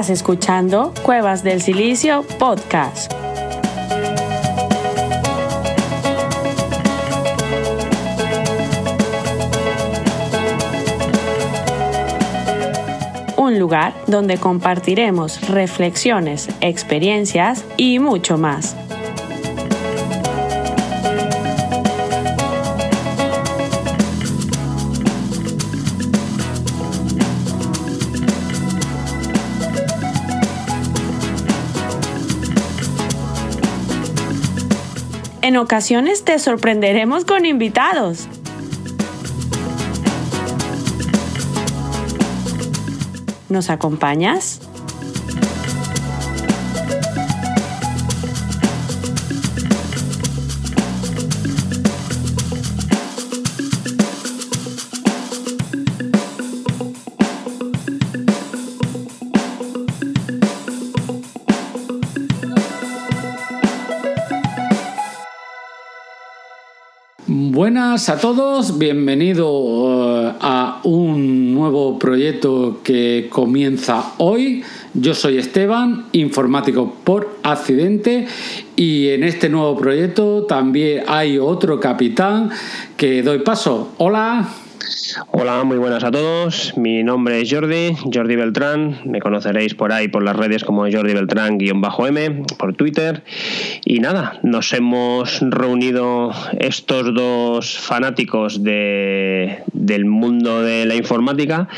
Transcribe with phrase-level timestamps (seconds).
[0.00, 3.12] Estás escuchando Cuevas del Silicio Podcast.
[13.36, 18.79] Un lugar donde compartiremos reflexiones, experiencias y mucho más.
[35.50, 38.28] En ocasiones te sorprenderemos con invitados.
[43.48, 44.59] ¿Nos acompañas?
[67.60, 74.64] Buenas a todos, bienvenido eh, a un nuevo proyecto que comienza hoy.
[74.94, 78.26] Yo soy Esteban, informático por accidente
[78.76, 82.48] y en este nuevo proyecto también hay otro capitán
[82.96, 83.92] que doy paso.
[83.98, 84.48] Hola.
[85.30, 86.76] Hola, muy buenas a todos.
[86.76, 89.00] Mi nombre es Jordi, Jordi Beltrán.
[89.04, 93.22] Me conoceréis por ahí por las redes como Jordi Beltrán-M por Twitter.
[93.84, 101.68] Y nada, nos hemos reunido estos dos fanáticos de, del mundo de la informática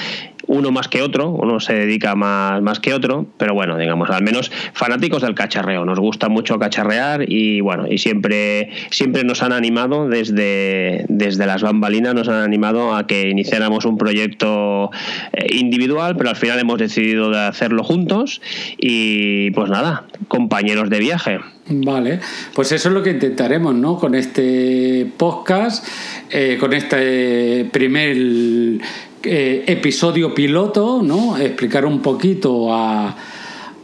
[0.52, 4.22] uno más que otro, uno se dedica más, más que otro, pero bueno, digamos, al
[4.22, 9.52] menos fanáticos del cacharreo, nos gusta mucho cacharrear y bueno, y siempre, siempre nos han
[9.52, 14.90] animado desde, desde las bambalinas, nos han animado a que iniciáramos un proyecto
[15.32, 18.42] eh, individual, pero al final hemos decidido de hacerlo juntos
[18.76, 21.40] y pues nada, compañeros de viaje.
[21.68, 22.20] Vale,
[22.54, 23.96] pues eso es lo que intentaremos, ¿no?
[23.96, 25.86] Con este podcast,
[26.30, 28.80] eh, con este primer
[29.24, 31.36] eh, episodio piloto, ¿no?
[31.38, 33.14] Explicar un poquito a,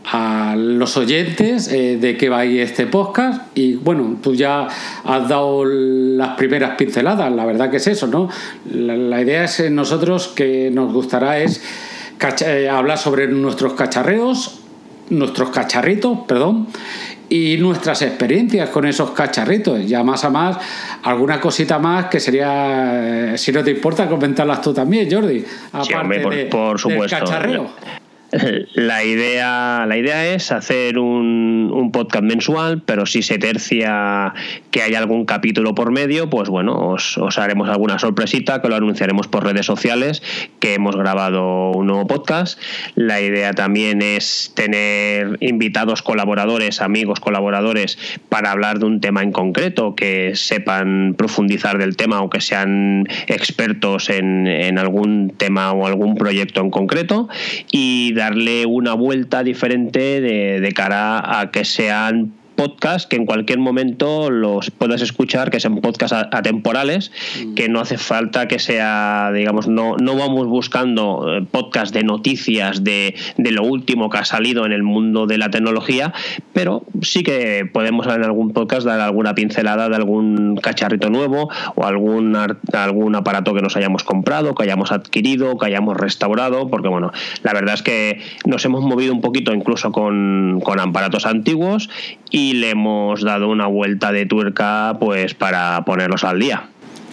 [0.04, 4.66] a los oyentes eh, de qué va a ir este podcast y bueno, tú ya
[5.04, 8.28] has dado las primeras pinceladas, la verdad que es eso, ¿no?
[8.71, 11.62] La, idea es eh, nosotros que nos gustará es
[12.70, 14.60] hablar sobre nuestros cacharreos,
[15.10, 16.66] nuestros cacharritos, perdón,
[17.28, 19.87] y nuestras experiencias con esos cacharritos.
[19.87, 20.56] Ya más a más,
[21.03, 25.44] alguna cosita más que sería, eh, si no te importa, comentarlas tú también, Jordi.
[25.72, 27.17] Aparte por, por supuesto.
[27.17, 27.71] Del cacharreo.
[28.75, 34.34] La idea, la idea es hacer un, un, podcast mensual, pero si se tercia
[34.71, 38.77] que hay algún capítulo por medio, pues bueno, os, os, haremos alguna sorpresita que lo
[38.77, 40.22] anunciaremos por redes sociales
[40.61, 42.61] que hemos grabado un nuevo podcast.
[42.94, 49.33] La idea también es tener invitados colaboradores, amigos colaboradores, para hablar de un tema en
[49.33, 55.87] concreto, que sepan profundizar del tema o que sean expertos en, en algún tema o
[55.87, 57.28] algún proyecto en concreto.
[57.72, 63.61] Y darle una vuelta diferente de, de cara a que sean podcast que en cualquier
[63.61, 67.55] momento los puedas escuchar, que sean podcasts atemporales, mm.
[67.55, 72.83] que no hace falta que sea, digamos, no, no vamos buscando eh, podcast de noticias
[72.83, 76.13] de, de, lo último que ha salido en el mundo de la tecnología,
[76.53, 81.85] pero sí que podemos en algún podcast dar alguna pincelada de algún cacharrito nuevo o
[81.85, 82.37] algún,
[82.73, 87.13] algún aparato que nos hayamos comprado, que hayamos adquirido, que hayamos restaurado, porque bueno,
[87.45, 91.88] la verdad es que nos hemos movido un poquito incluso con, con aparatos antiguos
[92.31, 96.69] y y le hemos dado una vuelta de tuerca pues para ponerlos al día.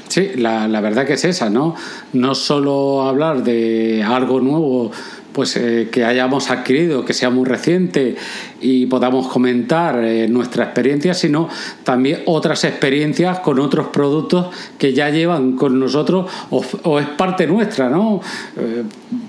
[0.08, 1.76] Sí, la, la verdad que es esa, ¿no?
[2.14, 4.92] No solo hablar de algo nuevo
[5.36, 8.16] pues eh, que hayamos adquirido, que sea muy reciente
[8.62, 11.50] y podamos comentar eh, nuestra experiencia, sino
[11.84, 14.48] también otras experiencias con otros productos
[14.78, 18.22] que ya llevan con nosotros o, es parte nuestra, ¿no?
[18.56, 18.84] Eh,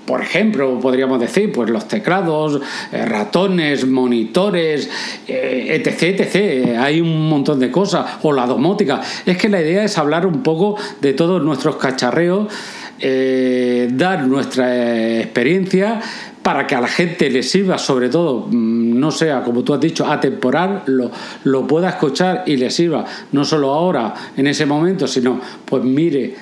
[0.05, 2.61] por ejemplo, podríamos decir, pues los teclados,
[2.93, 4.89] ratones, monitores,
[5.27, 6.77] etc.
[6.79, 9.01] Hay un montón de cosas, o la domótica.
[9.25, 12.47] Es que la idea es hablar un poco de todos nuestros cacharreos
[12.99, 15.99] eh, dar nuestra experiencia
[16.41, 19.81] para que a la gente le sirva, sobre todo, mm, no sea, como tú has
[19.81, 21.11] dicho, atemporal, lo,
[21.43, 26.35] lo pueda escuchar y le sirva, no solo ahora, en ese momento, sino, pues mire,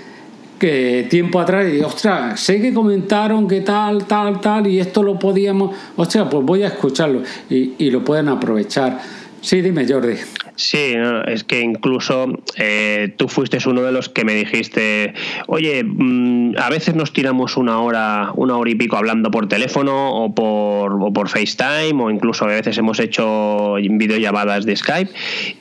[0.59, 5.17] que tiempo atrás y ostras, sé que comentaron que tal, tal, tal, y esto lo
[5.17, 8.99] podíamos, ostras, pues voy a escucharlo y, y lo pueden aprovechar.
[9.41, 10.15] Sí, dime, Jordi.
[10.55, 10.95] Sí,
[11.27, 15.13] es que incluso eh, tú fuiste uno de los que me dijiste,
[15.47, 20.11] oye, mm, a veces nos tiramos una hora, una hora y pico hablando por teléfono
[20.11, 25.11] o por, o por FaceTime o incluso a veces hemos hecho videollamadas de Skype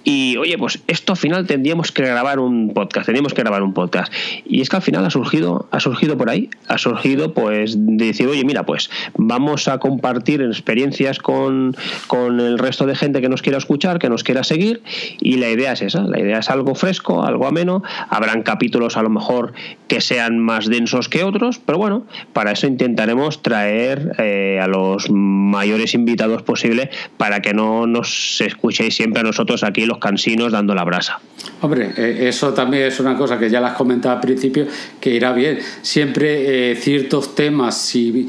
[0.05, 3.73] y oye, pues esto al final tendríamos que grabar un podcast, tendríamos que grabar un
[3.73, 4.13] podcast.
[4.45, 8.07] Y es que al final ha surgido, ha surgido por ahí, ha surgido pues de
[8.07, 11.77] decir, oye, mira, pues vamos a compartir experiencias con,
[12.07, 14.84] con el resto de gente que nos quiera escuchar, que nos quiera seguir
[15.21, 19.03] y la idea es esa, la idea es algo fresco, algo ameno, habrán capítulos a
[19.03, 19.53] lo mejor
[19.89, 25.11] que sean más densos que otros, pero bueno, para eso intentaremos traer eh, a los
[25.11, 30.75] mayores invitados posible para que no nos escuchéis siempre a nosotros aquí los cansinos dando
[30.75, 31.21] la brasa.
[31.61, 34.67] Hombre, eh, eso también es una cosa que ya las comentaba al principio,
[35.01, 35.59] que irá bien.
[35.83, 38.29] Siempre eh, ciertos temas, si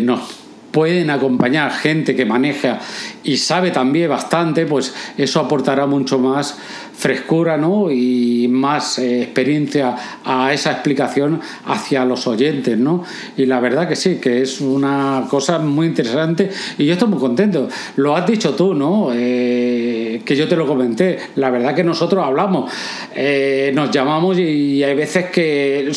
[0.00, 0.40] nos
[0.70, 2.78] pueden acompañar gente que maneja
[3.22, 6.56] y sabe también bastante, pues eso aportará mucho más
[7.00, 7.90] frescura ¿no?
[7.90, 12.76] y más eh, experiencia a esa explicación hacia los oyentes.
[12.76, 13.04] ¿no?
[13.38, 17.18] Y la verdad que sí, que es una cosa muy interesante y yo estoy muy
[17.18, 17.68] contento.
[17.96, 19.10] Lo has dicho tú, ¿no?
[19.14, 21.18] Eh, que yo te lo comenté.
[21.36, 22.70] La verdad que nosotros hablamos,
[23.14, 25.90] eh, nos llamamos y hay veces que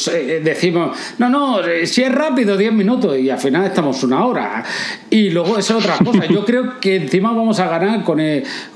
[0.44, 4.64] decimos, no, no, si es rápido, 10 minutos y al final estamos una hora.
[5.10, 6.26] Y luego es otra cosa.
[6.26, 8.20] Yo creo que encima vamos a ganar con,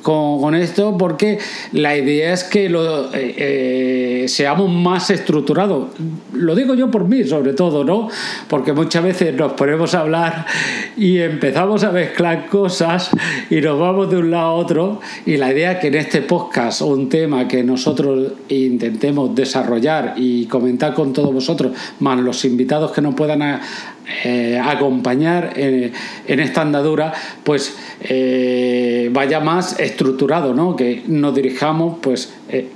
[0.03, 1.39] con, con esto porque
[1.71, 5.87] la idea es que lo, eh, eh, seamos más estructurados.
[6.33, 8.09] Lo digo yo por mí, sobre todo, ¿no?
[8.47, 10.45] Porque muchas veces nos ponemos a hablar
[10.95, 13.09] y empezamos a mezclar cosas
[13.49, 15.01] y nos vamos de un lado a otro.
[15.25, 20.45] Y la idea es que en este podcast, un tema que nosotros intentemos desarrollar y
[20.45, 23.41] comentar con todos vosotros, más los invitados que nos puedan
[24.23, 25.91] eh, acompañar en,
[26.39, 27.13] esta andadura,
[27.43, 30.75] pues eh, vaya más estructurado, ¿no?
[30.75, 32.69] que nos dirijamos pues eh,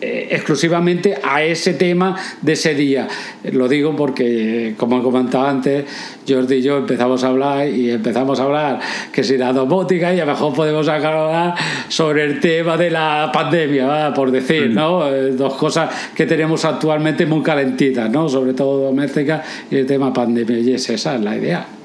[0.00, 3.08] eh, exclusivamente a ese tema de ese día.
[3.52, 5.84] Lo digo porque, como he comentado antes,
[6.28, 8.80] Jordi y yo empezamos a hablar y empezamos a hablar
[9.12, 11.54] que si la domótica y a lo mejor podemos hablar
[11.88, 15.08] sobre el tema de la pandemia, por decir, ¿no?
[15.08, 18.28] Eh, dos cosas que tenemos actualmente muy calentitas, ¿no?
[18.28, 20.58] Sobre todo doméstica y el tema pandemia.
[20.58, 21.77] Y es esa es la idea.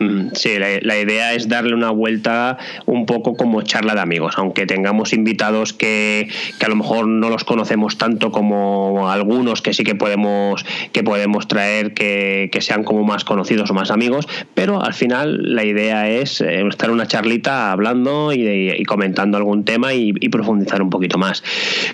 [0.00, 4.66] Mm, sí, la, idea es darle una vuelta un poco como charla de amigos, aunque
[4.66, 6.28] tengamos invitados que,
[6.60, 11.46] a lo mejor no los conocemos tanto como algunos que sí que podemos, que podemos
[11.46, 16.40] traer que, sean como más conocidos o más amigos, pero al final la idea es
[16.40, 21.44] eh, estar una charlita hablando y, comentando algún tema y, profundizar un poquito más.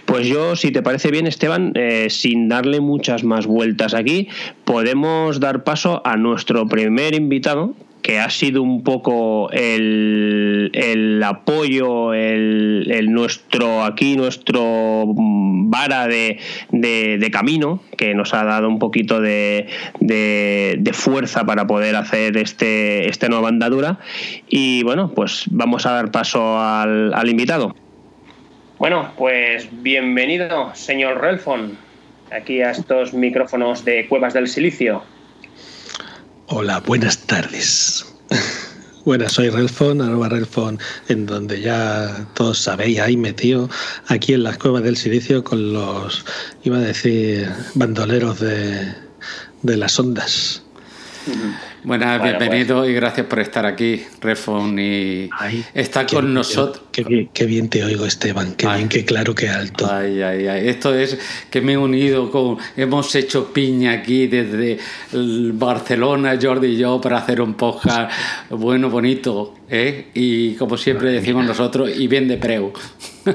[0.06, 4.28] Pues yo, si te parece bien, Esteban, eh, sin darle muchas más vueltas aquí,
[4.64, 12.14] podemos dar paso a nuestro primer invitado, que ha sido un poco el, el apoyo,
[12.14, 16.38] el, nuestro aquí, nuestro vara de,
[16.70, 19.68] de, camino, que nos ha dado un poquito de,
[20.00, 23.98] de, fuerza para poder hacer este, esta nueva andadura.
[24.48, 27.74] Y bueno, pues vamos a dar paso al, al invitado.
[28.78, 31.76] Bueno, pues bienvenido, señor Relfon,
[32.32, 35.02] aquí a estos micrófonos de Cuevas del Silicio.
[36.52, 38.04] Hola, buenas tardes.
[39.04, 43.70] Buenas, soy Relfon, arroba Relfon, en donde ya todos sabéis, ahí metido
[44.08, 46.24] aquí en las cuevas del silicio con los,
[46.64, 48.92] iba a decir, bandoleros de,
[49.62, 50.64] de las ondas.
[51.82, 52.90] Buenas, bienvenido pues.
[52.90, 54.78] y gracias por estar aquí, Refon.
[54.78, 55.30] Y
[55.72, 56.84] está con nosotros.
[56.92, 58.54] Qué bien, te oigo, Esteban.
[58.54, 59.88] Qué bien, qué claro, qué alto.
[59.90, 60.68] Ay, ay, ay.
[60.68, 61.18] Esto es
[61.50, 62.58] que me he unido con.
[62.76, 64.78] Hemos hecho piña aquí desde
[65.12, 68.12] Barcelona, Jordi y yo, para hacer un podcast
[68.50, 69.54] bueno, bonito.
[69.70, 70.06] ¿eh?
[70.14, 72.72] Y como siempre decimos nosotros, y bien de preu.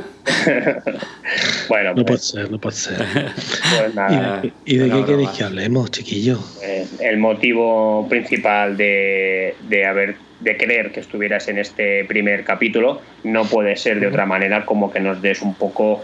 [1.69, 3.05] bueno, no puede pues, ser, no puede ser.
[3.77, 6.39] Pues nada, ¿Y de, qué queréis que hablemos, chiquillo?
[6.63, 13.01] Eh, el motivo principal de, de haber de querer que estuvieras en este primer capítulo
[13.23, 16.03] no puede ser de otra manera como que nos des un poco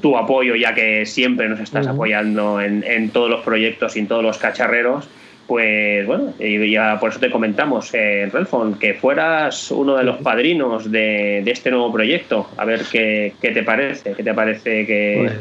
[0.00, 4.08] tu apoyo ya que siempre nos estás apoyando en, en, todos los proyectos y en
[4.08, 5.08] todos los cacharreros
[5.46, 10.16] pues bueno, y ya por eso te comentamos, eh, Relfon, que fueras uno de los
[10.18, 12.48] padrinos de, este nuevo proyecto.
[12.56, 15.14] A ver qué, te parece, qué te parece que...
[15.20, 15.32] Pues,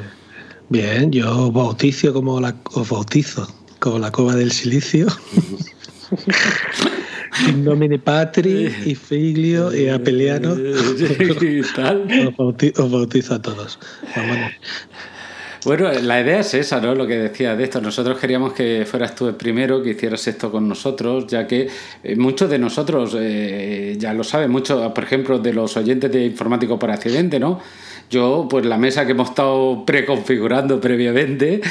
[0.70, 3.48] bien, yo bautizo como la, os bautizo,
[3.80, 5.08] como la cova del silicio.
[7.50, 10.52] In nomine patri y figlio y apeliano.
[12.78, 13.78] os, bautizo, a todos.
[14.16, 14.52] Vámonos.
[15.66, 16.94] Bueno, la idea es esa, ¿no?
[16.94, 17.82] Lo que decía de esto.
[17.82, 21.68] Nosotros queríamos que fueras tú el primero, que hicieras esto con nosotros, ya que
[22.04, 26.24] eh, muchos de nosotros, eh, ya lo saben, muchos, por ejemplo, de los oyentes de
[26.24, 27.60] Informático por Accidente, ¿no?
[28.10, 31.62] Yo, pues la mesa que hemos estado preconfigurando previamente,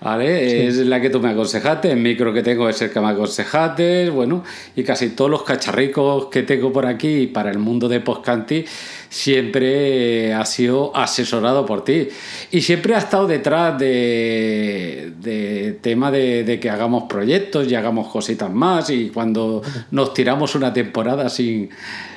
[0.00, 0.66] ¿vale?
[0.66, 4.10] Es la que tú me aconsejaste, el micro que tengo es el que me aconsejaste,
[4.10, 4.42] bueno,
[4.74, 8.64] y casi todos los cacharricos que tengo por aquí para el mundo de Postcanti
[9.14, 12.08] siempre ha sido asesorado por ti.
[12.50, 18.08] Y siempre ha estado detrás de, de tema de, de, que hagamos proyectos y hagamos
[18.08, 18.90] cositas más.
[18.90, 21.70] Y cuando nos tiramos una temporada sin,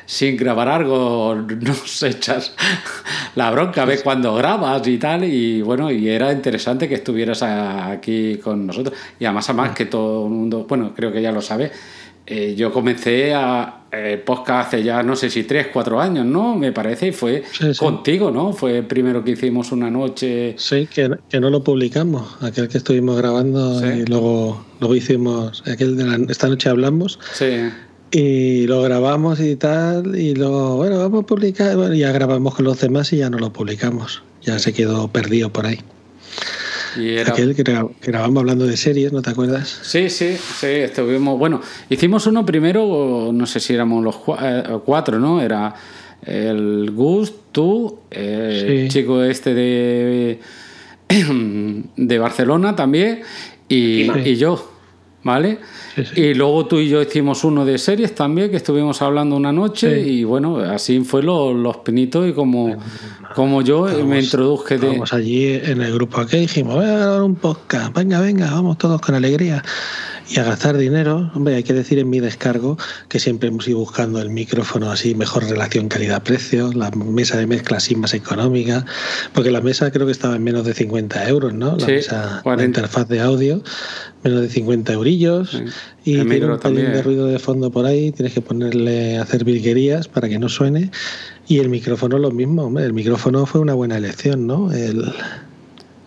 [0.07, 2.55] sin grabar algo, nos echas
[3.35, 8.37] la bronca, ves cuando grabas y tal, y bueno, y era interesante que estuvieras aquí
[8.37, 8.97] con nosotros.
[9.19, 11.71] Y además, además que todo el mundo, bueno, creo que ya lo sabe,
[12.27, 16.55] eh, yo comencé a eh, podcast hace ya no sé si tres, cuatro años, ¿no?
[16.55, 17.43] Me parece, y fue
[17.79, 18.51] contigo, ¿no?
[18.51, 20.55] Fue el primero que hicimos una noche.
[20.57, 25.95] Sí, que, que no lo publicamos, aquel que estuvimos grabando y luego, luego hicimos, aquel
[25.95, 27.17] de la, esta noche hablamos.
[27.33, 27.69] Sí
[28.11, 32.65] y lo grabamos y tal, y luego, bueno, vamos a publicar, bueno, ya grabamos con
[32.65, 35.79] los demás y ya no lo publicamos, ya se quedó perdido por ahí.
[36.95, 37.33] Y era...
[37.33, 37.63] Aquel que,
[38.01, 39.79] grabamos hablando de series, ¿no te acuerdas?
[39.81, 45.19] Sí, sí, sí, estuvimos, bueno, hicimos uno primero, no sé si éramos los eh, cuatro,
[45.19, 45.41] ¿no?
[45.41, 45.73] Era
[46.25, 50.39] el Gus, tú, el chico este de,
[51.95, 53.21] de Barcelona también,
[53.69, 54.76] y, y yo,
[55.23, 55.59] ¿vale?
[56.15, 59.99] Y luego tú y yo hicimos uno de series también, que estuvimos hablando una noche,
[60.01, 62.77] y bueno, así fue los pinitos y como,
[63.35, 65.01] como yo me introduje de...
[65.11, 69.01] allí en el grupo aquí dijimos, voy a grabar un podcast, venga, venga, vamos todos
[69.01, 69.63] con alegría
[70.29, 71.31] y a gastar dinero.
[71.33, 75.15] Hombre, hay que decir en mi descargo que siempre hemos ido buscando el micrófono así,
[75.15, 78.85] mejor relación calidad-precio, la mesa de mezcla así más económica,
[79.33, 81.77] porque la mesa creo que estaba en menos de 50 euros, ¿no?
[81.77, 83.61] La mesa, la interfaz de audio,
[84.23, 85.61] menos de 50 eurillos.
[86.03, 89.43] Y tiene un pelín de ruido de fondo por ahí, tienes que ponerle a hacer
[89.43, 90.91] virguerías para que no suene.
[91.47, 94.71] Y el micrófono lo mismo, hombre, el micrófono fue una buena elección, ¿no?
[94.71, 95.05] El,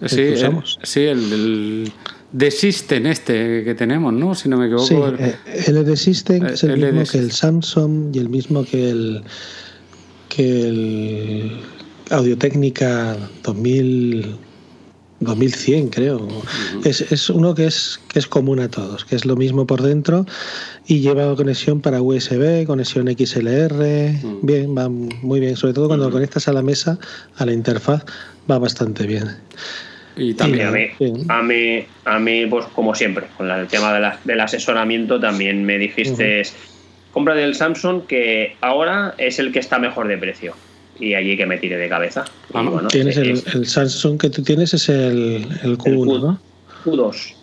[0.07, 1.93] sí, el, sí, el
[2.33, 4.35] de System este que tenemos, ¿no?
[4.35, 4.87] Si no me equivoco.
[4.87, 8.91] Sí, el, el de System es el mismo que el Samsung y el mismo que
[8.91, 9.23] el
[10.29, 11.61] que el
[12.11, 14.39] Audio Técnica 2000
[15.21, 16.27] 2100 creo.
[16.85, 19.83] es, es, uno que es, que es común a todos, que es lo mismo por
[19.83, 20.27] dentro
[20.87, 24.15] y lleva conexión para USB, conexión XLR.
[24.43, 25.57] Bien, va muy bien.
[25.57, 26.99] Sobre todo cuando lo conectas a la mesa,
[27.37, 28.03] a la interfaz,
[28.51, 29.37] va bastante bien.
[30.21, 30.89] Y también a, mí,
[31.29, 35.79] a mí, a mí, pues como siempre, con el tema de del asesoramiento también me
[35.79, 36.43] dijiste,
[37.11, 40.55] compra del Samsung que ahora es el que está mejor de precio
[40.99, 42.27] y allí que me tire de cabeza.
[42.91, 46.41] tienes el, Samsung que tú tienes es el, el Q1, ¿no?
[46.85, 47.40] Q2.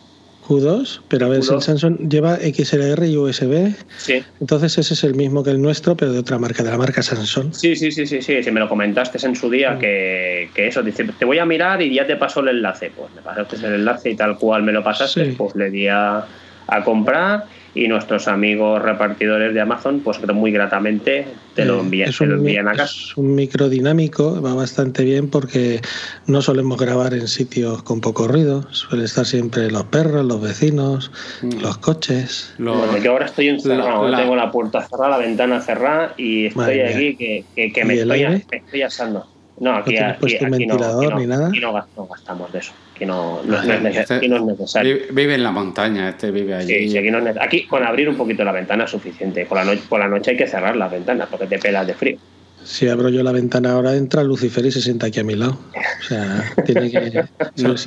[0.48, 3.76] Q2, pero a ver, si el Samsung lleva XLR y USB.
[3.98, 4.24] Sí.
[4.40, 7.02] Entonces ese es el mismo que el nuestro, pero de otra marca, de la marca
[7.02, 7.54] Samsung.
[7.54, 8.42] Sí, sí, sí, sí, sí.
[8.42, 9.80] Si me lo comentaste en su día, mm.
[9.80, 12.92] que, que, eso, dice, te voy a mirar y ya te paso el enlace.
[12.96, 16.26] Pues me pasaste el enlace y tal cual me lo pasaste, pues le di a,
[16.68, 17.46] a comprar
[17.78, 22.68] y nuestros amigos repartidores de Amazon, pues muy gratamente te lo, envían, te lo envían
[22.68, 22.84] a casa.
[22.86, 25.82] Es un micro dinámico, va bastante bien porque
[26.26, 31.12] no solemos grabar en sitios con poco ruido, suele estar siempre los perros, los vecinos,
[31.42, 31.62] mm.
[31.62, 32.54] los coches.
[32.58, 37.16] Lo, yo ahora estoy encerrado, tengo la puerta cerrada, la ventana cerrada y estoy aquí
[37.16, 39.28] que, que, me, estoy, asando.
[39.60, 41.50] No, aquí, ¿No aquí, ventilador no, ni nada.
[41.50, 42.74] Aquí no, gastamos de eso.
[42.98, 44.98] Aquí no, no, es, este necesario.
[45.12, 46.90] Vive en la montaña, este vive allí.
[46.90, 49.46] Sí, aquí, no es, aquí con abrir un poquito la ventana es suficiente.
[49.46, 51.94] Por la, noche, por la noche hay que cerrar la ventana porque te pelas de
[51.94, 52.18] frío.
[52.64, 55.60] Si abro yo la ventana ahora, entra Lucifer y se sienta aquí a mi lado.
[55.76, 57.24] O sea, tiene que.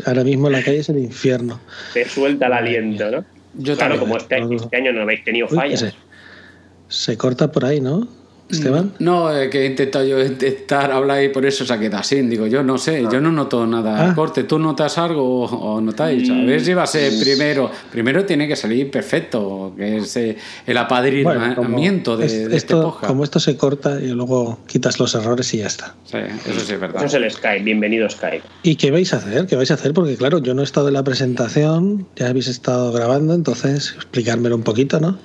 [0.07, 1.61] ahora mismo la calle es el infierno.
[1.93, 3.25] Te suelta el aliento, ¿no?
[3.55, 5.93] Yo claro, como este, este, año no habéis tenido fallas.
[6.87, 8.07] se corta por ahí, ¿no?
[8.51, 8.93] Esteban?
[8.99, 12.21] No, que he intentado yo intentar hablar y por eso se ha quedado así.
[12.23, 14.11] Digo, yo no sé, yo no noto nada.
[14.11, 14.15] Ah.
[14.15, 16.29] Corte, ¿tú notas algo o, notáis?
[16.31, 17.21] A ver si va a ser mm.
[17.21, 17.71] primero.
[17.91, 23.41] Primero tiene que salir perfecto, que es eh, el apadrinamiento de, este esto, Como esto
[23.41, 25.95] se corta y luego quitas los errores y ya está.
[26.05, 27.05] Sí, eso sí es verdad.
[27.05, 28.43] Eso es el Skype, bienvenido Skype.
[28.63, 29.47] ¿Y qué vais a hacer?
[29.47, 29.93] ¿Qué vais a hacer?
[29.93, 34.57] Porque claro, yo no he estado en la presentación, ya habéis estado grabando, entonces explicármelo
[34.57, 35.19] un poquito, ¿no?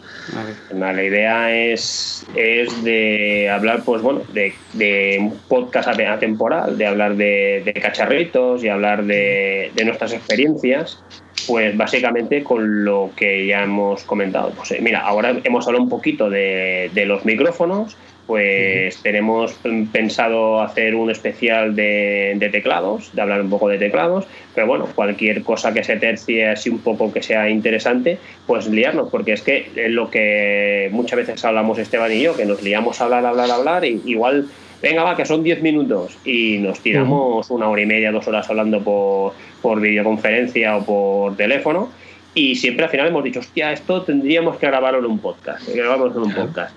[0.74, 3.14] La idea es, es de
[3.50, 10.13] hablar, pues bueno, de, un podcast atemporal, de hablar de, cacharritos y hablar de, nuestras
[10.13, 11.03] experiencias,
[11.48, 14.51] pues básicamente con lo que ya hemos comentado.
[14.55, 19.53] Pues eh, mira, ahora hemos hablado un poquito de, los micrófonos, pues tenemos
[19.91, 25.44] pensado hacer un especial de, teclados, de hablar un poco de teclados, pero bueno, cualquier
[25.44, 28.17] cosa que se tercie así un poco que sea interesante,
[28.48, 32.63] pues liarnos, porque es que lo que muchas veces hablamos Esteban y yo, que nos
[32.63, 34.48] liamos a hablar, hablar, hablar, y igual,
[34.82, 38.50] venga, va, que son 10 minutos, y nos tiramos una hora y media, dos horas
[38.50, 41.91] hablando por, por videoconferencia o por teléfono,
[42.34, 46.15] y siempre al final hemos dicho, hostia, esto tendríamos que grabarlo en un podcast, grabamos
[46.15, 46.75] en un podcast.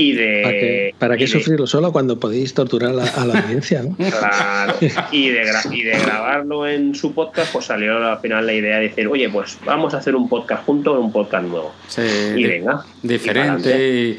[0.00, 3.82] Y de, ¿Para qué, sufrirlo solo cuando podéis torturar a la audiencia?
[3.82, 3.94] ¿no?
[4.20, 4.74] Claro.
[5.12, 5.42] Y de,
[5.72, 9.28] y de grabarlo en su podcast, pues salió al final la idea de decir, oye,
[9.28, 11.74] pues vamos a hacer un podcast junto un podcast nuevo.
[11.86, 12.02] Sí,
[12.34, 12.82] y venga.
[13.02, 13.88] Diferente.
[13.88, 14.18] Y,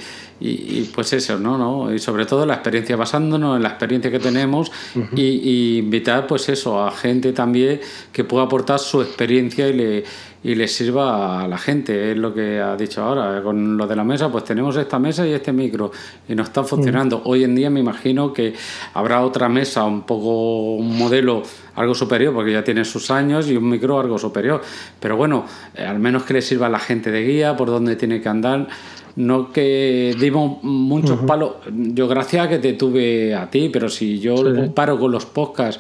[0.93, 1.57] pues eso, ¿no?
[1.57, 1.93] ¿no?
[1.93, 4.71] Y sobre todo la experiencia, basándonos en la experiencia que tenemos
[5.15, 7.79] y, invitar pues eso a gente también
[8.12, 10.03] que pueda aportar su experiencia y le,
[10.43, 13.43] y le sirva a la gente, es lo que ha dicho ahora.
[13.43, 15.91] Con lo de la mesa, pues tenemos esta mesa y este micro
[16.27, 17.21] y no están funcionando.
[17.25, 18.53] Hoy en día me imagino que
[18.95, 21.43] habrá otra mesa, un poco un modelo
[21.75, 24.62] algo superior, porque ya tiene sus años, y un micro algo superior.
[25.00, 25.45] Pero bueno,
[25.75, 28.29] eh, al menos que le sirva a la gente de guía por dónde tiene que
[28.29, 28.67] andar
[29.15, 31.53] no que dimos muchos palos.
[31.72, 35.25] Yo gracias a que te tuve a ti, pero si yo lo comparo con los
[35.25, 35.80] podcasts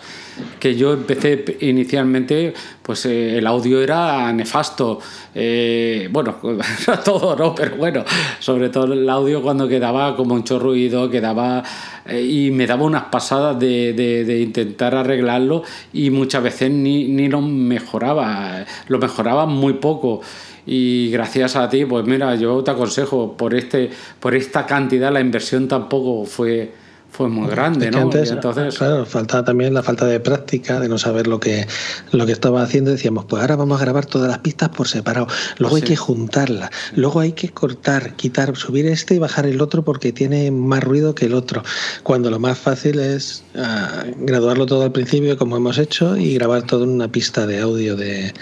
[0.59, 4.99] que yo empecé inicialmente, pues eh, el audio era nefasto.
[5.33, 6.35] Eh, bueno,
[7.05, 8.03] todo no, pero bueno,
[8.39, 11.63] sobre todo el audio cuando quedaba como mucho ruido, quedaba
[12.05, 17.27] eh, y me daba unas pasadas de, de, intentar arreglarlo y muchas veces ni, ni
[17.29, 20.21] lo mejoraba, lo mejoraba muy poco
[20.65, 23.89] y gracias a ti, pues mira, yo te aconsejo, por, este,
[24.19, 26.71] por esta cantidad la inversión tampoco fue,
[27.11, 28.01] fue muy grande, ¿no?
[28.01, 28.77] entonces...
[28.77, 31.67] Claro, faltaba también la falta de práctica, de no saber lo que,
[32.11, 32.91] lo que estaba haciendo.
[32.91, 35.27] Decíamos, pues ahora vamos a grabar todas las pistas por separado.
[35.57, 36.69] Luego hay que juntarlas.
[36.95, 41.13] Luego hay que cortar, quitar, subir este y bajar el otro porque tiene más ruido
[41.13, 41.63] que el otro.
[42.03, 46.63] Cuando lo más fácil es ah, graduarlo todo al principio, como hemos hecho, y grabar
[46.63, 48.33] todo en una pista de audio de,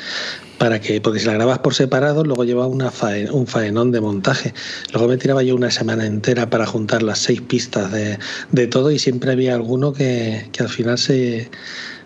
[0.60, 4.54] para que, porque si la grabas por separado, luego lleva un faenón de montaje.
[4.93, 8.19] Luego me tiraba yo una semana entera para juntar las seis pistas de,
[8.52, 11.50] de todo y siempre había alguno que, que al final se,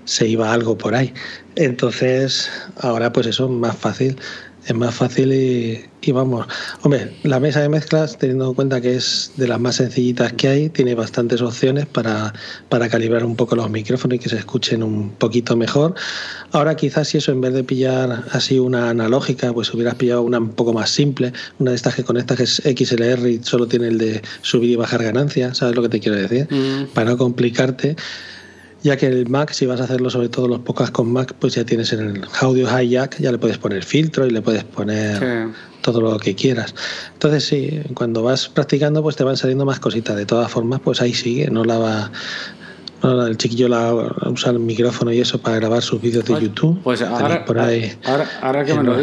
[0.06, 1.14] se iba algo por ahí.
[1.56, 4.18] Entonces, ahora pues eso es más fácil
[4.66, 6.48] es más fácil y, vamos.
[6.82, 10.48] Hombre, la mesa de mezclas, teniendo en cuenta que es de las más sencillitas que
[10.48, 12.34] hay, tiene bastantes opciones para,
[12.70, 15.96] para calibrar un poco los micrófonos y que se escuchen un poquito mejor.
[16.52, 20.40] Ahora quizás si eso en vez de pillar así una analógica, pues hubieras pillado una
[20.40, 23.88] un poco más simple, una de estas que conectas que es XLR y solo tiene
[23.88, 26.48] el de subir y bajar ganancias, ¿sabes lo que te quiero decir?
[26.50, 26.94] Mm.
[26.94, 27.96] Para no complicarte
[28.84, 31.56] ya que el Mac, si vas a hacerlo sobre todo los pocas con Mac, pues
[31.56, 34.66] ya tienes en el audio hi jack, ya le puedes poner filtro y le puedes
[34.66, 36.76] poner todo lo que quieras.
[37.14, 40.18] Entonces sí, cuando vas practicando pues te van saliendo más cositas.
[40.18, 42.12] De todas formas, pues ahí sigue, no la va,
[43.04, 46.80] el chiquillo la, usa el micrófono y eso para grabar sus vídeos de YouTube.
[46.84, 47.46] Pues ahora,
[48.42, 48.96] ahora, que me lo,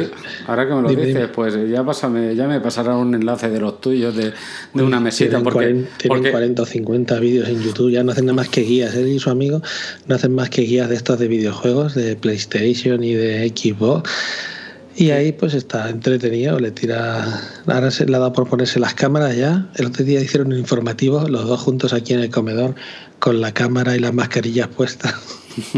[0.46, 3.80] ahora que me lo dices, pues ya, pásame, ya me pasará un enlace de los
[3.80, 4.32] tuyos de,
[4.72, 5.42] de una mesita.
[5.42, 8.62] Tienen, porque, 40, 40 o 50 vídeos en YouTube, ya no hacen nada más que
[8.62, 8.94] guías.
[8.94, 9.60] Él y su amigo
[10.06, 14.10] no hacen más que guías de estos de videojuegos, de PlayStation y de Xbox.
[15.00, 17.24] Y ahí pues está entretenido, le tira.
[17.66, 19.66] Ahora se le ha dado por ponerse las cámaras ya.
[19.76, 22.74] El otro día hicieron un informativo, los dos juntos aquí en el comedor,
[23.18, 25.14] con la cámara y las mascarillas puestas.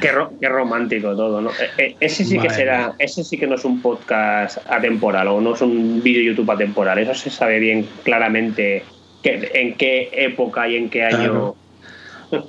[0.00, 1.50] qué, qué, romántico todo, ¿no?
[1.76, 5.38] E, e, ese sí que será, ese sí que no es un podcast atemporal o
[5.38, 6.98] no es un vídeo YouTube atemporal.
[6.98, 8.84] Eso se sabe bien claramente
[9.22, 11.56] en qué época y en qué año.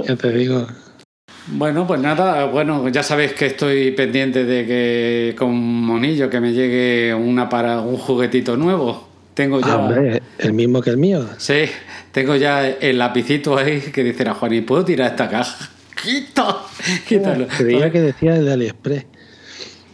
[0.08, 0.68] Ya te digo.
[1.50, 6.52] Bueno, pues nada, bueno, ya sabéis que estoy pendiente de que con Monillo que me
[6.52, 9.08] llegue una para un juguetito nuevo.
[9.34, 9.76] Tengo ya.
[9.76, 11.26] Ah, el mismo que el mío.
[11.38, 11.66] Sí,
[12.12, 15.70] tengo ya el lapicito ahí que dice a Juan, ¿y puedo tirar esta caja?
[16.04, 16.58] ¡Quita!
[17.08, 17.48] Quítalo.
[17.48, 19.06] Creía que decía el de AliExpress.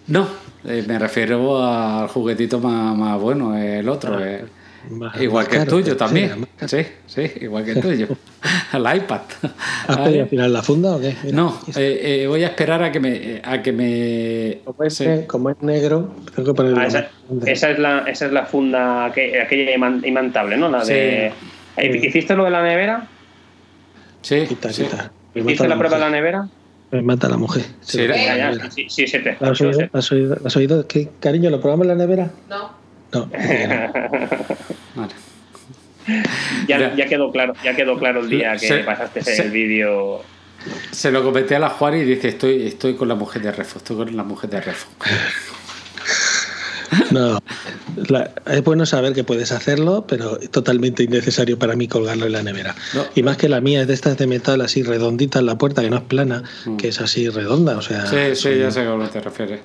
[0.07, 0.27] No,
[0.65, 4.15] eh, me refiero al juguetito más, bueno, el otro.
[4.17, 4.23] Ah.
[4.23, 4.45] Eh
[5.19, 6.47] igual que el tuyo también.
[6.65, 8.07] Sí, sí, igual que el tuyo.
[8.73, 9.21] el iPad.
[9.87, 11.15] ¿Has pedido al final la funda o qué?
[11.31, 13.41] no, eh, eh, voy a esperar a que me.
[13.43, 14.59] A que me...
[15.27, 16.77] Como, es, negro, tengo que poner.
[16.77, 17.09] Ah, esa,
[17.45, 20.69] esa, es la, esa es la funda, que, aquella imantable, ¿no?
[20.69, 21.31] La de.
[21.77, 23.07] Eh, ¿Hiciste lo de la nevera?
[24.21, 24.45] Sí.
[24.45, 24.85] sí.
[25.35, 26.47] ¿Hiciste la prueba de la nevera?
[26.91, 27.63] Me mata la mujer.
[27.81, 28.05] Sí,
[28.69, 29.89] sí, sí, se te ¿Has oído?
[29.91, 30.37] ¿Has oído?
[30.45, 30.87] ¿Has oído?
[30.87, 32.29] ¿Qué, cariño, lo probamos en la nevera?
[32.47, 32.82] No.
[33.13, 33.29] No.
[36.67, 40.21] ya, ya, quedó claro, ya quedó claro el día que pasaste el vídeo.
[40.91, 43.79] Se lo comenté a la Juan y dice estoy, estoy con la mujer de Refo,
[43.79, 44.87] estoy con la mujer de Refo.
[47.11, 47.39] No,
[48.45, 52.75] es bueno saber que puedes hacerlo, pero totalmente innecesario para mí colgarlo en la nevera.
[53.15, 55.81] y más que la mía es de estas de metal así redondita en la puerta,
[55.81, 56.77] que no es plana, mm.
[56.77, 57.77] que es así redonda.
[57.77, 59.59] O sea, sí, sí, ya sé a lo que te refieres.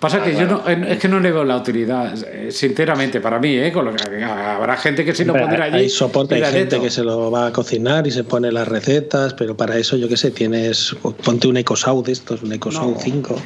[0.00, 3.56] Pasa que yo no, es que no le veo la utilidad, eh, sinceramente, para mí,
[3.56, 3.72] ¿eh?
[3.72, 5.76] Con lo que, habrá gente que si lo pondrá allí.
[5.76, 9.34] Hay soporte, hay gente que se lo va a cocinar y se pone las recetas,
[9.34, 10.94] pero para eso, yo qué sé, tienes.
[11.24, 13.36] Ponte un EcoSound de estos, un EcoSound 5,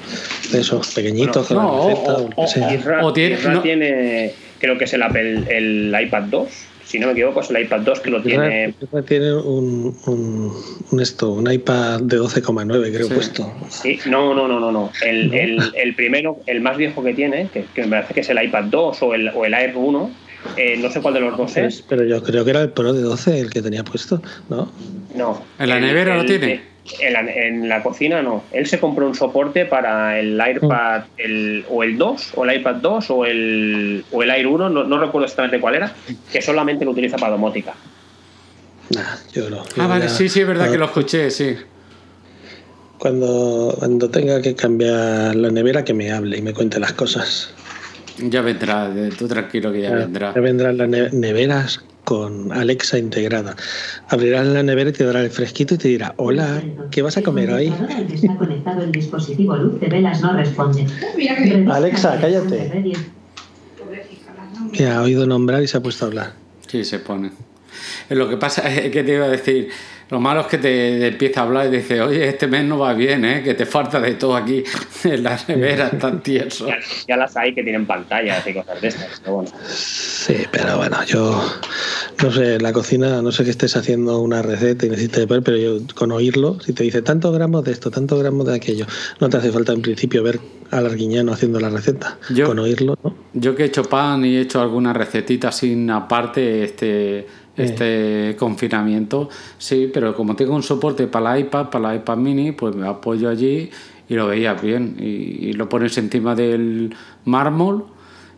[0.53, 4.26] de esos pequeñitos con o, tiene,
[4.59, 6.49] creo que es el Apple, el iPad 2
[6.87, 8.73] si no me equivoco, es el iPad 2 que lo tiene.
[9.07, 13.53] Tiene un, un, esto, un iPad de 12,9, creo, puesto.
[13.69, 14.71] Sí, no, no, no, no.
[14.71, 14.93] no.
[15.05, 18.41] El, el, el, primero, el más viejo que tiene, que, me parece que es el
[18.41, 20.11] iPad 2 o el, o el Air 1,
[20.57, 21.83] eh, no sé cuál de los dos es.
[21.83, 24.71] Pero yo creo que era el Pro de 12 el que tenía puesto, ¿no?
[25.15, 25.43] No.
[25.59, 26.77] ¿En la nevera lo tiene?
[27.01, 28.45] En la, cocina no.
[28.53, 32.77] Él se compró un soporte para el iPad el, o el 2, o el iPad
[32.77, 35.93] 2, o el, o el Air 1, no, recuerdo exactamente cuál era,
[36.31, 37.75] que solamente lo utiliza para domótica.
[38.91, 39.65] Nah, yo no.
[39.79, 41.57] ah, vale, sí, sí, es verdad que lo escuché, sí.
[42.99, 47.53] Cuando, cuando tenga que cambiar la nevera, que me hable y me cuente las cosas.
[48.19, 50.35] Ya vendrá, tú tranquilo que ya, vendrá.
[50.35, 53.57] Ya vendrán las neveras con Alexa integrada.
[54.09, 57.23] Abrirás la nevera y te dará el fresquito y te dirá, hola, ¿qué vas a
[57.23, 57.73] comer hoy?
[61.71, 63.05] Alexa, cállate.
[64.73, 66.33] Que ha oído nombrar y se ha puesto a hablar.
[66.69, 67.33] Sí, se pone.
[68.11, 69.69] Lo que pasa es que te iba a decir,
[70.09, 72.95] lo malo es que te, empieza a hablar y dice, oye, este mes no va
[72.95, 73.43] bien, ¿eh?
[73.43, 74.63] que te falta de todo aquí
[75.05, 76.67] en la nevera, tan tieso.
[77.09, 79.51] Ya, las hay que tienen pantallas y cosas de estas, pero bueno.
[79.69, 81.41] Sí, pero bueno, yo
[82.23, 85.57] no sé, la cocina, no sé que estés haciendo una receta y necesites ver, pero
[85.57, 88.87] yo con oírlo, si te dice tantos gramos de esto, tantos gramos de aquello,
[89.21, 92.19] no te hace falta en principio ver al arguiñano haciendo la receta.
[92.45, 93.15] con oírlo, ¿no?
[93.35, 99.29] Yo que he hecho pan y he hecho alguna recetita sin aparte, este este confinamiento.
[99.59, 102.87] Sí, pero como tengo un soporte para la iPad, para la iPad mini, pues me
[102.87, 103.71] apoyo allí
[104.09, 104.97] y lo veías bien.
[104.99, 107.87] Y, lo pones encima del mármol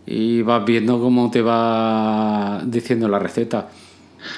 [0.07, 3.68] y vas viendo cómo te va diciendo la receta.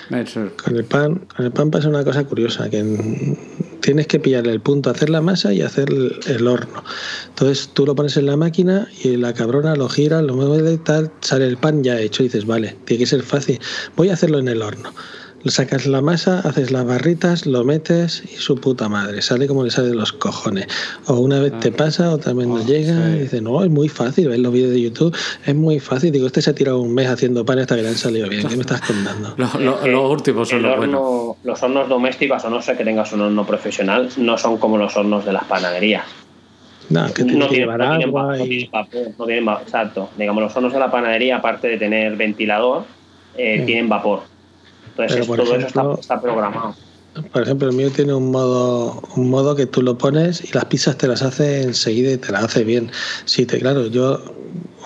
[0.09, 3.37] Con el pan, con el pan pasa una cosa curiosa, que
[3.81, 6.85] tienes que pillarle el punto, hacer la masa y hacer el, horno.
[7.29, 10.79] Entonces tú lo pones en la máquina y la cabrona lo gira, lo mueve y
[10.79, 12.23] tal, sale el pan ya hecho.
[12.23, 13.59] Y dices, vale, tiene que ser fácil,
[13.97, 14.93] voy a hacerlo en el horno
[15.49, 19.71] sacas la masa, haces las barritas, lo metes y su puta madre, sale como le
[19.71, 20.67] sale de los cojones.
[21.07, 21.75] O una vez te ah.
[21.77, 24.83] pasa, o también no llega, y dice, no, es muy fácil, ves los vídeos de
[24.83, 26.13] YouTube, es muy fácil.
[26.13, 28.47] Digo, este se ha tirado un mes haciendo pan hasta que le han salido bien.
[28.47, 29.35] ¿Qué me estás contando?
[29.87, 31.37] los, últimos son los buenos.
[31.43, 34.95] Los hornos domésticos, o no sé que tengas un horno profesional, no son como los
[34.97, 36.05] hornos de las panaderías.
[36.91, 40.11] No, que no, tienen, agua no tienen exacto.
[40.19, 42.85] Digamos, los hornos de la panadería, aparte de tener ventilador,
[43.37, 44.30] eh, tienen vapor
[45.03, 46.75] entonces todo eso está, programado.
[47.33, 50.67] Por ejemplo, el mío tiene un modo, un modo que tú lo pones y las
[50.67, 52.91] pizzas te las hace enseguida y te las hace bien.
[53.25, 54.23] Sí, te, claro, yo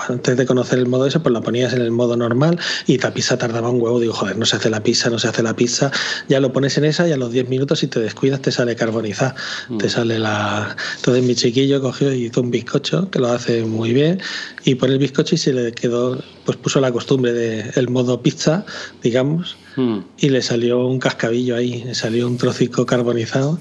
[0.09, 3.13] antes de conocer el modo ese, pues la ponías en el modo normal y la
[3.13, 4.01] pizza tardaba un huevo.
[4.01, 5.91] Digo, joder, no se hace la pizza, no se hace la pizza.
[6.29, 8.77] Ya lo pones en esa y a los 10 minutos, si te descuidas, te sale
[8.77, 9.35] carbonizada.
[9.69, 9.79] Mm.
[9.79, 10.77] Te sale la.
[10.97, 14.21] Entonces mi chiquillo cogió y hizo un bizcocho, que lo hace muy bien,
[14.65, 18.21] y pone el bizcocho y se le quedó, pues puso la costumbre del el modo
[18.23, 18.65] pizza,
[19.03, 19.99] digamos, mm.
[20.19, 23.59] y le salió un cascabillo ahí, le salió un trocico carbonizado.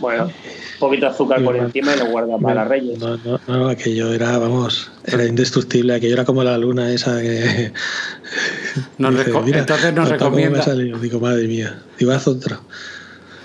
[0.00, 0.30] Bueno
[0.78, 2.98] poquito de azúcar por encima y lo guarda para Reyes.
[2.98, 7.72] No, no, no, aquello era, vamos, era indestructible, aquello era como la luna esa que...
[8.98, 10.64] Nos entonces nos recomienda...
[10.74, 12.60] Digo, madre mía, digo, haz otro.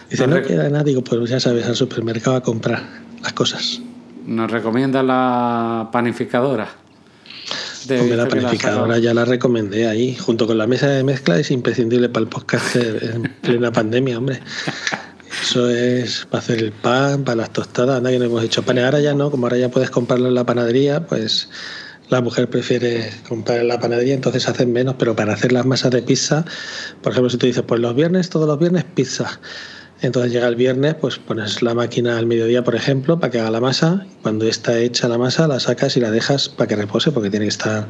[0.09, 2.81] Dice, no queda nada, digo, pues ya sabes, al supermercado a comprar
[3.21, 3.79] las cosas.
[4.25, 6.69] ¿Nos recomienda la panificadora?
[7.87, 12.09] De la panificadora ya la recomendé ahí, junto con la mesa de mezcla, es imprescindible
[12.09, 14.41] para el podcast en plena pandemia, hombre.
[15.41, 17.97] Eso es para hacer el pan, para las tostadas.
[17.97, 18.83] Anda que no hemos hecho panes.
[18.85, 21.49] Ahora ya no, como ahora ya puedes comprarlo en la panadería, pues
[22.09, 24.95] la mujer prefiere comprar en la panadería, entonces hacen menos.
[24.97, 26.45] Pero para hacer las masas de pizza,
[27.01, 29.39] por ejemplo, si tú dices, pues los viernes, todos los viernes, pizza.
[30.01, 33.51] Entonces llega el viernes, pues pones la máquina al mediodía, por ejemplo, para que haga
[33.51, 34.05] la masa.
[34.21, 37.45] Cuando está hecha la masa, la sacas y la dejas para que repose, porque tiene
[37.45, 37.87] que estar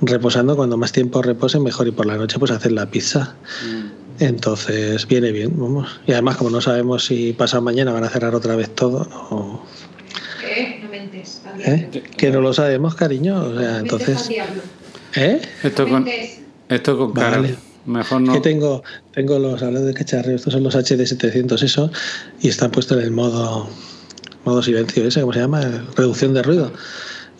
[0.00, 0.56] reposando.
[0.56, 1.86] Cuando más tiempo repose, mejor.
[1.86, 3.34] Y por la noche, pues hacer la pizza.
[3.62, 3.93] Mm.
[4.20, 6.00] Entonces viene bien, vamos.
[6.06, 9.08] Y además, como no sabemos si pasado mañana van a cerrar otra vez todo,
[10.40, 10.80] ¿Qué?
[10.82, 11.42] No mentes.
[11.58, 12.02] ¿Eh?
[12.16, 13.42] Que no lo sabemos, cariño.
[13.44, 14.30] O sea, entonces.
[15.16, 15.40] ¿Eh?
[15.62, 16.06] Esto con,
[16.68, 17.56] esto con vale.
[17.86, 18.32] Mejor no.
[18.32, 21.90] Que tengo, tengo los, hablando de cacharreo, estos son los HD700, eso,
[22.40, 23.68] y está puesto en el modo,
[24.44, 25.60] modo silencio ese, ¿cómo se llama?
[25.94, 26.72] Reducción de ruido.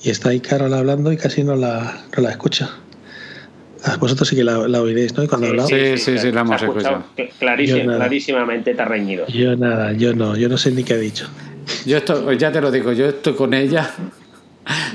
[0.03, 2.71] Y está ahí Carol hablando y casi no la, no la escucha.
[3.99, 5.27] Vosotros sí que la, oiréis, ¿no?
[5.29, 5.71] cuando hablamos.
[5.71, 7.05] Sí, sí, sí, la hemos escuchado.
[7.39, 9.27] clarísimamente te ha reñido.
[9.27, 11.29] Yo nada, yo no, yo no sé ni qué ha dicho.
[11.87, 13.91] Yo esto, ya te lo digo, yo estoy con ella.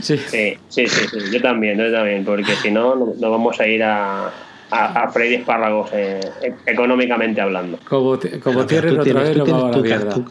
[0.02, 0.18] Sí.
[0.18, 4.32] Sí, sí, sí, yo también, yo también, porque si no, no vamos a ir a,
[4.72, 6.20] a, a Freddy Espárragos eh,
[6.66, 7.78] económicamente hablando.
[7.88, 10.26] Como, como tienes, otra vez, a la mierda.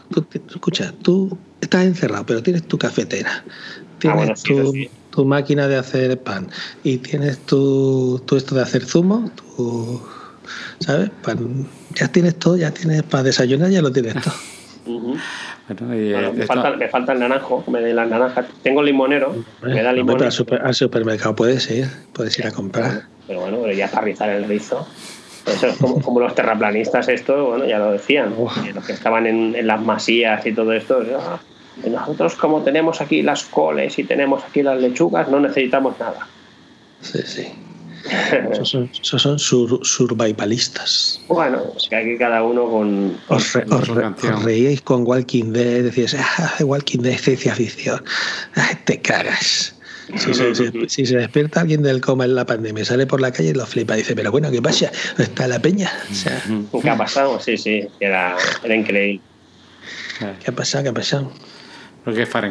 [0.49, 3.45] escucha, tú estás encerrado, pero tienes tu cafetera,
[3.99, 4.73] tienes ah, tu,
[5.19, 6.47] tu, máquina de hacer pan
[6.83, 10.01] y tienes tu, tu esto de hacer zumo, tu,
[10.79, 11.11] ¿sabes?
[11.95, 14.33] ya tienes todo, ya tienes para desayunar, ya lo tienes todo.
[15.69, 18.47] Bueno, me, falta, me, falta, el naranjo, me de las naranjas.
[18.63, 20.19] Tengo limonero, me da limón.
[20.19, 24.27] Al, al, supermercado puedes ir, puedes ir a comprar pero bueno, pero ya para rizar
[24.31, 24.87] el rizo.
[25.45, 28.33] Eso es como, los terraplanistas, esto, bueno, ya lo decían,
[28.73, 31.03] los que estaban en, las masías y todo esto.
[31.15, 31.39] Ah,
[31.87, 36.27] nosotros, como tenemos aquí las coles y tenemos aquí las lechugas, no necesitamos nada.
[37.01, 37.47] Sí, sí.
[39.01, 41.21] esos son, survivalistas.
[41.27, 43.17] Bueno, es que aquí cada uno con.
[43.27, 43.53] os,
[44.43, 48.03] reíais con Walking Dead, decías, ah, Walking Dead, ciencia ficción.
[48.85, 49.75] te cagas.
[50.17, 53.65] Si se, despierta alguien del coma en la pandemia, sale por la calle y lo
[53.67, 53.93] flipa.
[53.93, 54.91] Dice, pero bueno, ¿qué pasa?
[55.19, 55.91] ¿Está la peña?
[56.81, 57.39] ¿Qué ha pasado?
[57.39, 58.35] Sí, sí, era,
[58.67, 59.21] increíble.
[60.19, 60.83] ¿Qué ha pasado?
[60.83, 61.31] ¿Qué ha pasado?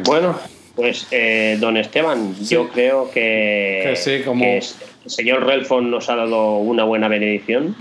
[0.05, 0.37] Bueno,
[0.75, 7.07] pues eh, don Esteban, yo creo que, el señor Relfon nos ha dado una buena
[7.07, 7.75] benedición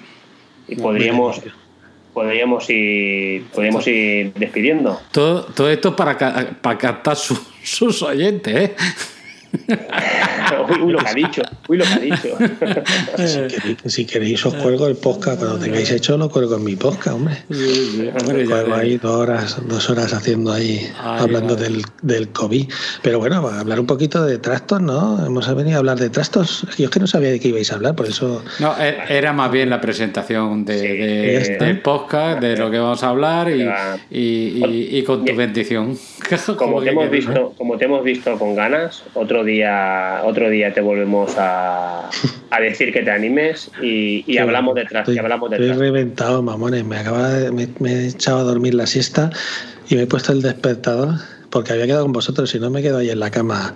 [0.66, 1.40] y podríamos
[2.12, 5.00] podríamos ir, podríamos ir despidiendo.
[5.12, 6.18] Todo, todo esto para,
[6.60, 7.16] para captar
[7.62, 8.74] sus oyentes, ¿eh?
[10.82, 12.36] uy, lo que ha dicho, uy, lo que ha dicho.
[13.86, 15.38] si, queréis, os cuelgo el podcast.
[15.38, 17.36] Cuando tengáis hecho, lo cuelgo en mi podcast, hombre.
[17.50, 18.10] Sí,
[18.74, 22.68] ahí dos horas, dos horas haciendo ahí, hablando del, del, COVID.
[23.02, 25.24] Pero bueno, a hablar un poquito de trastos, ¿no?
[25.24, 26.66] Hemos venido a hablar de trastos.
[26.76, 28.42] Yo es que no sabía de qué ibais a hablar, por eso.
[28.58, 33.08] No, e, era más bien la presentación de, del podcast, de lo que vamos a
[33.08, 33.62] hablar y,
[34.10, 35.96] y, y, con tu bendición.
[36.56, 40.80] Como te, hemos visto, como te hemos visto con ganas, otro día, otro día te
[40.80, 42.08] volvemos a,
[42.50, 45.02] a decir que te animes y, hablamos detrás.
[45.02, 46.84] Estoy, hablamos estoy reventado, mamones.
[46.84, 49.30] Me acaba me, he echado a dormir la siesta
[49.88, 51.14] y me he puesto el despertador
[51.50, 53.74] porque había quedado con vosotros, si no me quedo ahí en la cama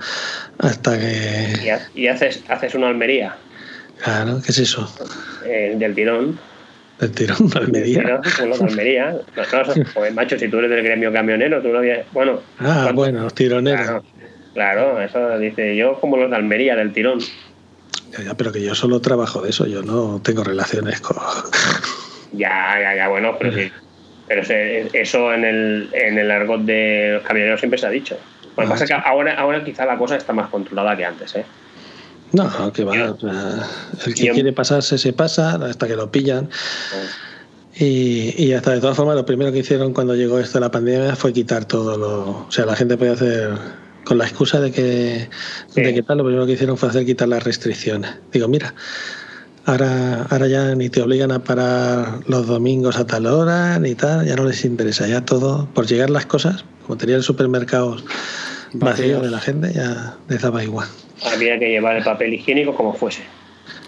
[0.59, 1.81] hasta que...
[1.95, 3.37] ¿Y, haces, haces una almería?
[4.03, 4.93] Claro, ¿qué es eso?
[5.47, 6.39] Eh, del tirón.
[6.99, 9.13] ¿Del tirón de Almería?
[9.13, 12.07] De pues, macho, si tú eres del gremio camionero, tú no habías...
[12.13, 13.81] Bueno, ah, bueno, los tironeros.
[13.81, 14.05] Claro,
[14.55, 17.21] eso dice yo como los de Almería, del tirón.
[18.25, 21.17] Ya, pero que yo solo trabajo de eso, yo no tengo relaciones con...
[22.35, 23.71] Ya, ya, ya, bueno, pero sí.
[24.27, 24.41] Pero
[24.95, 28.17] eso en el, en el argot de los camioneros siempre se ha dicho.
[28.57, 31.35] Lo que pasa es que ahora, ahora quizá la cosa está más controlada que antes,
[31.37, 31.45] ¿eh?
[32.33, 32.95] No, que va.
[32.95, 36.49] el que quiere pasarse se pasa hasta que lo pillan.
[37.75, 40.71] Y, y hasta de todas formas, lo primero que hicieron cuando llegó esto de la
[40.71, 42.47] pandemia fue quitar todo lo.
[42.47, 43.51] O sea, la gente podía hacer
[44.05, 45.29] con la excusa de que,
[45.75, 48.11] de que tal, lo primero que hicieron fue hacer quitar las restricciones.
[48.33, 48.75] Digo, mira,
[49.65, 54.27] ahora, ahora ya ni te obligan a parar los domingos a tal hora, ni tal,
[54.27, 58.05] ya no les interesa, ya todo, por llegar las cosas, como tenían supermercados
[58.73, 60.89] vacíos de la gente, ya les daba igual.
[61.33, 63.23] Había que llevar el papel higiénico como fuese.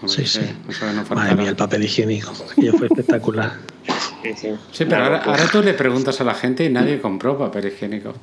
[0.05, 0.41] Sí, sí.
[1.13, 2.33] Madre mía, el papel higiénico.
[2.57, 3.53] Y fue espectacular.
[4.25, 4.49] Sí, sí.
[4.71, 8.15] sí pero ahora, ahora, tú le preguntas a la gente y nadie compró papel higiénico.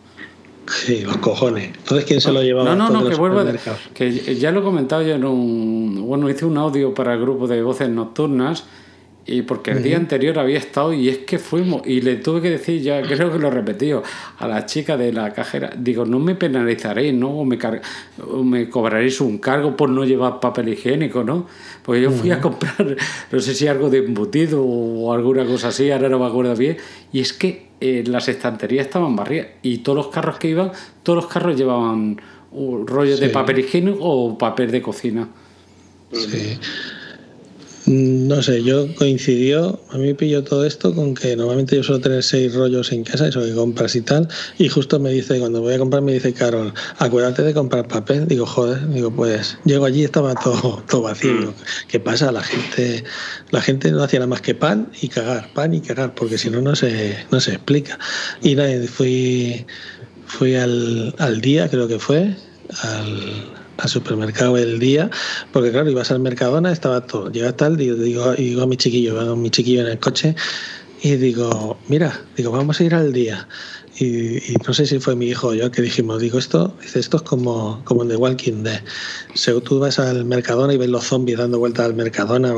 [0.66, 1.66] Sí, los cojones.
[1.76, 2.74] Entonces, ¿quién se lo llevaba?
[2.74, 3.42] No, no, no, que vuelvo
[3.94, 6.02] Que ya lo he comentado yo en un.
[6.06, 8.64] Bueno, hice un audio para el grupo de voces nocturnas.
[9.24, 12.50] Y porque el día anterior había estado y es que fuimos y le tuve que
[12.50, 14.02] decir, ya creo que lo he repetido,
[14.38, 17.30] a la chica de la cajera, digo, no me penalizaréis, ¿no?
[17.30, 17.56] O me,
[18.42, 21.46] me cobraréis un cargo por no llevar papel higiénico, ¿no?
[21.84, 22.96] Porque yo fui a comprar,
[23.30, 26.78] no sé si algo de embutido o alguna cosa así, ahora no me acuerdo bien,
[27.12, 30.70] y es que eh, las estanterías estaban barridas y todos los carros que iban,
[31.02, 32.20] todos los carros llevaban
[32.84, 35.28] rollos de papel higiénico o papel de cocina.
[36.12, 36.60] Sí.
[37.86, 42.22] No sé, yo coincidió, a mí pilló todo esto con que normalmente yo suelo tener
[42.22, 45.74] seis rollos en casa, eso que compras y tal, y justo me dice, cuando voy
[45.74, 48.28] a comprar, me dice Carol, acuérdate de comprar papel.
[48.28, 51.52] Digo, joder, digo, pues llego allí y estaba todo, todo vacío.
[51.88, 52.30] ¿Qué pasa?
[52.30, 53.04] La gente,
[53.50, 56.50] la gente no hacía nada más que pan y cagar, pan y cagar, porque si
[56.50, 57.98] no, no se, no se explica.
[58.42, 59.66] Y nada, fui,
[60.26, 62.36] fui al, al día, creo que fue,
[62.82, 65.10] al al supermercado el día,
[65.52, 67.30] porque claro, ibas al Mercadona, estaba todo.
[67.30, 70.34] Llega tal, y digo, digo a mi chiquillo, a mi chiquillo en el coche,
[71.02, 73.48] y digo, mira, digo, vamos a ir al día.
[74.02, 77.18] Y, no sé si fue mi hijo o yo que dijimos, digo, esto, dice, esto
[77.18, 78.82] es como, como en The Walking Dead.
[79.34, 82.52] Si tú vas al Mercadona y ves los zombies dando vueltas al Mercadona,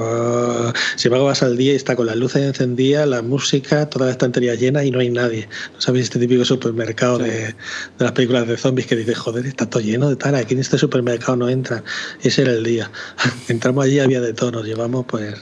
[0.96, 4.12] si luego vas al día y está con las luces encendidas, la música, toda la
[4.12, 5.46] estantería llena y no hay nadie.
[5.74, 7.54] ¿No sabéis este típico supermercado de, de,
[7.98, 10.78] las películas de zombies que dice, joder, está todo lleno de tal, aquí en este
[10.78, 11.85] supermercado no entran?
[12.22, 12.90] Ese era el día.
[13.48, 15.35] Entramos allí, había de todo, nos llevamos pues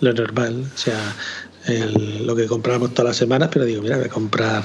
[0.00, 1.14] lo normal, o sea,
[2.24, 4.64] lo que compramos todas las semanas, pero digo, mira, voy a comprar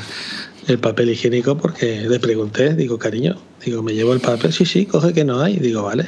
[0.69, 4.53] el papel higiénico porque le pregunté, digo, cariño, digo, ¿me llevo el papel?
[4.53, 5.58] Sí, sí, coge que no hay.
[5.58, 6.05] Digo, vale.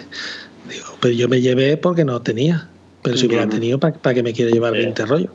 [0.70, 2.68] Digo, pero yo me llevé porque no tenía.
[3.04, 5.32] Pero si hubiera tenido, ¿para, para qué me quiere llevar 20 rollos?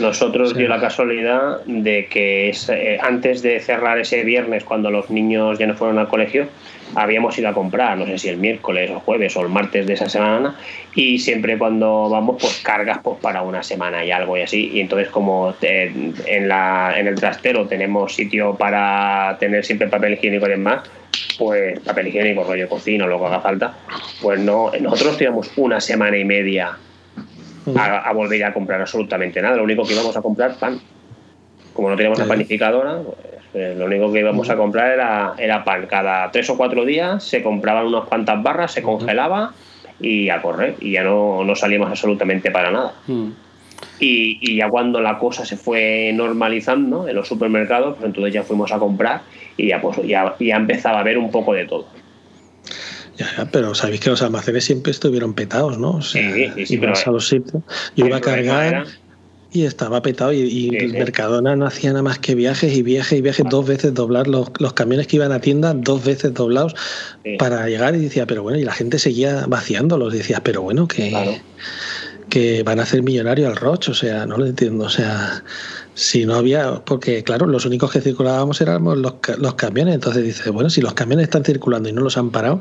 [0.00, 5.58] Nosotros dio la casualidad de que eh, antes de cerrar ese viernes, cuando los niños
[5.58, 6.48] ya no fueron al colegio,
[6.94, 9.94] habíamos ido a comprar, no sé si el miércoles o jueves o el martes de
[9.94, 10.56] esa semana,
[10.94, 14.70] y siempre cuando vamos, pues cargas pues, para una semana y algo y así.
[14.72, 20.46] Y entonces, como en, la, en el trastero tenemos sitio para tener siempre papel higiénico
[20.46, 20.88] y demás,
[21.38, 23.74] pues papel higiénico, rollo cocina, lo que haga falta,
[24.20, 26.76] pues no, nosotros teníamos una semana y media
[27.76, 29.56] a, volver a comprar absolutamente nada.
[29.56, 30.80] Lo único que íbamos a comprar pan.
[31.72, 35.86] Como no teníamos la panificadora, pues, lo único que íbamos a comprar era, era pan.
[35.86, 39.52] Cada tres o cuatro días se compraban unas cuantas barras, se congelaba
[40.00, 40.76] y a correr.
[40.80, 42.94] Y ya no, no salíamos absolutamente para nada.
[43.98, 48.42] Y, y, ya cuando la cosa se fue normalizando en los supermercados, pues entonces ya
[48.42, 49.22] fuimos a comprar
[49.56, 51.86] y ya, pues, ya, ya empezaba a ver un poco de todo.
[53.16, 55.96] Ya, pero sabéis que los almacenes siempre estuvieron petados, ¿no?
[55.96, 57.62] O sea, sí, sí, a los sitios.
[57.94, 58.86] Yo iba a cargar
[59.52, 63.22] y estaba petado y, el Mercadona no hacía nada más que viajes y viajes y
[63.22, 66.74] viajes, dos veces doblar los, los camiones que iban a tienda, dos veces doblados
[67.38, 71.40] para llegar y decía, pero bueno, y la gente seguía vaciándolos, decía, pero bueno, que,
[72.28, 75.42] que van a hacer millonario al Roche, o sea, no lo entiendo, o sea,
[75.94, 80.50] si no había, porque claro, los únicos que circulábamos éramos los, los camiones, entonces dice,
[80.50, 82.60] bueno, si los camiones están circulando y no los han parado,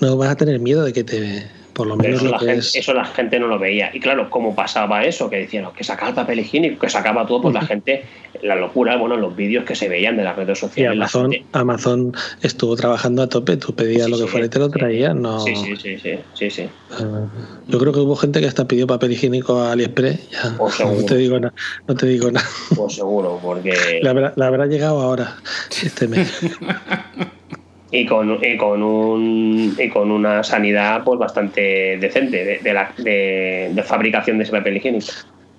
[0.00, 1.46] no vas a tener miedo de que te,
[1.78, 3.92] por lo menos eso, la gente, eso la gente no lo veía.
[3.94, 5.30] Y claro, ¿cómo pasaba eso?
[5.30, 8.02] Que decían que sacaba el papel higiénico, que sacaba todo, pues la gente,
[8.42, 10.98] la locura, bueno, los vídeos que se veían de las redes sociales.
[10.98, 15.14] Amazon, Amazon estuvo trabajando a tope, tú pedías lo que fuera y te lo traía
[15.14, 15.38] no.
[15.38, 17.28] Sí, sí, sí, sí, sí, ah,
[17.68, 20.30] yo creo que hubo gente que hasta pidió papel higiénico a AliExpress.
[20.30, 20.56] Ya.
[20.58, 21.54] Pues no te digo nada,
[21.86, 22.48] no te digo nada.
[22.74, 24.00] Pues seguro, porque.
[24.02, 25.36] La habrá, la habrá llegado ahora,
[25.70, 26.28] este mes.
[27.90, 32.92] y con, y con, un, y con una sanidad pues bastante decente de, de, la,
[32.98, 35.12] de, de fabricación de ese papel higiénico.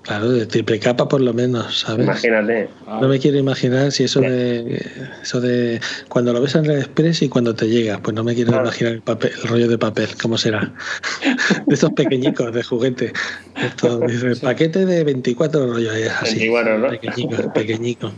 [0.09, 2.03] Claro, de triple capa por lo menos, ¿sabes?
[2.03, 2.67] Imagínate.
[2.87, 4.83] No me quiero imaginar si eso de
[5.21, 8.33] eso de cuando lo ves en Red Express y cuando te llega, pues no me
[8.33, 10.73] quiero imaginar el papel, el rollo de papel, cómo será.
[11.67, 13.13] de esos pequeñicos de juguete.
[13.55, 16.39] Esto, dice, paquete de 24 rollos así.
[16.39, 16.89] 24, ¿no?
[16.89, 18.11] Pequeñico, pequeñico.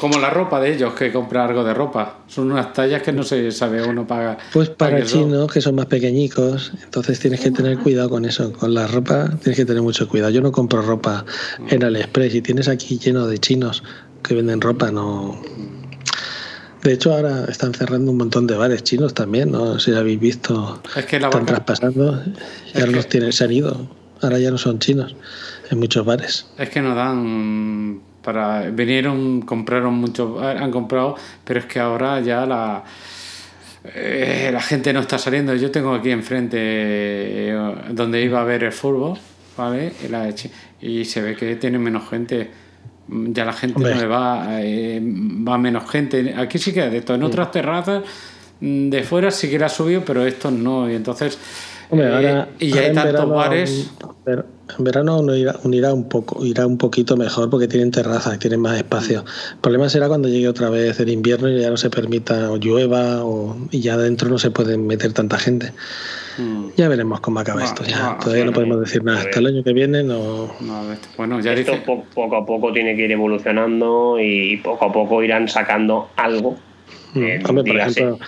[0.00, 2.20] como la ropa de ellos que compra algo de ropa.
[2.28, 4.38] Son unas tallas que no se sabe uno paga.
[4.54, 8.54] Pues para, chinos que son más pequeñicos, entonces tienes que tener cuidado con eso.
[8.54, 10.30] Con la ropa tienes que tener mucho cuidado.
[10.30, 11.25] Yo no compro ropa
[11.68, 13.82] en AliExpress y tienes aquí lleno de chinos
[14.22, 15.40] que venden ropa, no.
[16.82, 20.20] De hecho, ahora están cerrando un montón de bares chinos también, no sé si habéis
[20.20, 20.80] visto.
[20.94, 22.22] Es que están traspasando,
[22.74, 23.88] ya los tienen, se han ido.
[24.22, 25.14] Ahora ya no son chinos
[25.70, 26.46] en muchos bares.
[26.56, 28.70] Es que no dan para.
[28.70, 32.84] Vinieron, compraron muchos, han comprado, pero es que ahora ya la.
[33.94, 35.54] Eh, la gente no está saliendo.
[35.54, 37.58] Yo tengo aquí enfrente eh,
[37.90, 39.18] donde iba a ver el fútbol,
[39.56, 39.92] ¿vale?
[40.04, 40.32] Y la,
[40.80, 42.50] y se ve que tiene menos gente.
[43.08, 46.34] Ya la gente no va, eh, va menos gente.
[46.36, 47.14] Aquí sí que de esto.
[47.14, 48.02] En otras terrazas
[48.60, 50.90] mm, de fuera sí que era subido, pero estos no.
[50.90, 51.38] Y entonces.
[51.92, 53.90] Eh, y ya hay tantos bares.
[54.26, 58.60] En verano uno irá, irá, un poco, irá un poquito mejor porque tienen terrazas, tienen
[58.60, 59.24] más espacio.
[59.52, 62.56] El problema será cuando llegue otra vez el invierno y ya no se permita o
[62.56, 65.72] llueva o, y ya adentro no se puede meter tanta gente.
[66.38, 66.70] Mm.
[66.76, 67.84] Ya veremos cómo acaba esto.
[67.84, 68.18] Ya.
[68.18, 69.20] Todavía no podemos decir nada.
[69.20, 70.52] Hasta el año que viene no.
[71.16, 71.74] bueno, ya esto
[72.12, 76.56] poco a poco tiene que ir evolucionando y poco a poco irán sacando algo.
[77.14, 77.22] Mm.
[77.22, 78.18] Eh, Hombre, por ejemplo,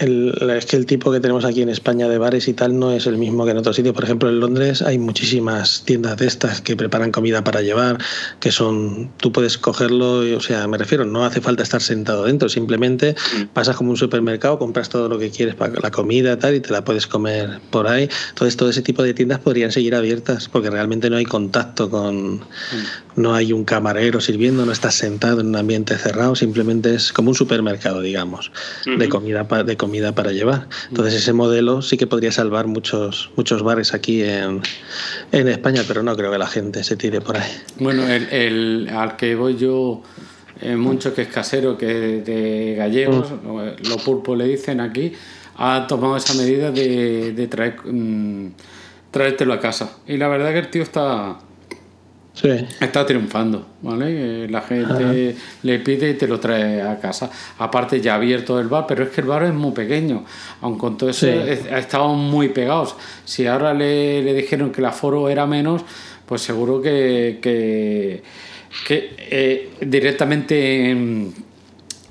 [0.00, 2.90] el, es que el tipo que tenemos aquí en España de bares y tal no
[2.92, 3.94] es el mismo que en otros sitios.
[3.94, 7.98] Por ejemplo, en Londres hay muchísimas tiendas de estas que preparan comida para llevar,
[8.40, 12.48] que son, tú puedes cogerlo, o sea, me refiero, no hace falta estar sentado dentro,
[12.48, 13.48] simplemente mm.
[13.52, 16.70] pasas como un supermercado, compras todo lo que quieres para la comida tal y te
[16.70, 18.08] la puedes comer por ahí.
[18.30, 22.36] Entonces, todo ese tipo de tiendas podrían seguir abiertas porque realmente no hay contacto con,
[22.36, 22.42] mm.
[23.16, 27.28] no hay un camarero sirviendo, no estás sentado en un ambiente cerrado, simplemente es como
[27.28, 28.50] un supermercado, digamos,
[28.86, 30.68] de comida de comida comida para llevar.
[30.88, 34.62] Entonces ese modelo sí que podría salvar muchos, muchos bares aquí en,
[35.32, 37.50] en España, pero no creo que la gente se tire por ahí.
[37.80, 40.00] Bueno, el, el al que voy yo
[40.60, 43.88] eh, mucho que es casero, que es de gallegos, mm.
[43.88, 45.12] los pulpos le dicen aquí,
[45.56, 48.52] ha tomado esa medida de, de traer, mm,
[49.10, 49.98] traértelo a casa.
[50.06, 51.36] Y la verdad que el tío está,
[52.80, 54.44] está triunfando, ¿vale?
[54.44, 57.30] Eh, la gente le pide y te lo trae a casa.
[57.58, 60.24] Aparte ya ha abierto el bar, pero es que el bar es muy pequeño,
[60.60, 62.96] aun con todo eso ha estado muy pegados.
[63.24, 65.82] Si ahora le, le, dijeron que el aforo era menos,
[66.26, 68.22] pues seguro que, que
[68.86, 71.34] que eh, directamente en,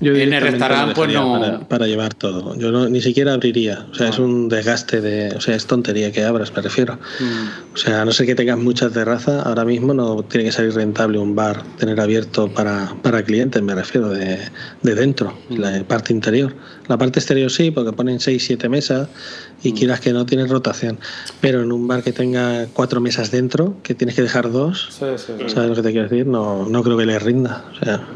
[0.00, 4.08] en el restaurante pues no para, llevar todo yo no, ni siquiera abriría o sea
[4.08, 7.74] es un desgaste de o sea es tontería que abras me refiero mm.
[7.74, 10.74] o sea a no ser que tengas mucha terraza ahora mismo no tiene que salir
[10.74, 14.38] rentable un bar tener abierto para, para clientes me refiero de,
[14.82, 15.56] de dentro mm.
[15.56, 16.54] la parte interior
[16.88, 19.08] la parte exterior sí porque ponen 6 7 mesas
[19.62, 19.76] y mm.
[19.76, 20.98] quieras que no tienes rotación.
[21.40, 25.28] Pero en un bar que tenga cuatro mesas dentro, que tienes que dejar dos, ¿sabes
[25.28, 26.26] lo que te quiero decir?
[26.26, 27.64] No, no creo que le rinda.
[27.72, 28.06] O sea.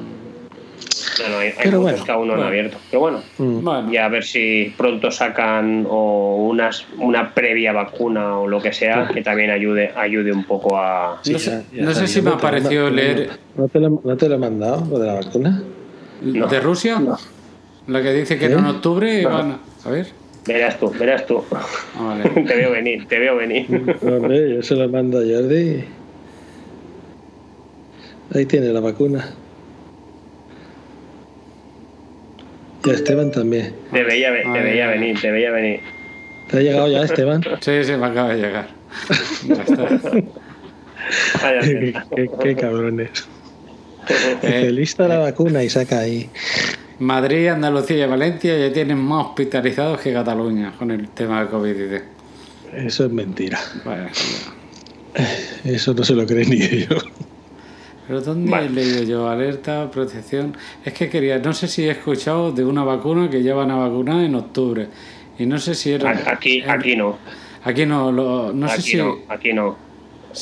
[1.29, 2.79] No, hay, Pero bueno, que aún no han abierto.
[2.91, 3.93] Pero bueno, mm.
[3.93, 9.09] y a ver si pronto sacan o unas, una previa vacuna o lo que sea
[9.13, 11.21] que también ayude, ayude un poco a.
[11.25, 13.31] no sé, no sé si me ha parecido leer.
[13.57, 15.63] ¿No te, lo, ¿No te lo he mandado, lo de la vacuna?
[16.21, 17.01] ¿De Rusia?
[17.87, 19.91] La que dice que en octubre van a.
[19.91, 20.07] ver.
[20.47, 21.43] Verás tú, verás tú.
[21.97, 23.67] Ah, te veo venir, te veo venir.
[24.03, 25.85] Hombre, yo se lo mando a Jordi.
[28.35, 29.35] Ahí tiene la vacuna.
[32.85, 33.75] Y a Esteban también.
[33.93, 35.81] Te veía, te veía venir, te veía venir.
[36.51, 37.43] ¿Te ha llegado ya Esteban?
[37.61, 38.69] Sí, sí, me acaba de llegar.
[42.15, 43.11] qué, qué, cabrones.
[44.43, 46.29] Eh, lista la vacuna y saca ahí.
[46.99, 51.75] Madrid, Andalucía y Valencia ya tienen más hospitalizados que Cataluña con el tema del COVID.
[52.75, 53.59] Eso es mentira.
[55.65, 57.07] Eso no se lo cree ni ellos.
[58.07, 59.29] Pero ¿dónde he leído yo?
[59.29, 60.57] Alerta, protección.
[60.85, 63.77] Es que quería, no sé si he escuchado de una vacuna que ya van a
[63.77, 64.89] vacunar en octubre.
[65.39, 66.11] Y no sé si era.
[66.27, 67.19] Aquí, aquí no.
[67.65, 68.97] Aquí no, no sé si.
[68.99, 69.77] No, aquí no.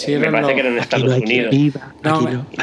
[0.09, 1.55] me parece que era en Estados Unidos.
[2.03, 2.47] no, no,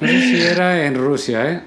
[0.00, 1.60] No sé si era en Rusia, ¿eh?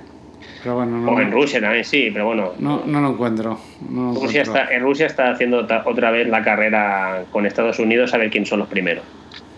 [0.62, 2.54] Pero bueno, no, o en Rusia también, sí, pero bueno.
[2.60, 3.60] No, no lo encuentro.
[3.90, 8.30] Rusia Está, en Rusia está haciendo otra vez la carrera con Estados Unidos a ver
[8.30, 9.04] quién son los primeros.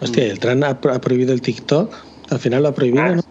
[0.02, 1.94] Hostia, el Trump ha, prohibido el TikTok.
[2.30, 3.22] Al final lo ha prohibido, ah, ¿no?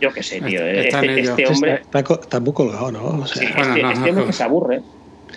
[0.00, 0.64] Yo qué sé, tío.
[0.64, 1.82] Este, este, hombre.
[1.92, 3.04] Está, muy colgado, ¿no?
[3.20, 4.82] O sea, este, este hombre que se aburre.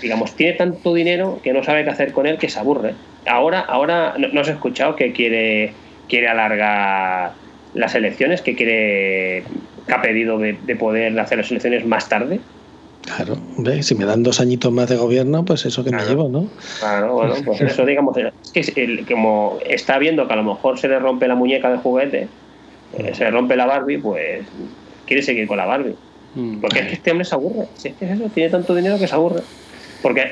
[0.02, 2.96] Digamos, tiene tanto dinero que no sabe qué hacer con él que se aburre.
[3.28, 5.74] Ahora, ahora no, no os he escuchado que quiere,
[6.08, 7.34] quiere alargar
[7.74, 9.44] las elecciones, que quiere
[9.88, 12.40] que ha pedido de, poder hacer las elecciones más tarde.
[13.02, 13.38] Claro,
[13.82, 16.48] si me dan dos añitos más de gobierno, pues eso que me llevo, ¿no?
[16.80, 18.16] Claro, bueno, pues eso digamos,
[18.54, 21.78] es que como está viendo que a lo mejor se le rompe la muñeca de
[21.78, 22.28] juguete,
[22.98, 24.46] eh, se le rompe la Barbie, pues
[25.08, 25.96] quiere seguir con la Barbie.
[26.36, 26.62] Mm.
[26.62, 28.98] Porque es que este hombre se aburre, si es que es eso, tiene tanto dinero
[28.98, 29.42] que se aburre.
[30.02, 30.32] Porque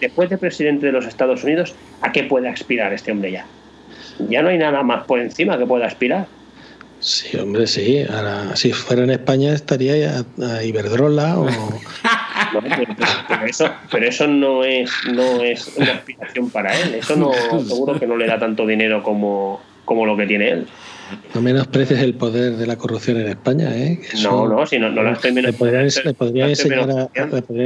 [0.00, 3.46] después de presidente de los Estados Unidos, ¿a qué puede aspirar este hombre ya?
[4.28, 6.26] Ya no hay nada más por encima que pueda aspirar.
[7.04, 8.02] Sí, hombre, sí.
[8.08, 11.46] Ahora, si fuera en España estaría a, Iberdrola o...
[13.28, 16.94] pero, eso, pero eso no es, no es una aspiración para él.
[16.94, 17.30] Eso no,
[17.68, 20.66] seguro que no le da tanto dinero como, como lo que tiene él.
[21.34, 24.00] No menosprecies el poder de la corrupción en España, ¿eh?
[24.22, 26.02] no, no, si no, no la estoy menospreciando.
[26.04, 26.48] Le podría,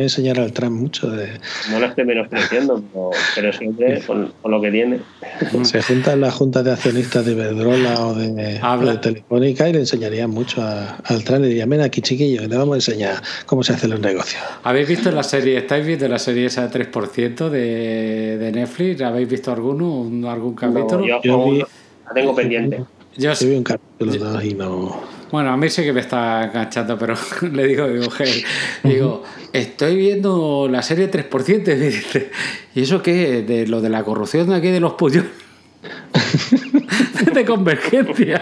[0.03, 1.29] enseñar, al Trump mucho de...
[1.71, 2.83] No la estoy menospreciando,
[3.35, 5.01] pero, siempre con, lo que tiene.
[5.63, 8.61] Se juntan las juntas de accionistas de Iberdrola o de,
[9.01, 11.43] Telefónica y le enseñarían mucho al Trump.
[11.43, 14.43] Le dirían, ven aquí chiquillo, le vamos a enseñar cómo se hacen los negocios.
[14.65, 19.03] ¿Habéis visto la serie, estáis viendo la serie esa de 3% de, de Netflix?
[19.03, 21.07] ¿Habéis visto alguno, algún capítulo?
[21.23, 21.69] yo,
[22.09, 22.85] la tengo pendiente.
[23.19, 23.47] Yo sí.
[23.47, 25.03] un capítulo y no.
[25.31, 27.15] Bueno, a mí sí que me está enganchando, pero
[27.53, 28.13] le digo, digo,
[28.85, 32.27] digo, estoy viendo la serie 3%.
[32.75, 33.43] ¿Y eso qué?
[33.43, 35.25] De lo de la corrupción de aquí de los pollos.
[37.35, 38.41] de convergencia.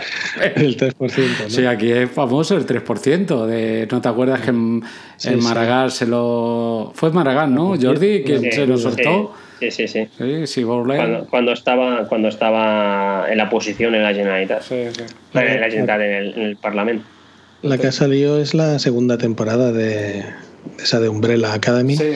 [0.54, 0.94] El 3%.
[0.98, 1.50] ¿no?
[1.50, 3.46] Sí, aquí es famoso el 3%.
[3.46, 4.82] De, ¿No te acuerdas que en,
[5.42, 6.92] Maragall se lo.
[6.94, 7.74] Fue Maragall, ¿no?
[7.80, 9.34] Jordi, quien se lo soltó.
[9.60, 10.08] Sí, sí, sí.
[10.46, 14.62] sí, cuando, cuando, estaba, cuando estaba en la oposición en la Generalitat.
[14.62, 15.02] Sí, sí.
[15.02, 17.04] En la Generalitat, en el, en el Parlamento.
[17.62, 20.24] La que ha salido es la segunda temporada de,
[20.78, 21.96] esa de Umbrella Academy.
[21.96, 22.14] Sí.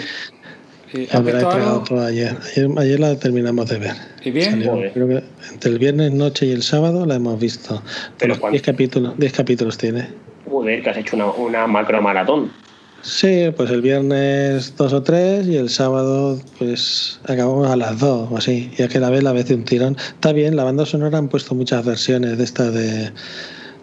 [0.93, 2.37] ayer.
[2.77, 3.01] ayer.
[3.01, 3.95] la terminamos de ver.
[4.23, 4.61] ¿Y bien?
[4.93, 5.23] creo que
[5.53, 7.83] entre el viernes noche y el sábado la hemos visto.
[8.19, 10.09] Pero 10 capítulos, 10 capítulos tiene.
[10.49, 12.53] Joder, que has hecho una, una macro maratón.
[13.03, 18.29] Sí, pues el viernes dos o tres y el sábado pues acabamos a las dos
[18.31, 18.71] o así.
[18.77, 19.97] Y es que la vez la vez de un tirón.
[19.97, 23.11] Está bien, la banda sonora han puesto muchas versiones de estas de,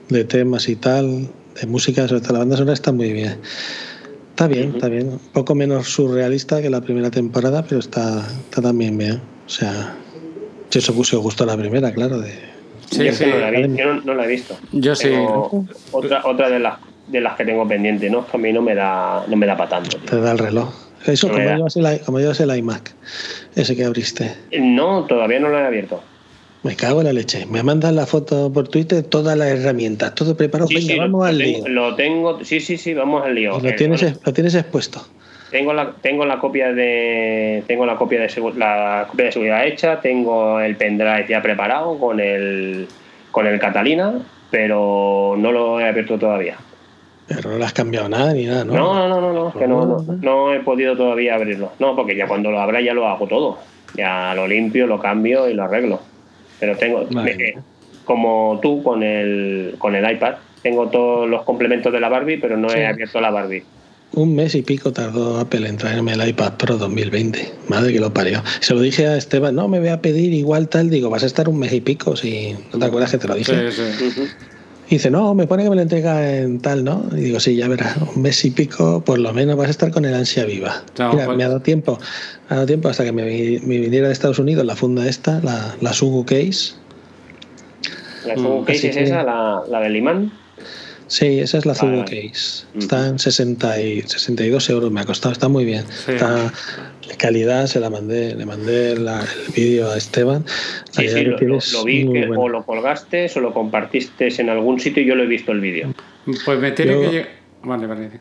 [0.09, 3.37] de temas y tal, de música, sobre todo la banda sonora está muy bien.
[4.29, 5.09] Está bien, está bien.
[5.09, 9.19] Un poco menos surrealista que la primera temporada, pero está, está también bien.
[9.47, 9.95] O sea,
[10.69, 12.19] yo eso puse gustó la primera, claro.
[12.19, 12.33] De...
[12.91, 13.25] Sí, yo, sí.
[13.25, 14.55] No la yo no, la he visto.
[14.73, 15.09] Yo sí.
[15.91, 18.25] Otra, otra de las de las que tengo pendiente, ¿no?
[18.25, 19.97] Que a mí no me da, no me da para tanto.
[19.97, 20.73] Te da el reloj.
[21.05, 22.93] Eso como llevas, el, como llevas, el, iMac,
[23.55, 24.35] ese que abriste.
[24.59, 26.01] No, todavía no lo he abierto.
[26.63, 27.45] Me cago en la leche.
[27.45, 30.69] Me mandan la foto por Twitter, todas las herramientas, todo preparado.
[30.73, 31.67] Venga, vamos al lío.
[31.67, 33.59] Lo tengo, sí, sí, sí, vamos al lío.
[33.59, 35.07] lo, tienes, lo tienes expuesto.
[35.51, 40.01] Tengo la, tengo la copia de tengo la copia de la copia de seguridad hecha,
[40.01, 42.87] tengo el pendrive ya preparado con el
[43.31, 44.15] con el Catalina,
[44.51, 46.57] pero no lo he abierto todavía.
[47.27, 48.73] Pero no le has cambiado nada ni nada, ¿no?
[48.73, 51.71] No, no, no, no, que no, no, no he podido todavía abrirlo.
[51.79, 53.59] No, porque ya cuando lo abra ya lo hago todo.
[53.95, 55.99] Ya lo limpio, lo cambio y lo arreglo.
[56.59, 57.07] Pero tengo,
[58.05, 62.57] como tú con el, con el iPad, tengo todos los complementos de la Barbie, pero
[62.57, 63.63] no he abierto la Barbie.
[64.13, 67.53] Un mes y pico tardó Apple en traerme el iPad Pro 2020.
[67.67, 68.41] Madre que lo parió.
[68.61, 70.89] Se lo dije a Esteban, no, me voy a pedir igual tal.
[70.89, 73.35] Digo, vas a estar un mes y pico si no te acuerdas que te lo
[73.35, 73.71] dije.
[73.71, 74.23] Sí, sí.
[74.89, 77.03] Y dice, no, me pone que me lo entrega en tal, ¿no?
[77.11, 79.91] Y digo, sí, ya verás, un mes y pico, por lo menos vas a estar
[79.91, 80.83] con el ansia viva.
[80.97, 81.99] Mira, pues me ha dado tiempo,
[82.47, 85.91] ha dado tiempo hasta que me, viniera de Estados Unidos la funda esta, la, la
[85.91, 86.75] Sugu Case.
[88.25, 88.65] ¿La Sugu mm.
[88.65, 90.31] Case es esa, la, la del imán?
[91.07, 92.65] Sí, esa es la Zubo Case.
[92.77, 95.85] Está en 60 y 62 euros, me ha costado, está muy bien.
[96.07, 96.51] Está
[97.07, 99.07] de calidad, se la mandé, le mandé el
[99.55, 100.45] vídeo a Esteban.
[100.91, 105.05] Sí, sí, lo, vi que o lo colgaste o lo compartiste en algún sitio y
[105.05, 105.93] yo lo he visto el vídeo.
[106.45, 107.29] Pues me tiene que llegar.
[107.63, 108.11] Vale, vale.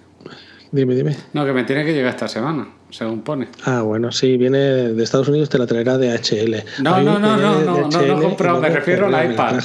[0.73, 1.17] Dime, dime.
[1.33, 3.49] No, que me tiene que llegar esta semana, según pone.
[3.65, 6.83] Ah, bueno, sí, viene de Estados Unidos, te la traerá de HL.
[6.83, 9.61] No, no, no, no, no, no, no, comprado, me refiero al iPad.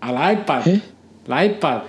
[0.00, 0.68] Al iPad.
[0.68, 0.80] ¿Eh?
[1.26, 1.82] La iPad.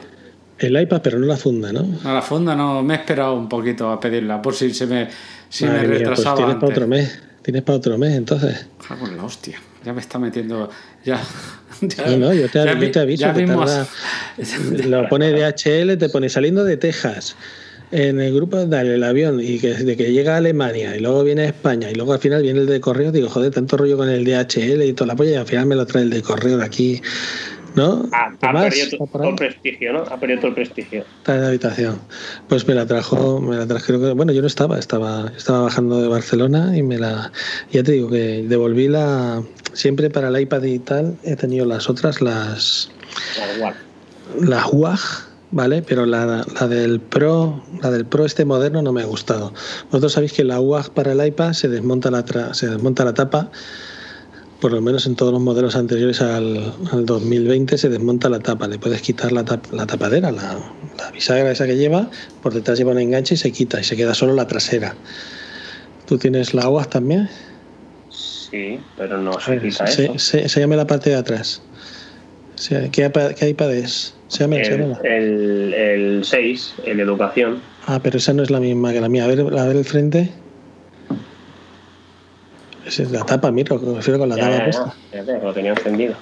[0.60, 1.84] El iPad, pero no la funda, ¿no?
[1.84, 5.08] No, la funda no, me he esperado un poquito a pedirla, por si se me,
[5.50, 6.36] si me pues retrasaba.
[6.38, 8.66] tienes para otro mes, tienes para otro mes, entonces.
[8.88, 10.70] Cago la hostia, ya me está metiendo.
[11.04, 11.22] Ya.
[12.08, 12.60] no, no, yo te,
[13.00, 13.88] aviso que tarda,
[14.88, 17.36] Lo pone DHL, te pone saliendo de Texas.
[17.90, 21.24] En el grupo, dale el avión y que de que llega a Alemania y luego
[21.24, 23.96] viene a España y luego al final viene el de correo, digo, joder, tanto rollo
[23.96, 26.22] con el DHL y toda la polla y al final me lo trae el de
[26.22, 27.02] correo de aquí
[27.78, 28.10] ¿no?
[28.12, 30.00] Ha, perdido todo el prestigio, ¿no?
[30.00, 31.06] Ha perdido todo el prestigio.
[31.20, 32.00] Está en la habitación.
[32.50, 36.08] Pues me la trajo, me la trajo, bueno, yo no estaba, estaba, estaba bajando de
[36.08, 37.32] Barcelona y me la,
[37.72, 41.88] ya te digo que devolví la, siempre para el iPad y tal, he tenido las
[41.88, 42.90] otras, las,
[44.42, 45.00] la WAG,
[45.52, 45.84] ¿vale?
[45.84, 49.54] Pero la, la, del Pro, la del Pro este moderno no me ha gustado.
[49.92, 52.26] Vosotros sabéis que la WAG para el iPad se desmonta la,
[52.56, 53.52] se desmonta la tapa
[54.60, 56.74] por lo menos en todos los modelos anteriores al,
[57.06, 60.58] 2020 se desmonta la tapa, le puedes quitar la, la tapadera, la,
[61.14, 62.10] bisagra esa que lleva,
[62.42, 64.96] por detrás lleva un enganche y se quita y se queda solo la trasera.
[66.08, 67.30] ¿Tú tienes la aguas también?
[68.10, 70.18] Sí, pero no se quita eso.
[70.18, 71.62] Se, llama la parte de atrás.
[72.68, 74.16] ¿Qué, qué iPad es?
[74.30, 77.62] Se llama, el, el, 6, el educación.
[77.86, 79.24] Ah, pero esa no es la misma que la mía.
[79.24, 80.32] A ver, a ver el frente.
[82.88, 84.96] Esa es la tapa, miro, me refiero con la tapa puesta.
[85.44, 86.16] lo tenía encendido.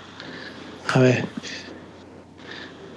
[0.93, 1.26] A ver.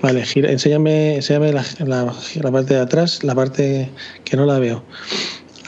[0.00, 3.90] Vale, gira, enséñame, enséñame la, la, parte de atrás, la parte
[4.24, 4.82] que no la veo.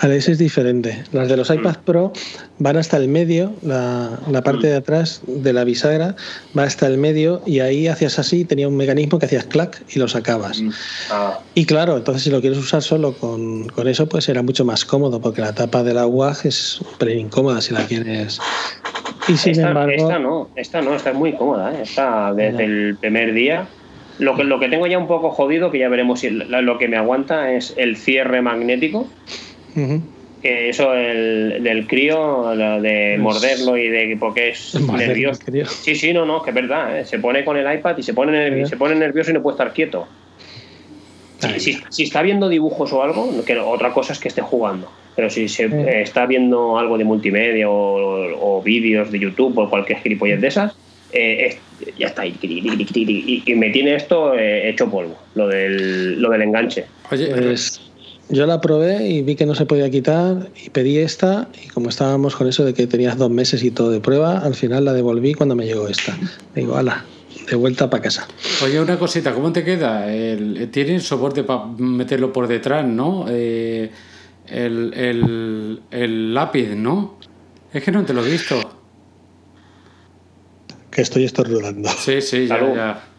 [0.02, 1.02] Vale, ese es diferente.
[1.12, 1.54] Las de los mm.
[1.54, 2.12] iPad Pro
[2.58, 6.16] van hasta el medio, la, parte de atrás de la bisagra
[6.56, 9.98] va hasta el medio y ahí hacías así, tenía un mecanismo que hacías clac y
[9.98, 10.62] lo sacabas.
[10.62, 10.70] Mm.
[11.10, 11.38] Ah.
[11.54, 15.20] Y claro, entonces si lo quieres usar solo con, eso, pues era mucho más cómodo
[15.20, 18.40] porque la tapa del agua es súper incómoda si la quieres.
[19.28, 19.92] Y sin esta, embargo.
[19.92, 21.82] Esta no, esta no, está muy cómoda, ¿eh?
[21.82, 23.66] está desde el primer día.
[24.18, 26.88] Lo que, lo que tengo ya un poco jodido, que ya veremos si lo que
[26.88, 29.06] me aguanta, es el cierre magnético
[30.42, 32.48] que eso el, del crío,
[32.80, 35.42] de morderlo y de porque es nervioso.
[35.82, 36.98] Sí, sí, no, no, que es verdad.
[36.98, 37.04] ¿eh?
[37.04, 39.54] Se pone con el iPad y se pone, nervioso, se pone nervioso y no puede
[39.54, 40.06] estar quieto.
[41.56, 44.90] Si, está viendo dibujos o algo, que otra cosa es que esté jugando.
[45.16, 49.98] Pero si se eh, está viendo algo de multimedia o, vídeos de YouTube o cualquier
[50.00, 50.76] gilipollez de esas,
[51.12, 51.56] eh,
[51.98, 52.36] ya está ahí.
[52.42, 56.84] Y, me tiene esto hecho polvo, lo del, lo del enganche.
[57.10, 57.89] Oye, pues,
[58.30, 61.88] yo la probé y vi que no se podía quitar y pedí esta y como
[61.88, 64.92] estábamos con eso de que tenías dos meses y todo de prueba, al final la
[64.92, 66.16] devolví cuando me llegó esta.
[66.54, 67.04] Digo, ala,
[67.48, 68.28] de vuelta para casa.
[68.64, 70.12] Oye, una cosita, ¿cómo te queda?
[70.12, 73.26] El, tiene soporte para meterlo por detrás, ¿no?
[73.28, 73.90] Eh,
[74.46, 77.18] el, el, lápiz, ¿no?
[77.72, 78.56] Es que no te lo he visto.
[80.90, 81.88] Que estoy estornudando.
[81.88, 83.09] Sí, sí, ya, ya.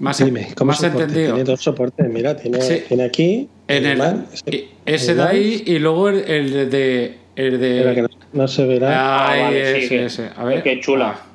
[0.00, 1.34] Más, Dime, ¿cómo más entendido.
[1.34, 3.48] Tiene dos soportes, mira, tiene, tiene aquí.
[3.68, 4.24] En el,
[4.86, 7.18] ese, de ahí y luego el, el de.
[7.36, 8.08] El de...
[8.32, 9.26] no, se verá.
[9.26, 10.30] Ah, vale, ese, ese.
[10.34, 10.62] A ver.
[10.62, 11.20] Qué chula.
[11.22, 11.26] Ah.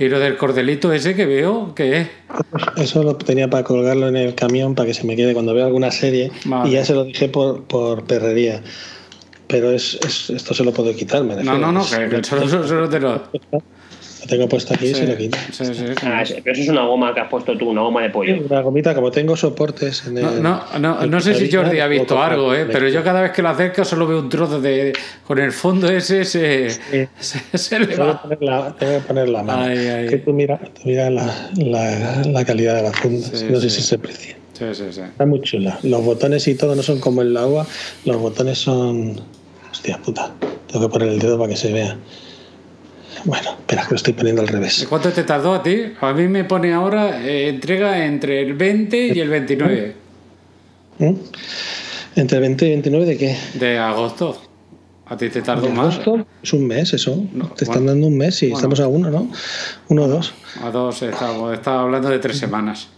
[0.00, 1.74] ¿Y lo del cordelito ese que veo?
[1.74, 2.08] ¿Qué es?
[2.78, 5.66] Eso lo tenía para colgarlo en el camión para que se me quede cuando veo
[5.66, 6.32] alguna serie
[6.64, 8.62] y ya se lo dije por, por perrería.
[9.46, 12.88] Pero es, es, esto se lo puedo quitar, me No, no, no, que, solo, solo,
[12.88, 13.24] te lo...
[14.20, 15.38] Lo tengo puesto aquí y se lo quito.
[15.50, 18.10] Sí, sí, ah, pero eso es una goma que has puesto tú, una goma de
[18.10, 18.36] pollo.
[18.48, 22.20] Una gomita, como tengo soportes en el, No, no, no, sé si Jordi ha visto
[22.20, 22.66] algo, ¿eh?
[22.70, 24.92] pero yo cada vez que lo acerco solo veo un trozo de.
[25.26, 26.68] Con el fondo ese se,
[27.18, 28.22] se, le va.
[28.78, 29.72] tengo que poner la mano.
[30.08, 33.26] Que tú mira, mira la, la, la, calidad de la funda.
[33.50, 34.36] no sé si se aprecia.
[34.52, 35.00] Sí, sí, sí.
[35.00, 35.78] Está muy chula.
[35.82, 37.66] Los botones y todo no son como en la agua.
[38.04, 39.18] Los botones son.
[39.70, 40.30] Hostia puta.
[40.70, 41.96] Tengo que poner el dedo para que se vea.
[43.24, 44.86] Bueno, espera, que lo estoy poniendo al revés.
[44.88, 45.92] ¿Cuánto te tardó a ti?
[46.00, 49.96] A mí me pone ahora eh, entrega entre el 20 y el 29.
[50.98, 51.14] ¿Mm?
[52.16, 53.36] ¿Entre el 20 y el 29 de qué?
[53.54, 54.40] De agosto.
[55.06, 55.94] ¿A ti te tardó más?
[55.94, 56.26] Agosto?
[56.42, 57.24] Es un mes eso.
[57.56, 59.28] te están dando un mes y estamos a uno, ¿no?
[59.88, 60.32] Uno o dos.
[60.62, 62.88] A dos, estaba, estaba hablando de tres semanas.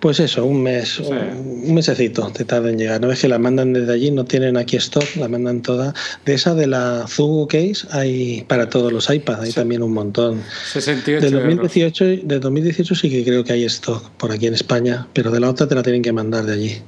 [0.00, 3.00] Pues eso, un mes, un mesecito te tarda en llegar.
[3.00, 5.94] No ves que la mandan desde allí, no tienen aquí stock, la mandan toda.
[6.26, 10.42] De esa de la Zugo Case hay para todos los iPads, hay también un montón.
[10.72, 15.06] 68 de 2018, de 2018 sí que creo que hay stock por aquí en España,
[15.14, 16.82] pero de la otra te la tienen que mandar de allí.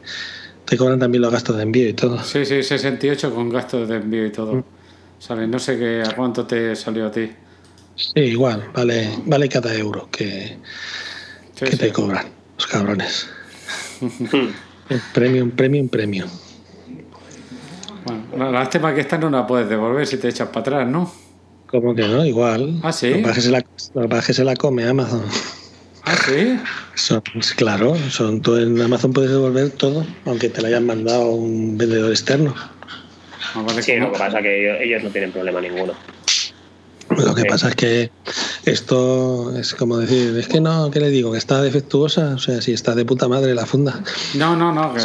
[0.66, 2.22] Te cobran también los gastos de envío y todo.
[2.22, 4.54] Sí, sí, 68 con gastos de envío y todo.
[4.54, 5.50] Mm.
[5.50, 7.30] No sé qué, a cuánto te salió a ti.
[7.96, 10.59] Sí, igual, vale, vale cada euro que,
[11.56, 12.38] que te cobran.
[12.59, 13.30] Los cabrones.
[15.14, 16.28] premium, premium, premium.
[18.04, 21.12] Bueno, la lástima que esta no la puedes devolver si te echas para atrás, ¿no?
[21.66, 22.24] ¿Cómo que no?
[22.24, 22.80] Igual.
[22.82, 23.20] Ah, sí.
[23.20, 25.22] Lo que se la, que se la come Amazon.
[26.04, 26.59] Ah, sí.
[26.94, 27.22] Son,
[27.56, 32.11] claro, son, tú en Amazon puedes devolver todo, aunque te la hayan mandado un vendedor
[32.11, 32.54] externo.
[33.54, 35.92] Ah, sí, lo que pasa es que ellos no tienen problema ninguno.
[37.24, 38.10] Lo que pasa es que
[38.64, 41.32] esto es como decir, es que no, ¿qué le digo?
[41.32, 44.00] Que está defectuosa, o sea, si está de puta madre la funda.
[44.34, 45.00] No, no, no, que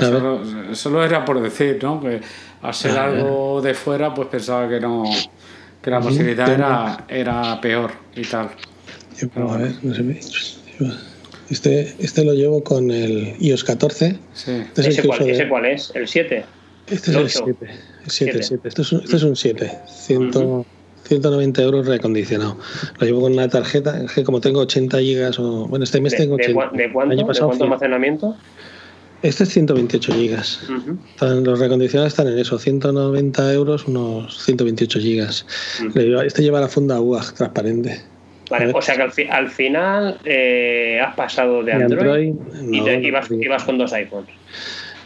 [0.76, 2.02] solo, era por decir, ¿no?
[2.02, 2.22] Que
[2.62, 5.04] al ser algo de fuera, pues pensaba que no,
[5.82, 8.50] que la posibilidad era, era peor y tal.
[9.36, 10.20] a ver, no sé.
[11.50, 14.18] Este, este lo llevo con el iOS 14.
[14.34, 14.52] Sí.
[14.52, 15.92] Este ¿Ese, cuál, ¿Ese cuál es?
[15.94, 16.46] ¿El 7?
[16.88, 17.58] Este es el 7.
[18.06, 18.68] El 7, 7.
[18.68, 19.80] Este, es un, este es un 7.
[21.22, 21.22] 100.
[21.22, 22.58] 190 euros reacondicionado.
[23.00, 26.36] Lo llevo con una tarjeta, que como tengo 80 gigas, o bueno, este mes tengo
[26.36, 26.48] 80.
[26.74, 28.36] ¿De, cuánto, ¿De cuánto almacenamiento?
[29.22, 30.68] Este es 128 gigas.
[31.22, 35.46] los recondicionados están en eso, 190 euros, unos 128 gigas.
[36.26, 38.02] Este lleva la funda UAG transparente.
[38.50, 42.34] Vale, o sea que al, final eh, has pasado de Android,
[42.70, 44.30] y, vas, con dos iPhones.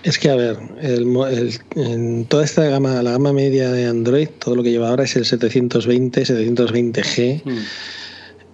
[0.08, 4.64] Es que, a ver, en toda esta gama, la gama media de Android, todo lo
[4.64, 7.42] que lleva ahora es el 720, 720G.
[7.44, 7.58] Mm.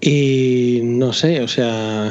[0.01, 2.09] Y no sé, o sea,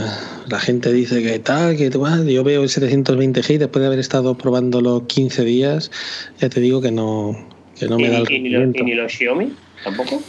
[0.48, 4.38] la gente dice que tal, que yo veo el 720G y después de haber estado
[4.38, 5.90] probándolo 15 días,
[6.38, 7.36] ya te digo que no,
[7.76, 10.22] que no me da el ¿Y, ni los Xiaomi tampoco?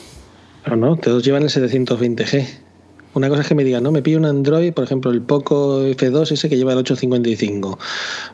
[0.66, 2.48] No, no, todos llevan el 720G.
[3.14, 5.84] Una cosa es que me digan, no, me pillo un Android, por ejemplo, el Poco
[5.84, 7.78] F2 ese que lleva el 855,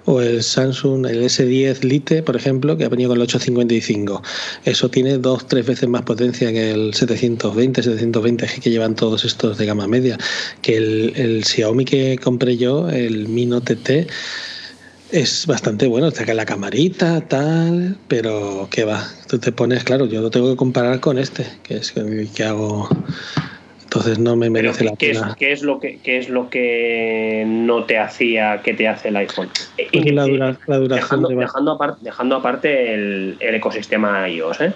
[0.06, 4.24] o el Samsung, el S10 Lite, por ejemplo, que ha venido con el 855.
[4.64, 9.58] Eso tiene dos, tres veces más potencia que el 720, 720G que llevan todos estos
[9.58, 10.18] de gama media.
[10.62, 14.08] Que el, Xiaomi que compré yo, el Mi Note T,
[15.12, 19.10] es bastante bueno, saca la camarita, tal, pero ¿qué va?
[19.28, 22.44] Tú te pones, claro, yo lo tengo que comparar con este, que es el que
[22.44, 22.88] hago
[23.90, 25.30] entonces no me merece la pena.
[25.30, 29.08] Es, ¿qué, es lo que, ¿Qué es lo que no te hacía que te hace
[29.08, 29.50] el iPhone?
[29.92, 34.74] Pues la, duración dejando, dejando, aparte, dejando aparte el, el ecosistema iOS, ¿eh?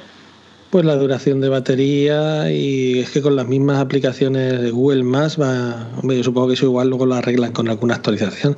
[0.73, 5.39] Pues la duración de batería y es que con las mismas aplicaciones de Google Más
[5.39, 8.57] va, hombre, yo supongo que eso igual luego lo arreglan con alguna actualización,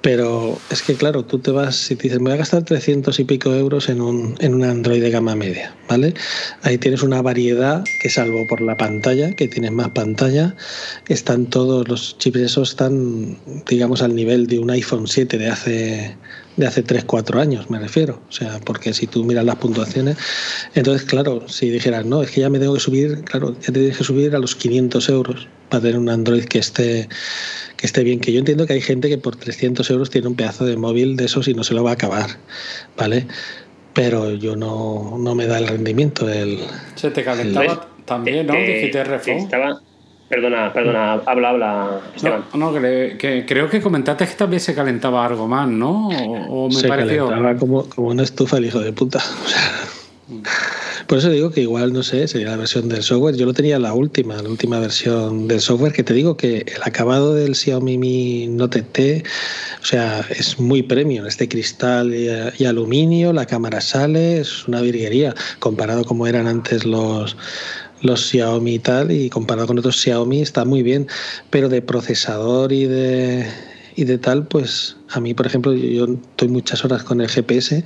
[0.00, 3.20] pero es que claro, tú te vas, si te dices, me voy a gastar 300
[3.20, 6.14] y pico euros en un, en un Android de gama media, ¿vale?
[6.62, 10.56] Ahí tienes una variedad que salvo por la pantalla, que tienes más pantalla,
[11.06, 13.38] están todos los chips esos están,
[13.68, 16.16] digamos, al nivel de un iPhone 7 de hace
[16.56, 18.20] de hace 3, 4 años, me refiero.
[18.28, 20.16] O sea, porque si tú miras las puntuaciones,
[20.74, 23.72] entonces, claro, si dijeras, no, es que ya me tengo que subir, claro, ya te
[23.72, 27.08] tienes que subir a los 500 euros para tener un Android que esté,
[27.76, 28.20] que esté bien.
[28.20, 31.16] Que yo entiendo que hay gente que por 300 euros tiene un pedazo de móvil
[31.16, 32.30] de esos y no se lo va a acabar,
[32.96, 33.26] ¿vale?
[33.92, 36.28] Pero yo no, no me da el rendimiento.
[36.28, 36.58] El,
[36.94, 38.54] se te calentaba también, ¿no?
[38.54, 39.80] Eh, Dijiste Estaba
[40.34, 42.44] Perdona, perdona, habla, habla, Esteban.
[42.54, 46.08] No, que, creo que comentaste que también se calentaba algo más, ¿no?
[46.48, 49.22] O, me se calentaba como, como una estufa el hijo de puta.
[51.06, 53.36] por eso digo que igual, no sé, sería la versión del software.
[53.36, 56.82] Yo lo tenía la última, la última versión del software, que te digo que el
[56.82, 59.22] acabado del Xiaomi Mi Note T,
[59.80, 61.26] o sea, es muy premium.
[61.26, 62.28] Este cristal y,
[62.58, 67.36] y aluminio, la cámara sale, es una virguería comparado como eran antes los
[68.04, 71.08] los Xiaomi y tal, y comparado con otros Xiaomi está muy bien,
[71.50, 73.46] pero de procesador y de,
[73.96, 77.82] y de tal, pues a mí, por ejemplo, yo, estoy muchas horas con el GPS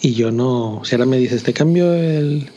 [0.00, 2.48] y yo no, si ahora me dices, te cambio el,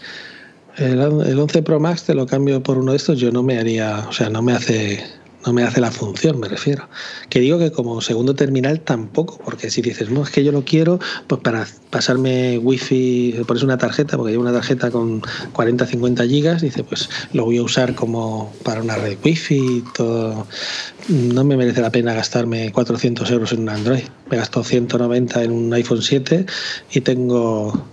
[0.77, 3.59] el, el 11 Pro Max, te lo cambio por uno de estos, yo no me
[3.59, 5.03] haría, o sea, no me hace
[5.45, 6.87] no me hace la función, me refiero.
[7.29, 10.63] Que digo que como segundo terminal tampoco, porque si dices, no, es que yo lo
[10.63, 15.21] quiero, pues para pasarme wifi, pones una tarjeta, porque llevo una tarjeta con
[15.53, 20.47] 40, 50 gigas, dice, pues lo voy a usar como para una red wifi todo.
[21.07, 24.03] No me merece la pena gastarme 400 euros en un Android.
[24.29, 26.45] Me gasto 190 en un iPhone 7
[26.91, 27.85] y tengo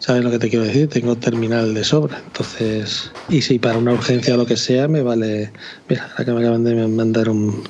[0.00, 0.88] ¿Sabes lo que te quiero decir?
[0.88, 2.22] Tengo terminal de sobra.
[2.26, 5.52] Entonces, y si para una urgencia o lo que sea, me vale.
[5.88, 7.62] Mira, ahora que me acaban de mandar un,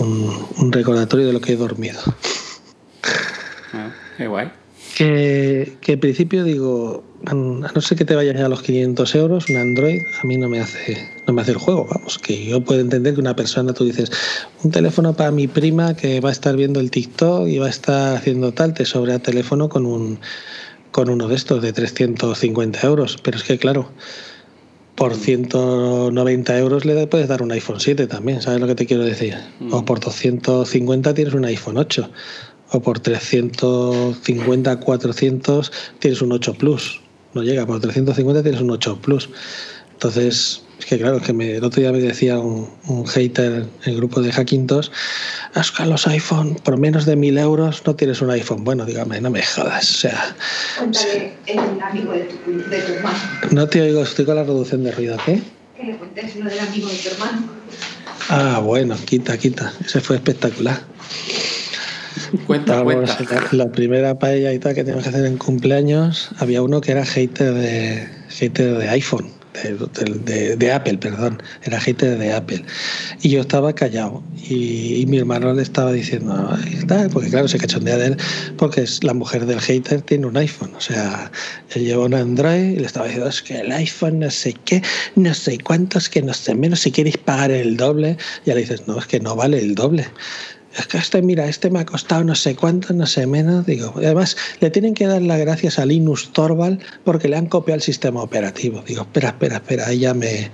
[0.00, 2.00] un, recordatorio de lo que he dormido.
[3.72, 4.50] Ah, qué guay.
[4.96, 9.48] Que, que en principio digo, a no ser que te vayas a los 500 euros,
[9.48, 12.60] un Android, a mí no me hace no me hace el juego, vamos, que yo
[12.62, 14.10] puedo entender que una persona, tú dices,
[14.62, 17.70] un teléfono para mi prima que va a estar viendo el TikTok y va a
[17.70, 20.18] estar haciendo tal, te sobra teléfono con un
[20.94, 23.18] con uno de estos de 350 euros.
[23.20, 23.90] Pero es que, claro,
[24.94, 29.02] por 190 euros le puedes dar un iPhone 7 también, ¿sabes lo que te quiero
[29.02, 29.34] decir?
[29.72, 29.84] O mm.
[29.86, 32.08] por 250 tienes un iPhone 8.
[32.70, 37.00] O por 350, 400 tienes un 8 Plus.
[37.34, 39.30] No llega, por 350 tienes un 8 Plus.
[39.94, 42.68] Entonces, es que claro, que me, el otro día me decía un,
[43.06, 44.88] hater en el grupo de Hackintosh,
[45.54, 48.64] es que los iPhone por menos de mil euros no tienes un iPhone.
[48.64, 49.88] Bueno, dígame, no me jodas.
[49.88, 50.36] O sea,
[50.78, 53.18] Cuéntale el amigo de tu, de tu hermano.
[53.52, 55.40] No te oigo, estoy con la reducción de ruido, ¿qué?
[55.76, 57.48] Que le cuentes lo del amigo de tu hermano.
[58.28, 59.72] Ah, bueno, quita, quita.
[59.84, 60.80] Ese fue espectacular.
[62.46, 63.16] Cuenta, cuenta.
[63.52, 67.04] La, primera paella y tal que teníamos que hacer en cumpleaños, había uno que era
[67.04, 72.64] hater de, hater de iPhone de, de, Apple, perdón, era hater de Apple.
[73.22, 76.56] Y yo estaba callado y, mi hermano le estaba diciendo,
[77.12, 78.16] porque claro, se cachondea de él,
[78.56, 81.30] porque es la mujer del hater tiene un iPhone, o sea,
[81.74, 84.82] él lleva un Android y le estaba diciendo, es que el iPhone no sé qué,
[85.14, 88.86] no sé cuántos, que no sé menos, si queréis pagar el doble, ya le dices,
[88.86, 90.06] no, es que no vale el doble
[90.76, 93.64] es que este, mira, este me ha costado no sé cuánto, no sé menos.
[93.66, 97.76] Digo, además, le tienen que dar las gracias a Linus Torvald porque le han copiado
[97.76, 98.82] el sistema operativo.
[98.86, 100.50] Digo, espera, espera, espera, ya me.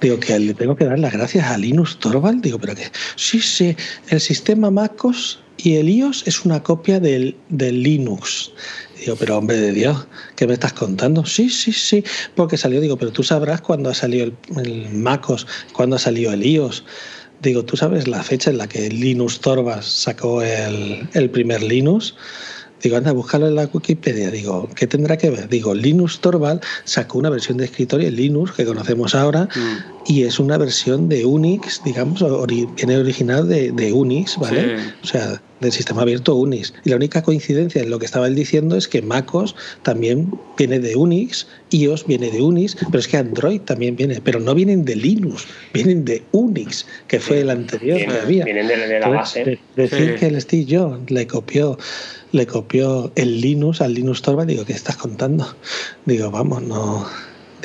[0.00, 2.42] Digo, que le tengo que dar las gracias a Linus Torvald.
[2.42, 2.84] Digo, pero que.
[3.16, 3.76] Sí, sí,
[4.08, 8.52] el sistema MacOS y el iOS es una copia del, del Linux.
[8.98, 11.24] Digo, pero hombre de Dios, ¿qué me estás contando?
[11.24, 12.02] Sí, sí, sí,
[12.34, 16.32] porque salió, digo, pero tú sabrás cuándo ha salido el, el MacOS, cuándo ha salido
[16.32, 16.84] el iOS.
[17.40, 22.14] Digo, ¿tú sabes la fecha en la que Linus Torvalds sacó el, el primer Linux?
[22.82, 24.30] Digo, anda, búscalo en la Wikipedia.
[24.30, 25.48] Digo, ¿qué tendrá que ver?
[25.48, 29.97] Digo, Linux Torvald sacó una versión de escritorio, Linux, que conocemos ahora, mm.
[30.08, 32.24] Y es una versión de Unix, digamos,
[32.76, 34.78] viene original de, de Unix, ¿vale?
[35.02, 36.72] O sea, del sistema abierto Unix.
[36.82, 40.78] Y la única coincidencia en lo que estaba él diciendo es que MacOS también viene
[40.78, 44.86] de Unix, iOS viene de Unix, pero es que Android también viene, pero no vienen
[44.86, 48.44] de Linux, vienen de Unix, que fue el anterior que había.
[48.46, 49.58] Vienen de, la base.
[49.76, 51.78] decir que el Steve Jobs le copió
[52.32, 55.54] le copió el Linux al Linux Torvald, digo, ¿qué estás contando?
[56.06, 57.06] Digo, vamos, no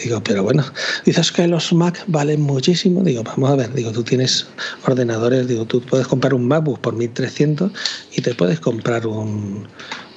[0.04, 0.66] Digo, pero bueno,
[1.06, 3.04] dices que los Mac valen muchísimo.
[3.04, 4.48] Digo, vamos a ver, digo, tú tienes
[4.86, 7.72] ordenadores, digo, tú puedes comprar un MacBook por 1300
[8.16, 9.66] y te puedes comprar un,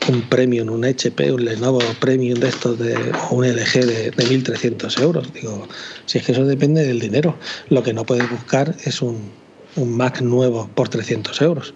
[0.09, 2.97] un Premium, un HP, un Lenovo Premium de estos, de,
[3.31, 5.33] o un LG de, de 1300 euros.
[5.33, 5.69] Digo,
[6.07, 7.37] si es que eso depende del dinero.
[7.69, 9.31] Lo que no puedes buscar es un,
[9.77, 11.75] un Mac nuevo por 300 euros.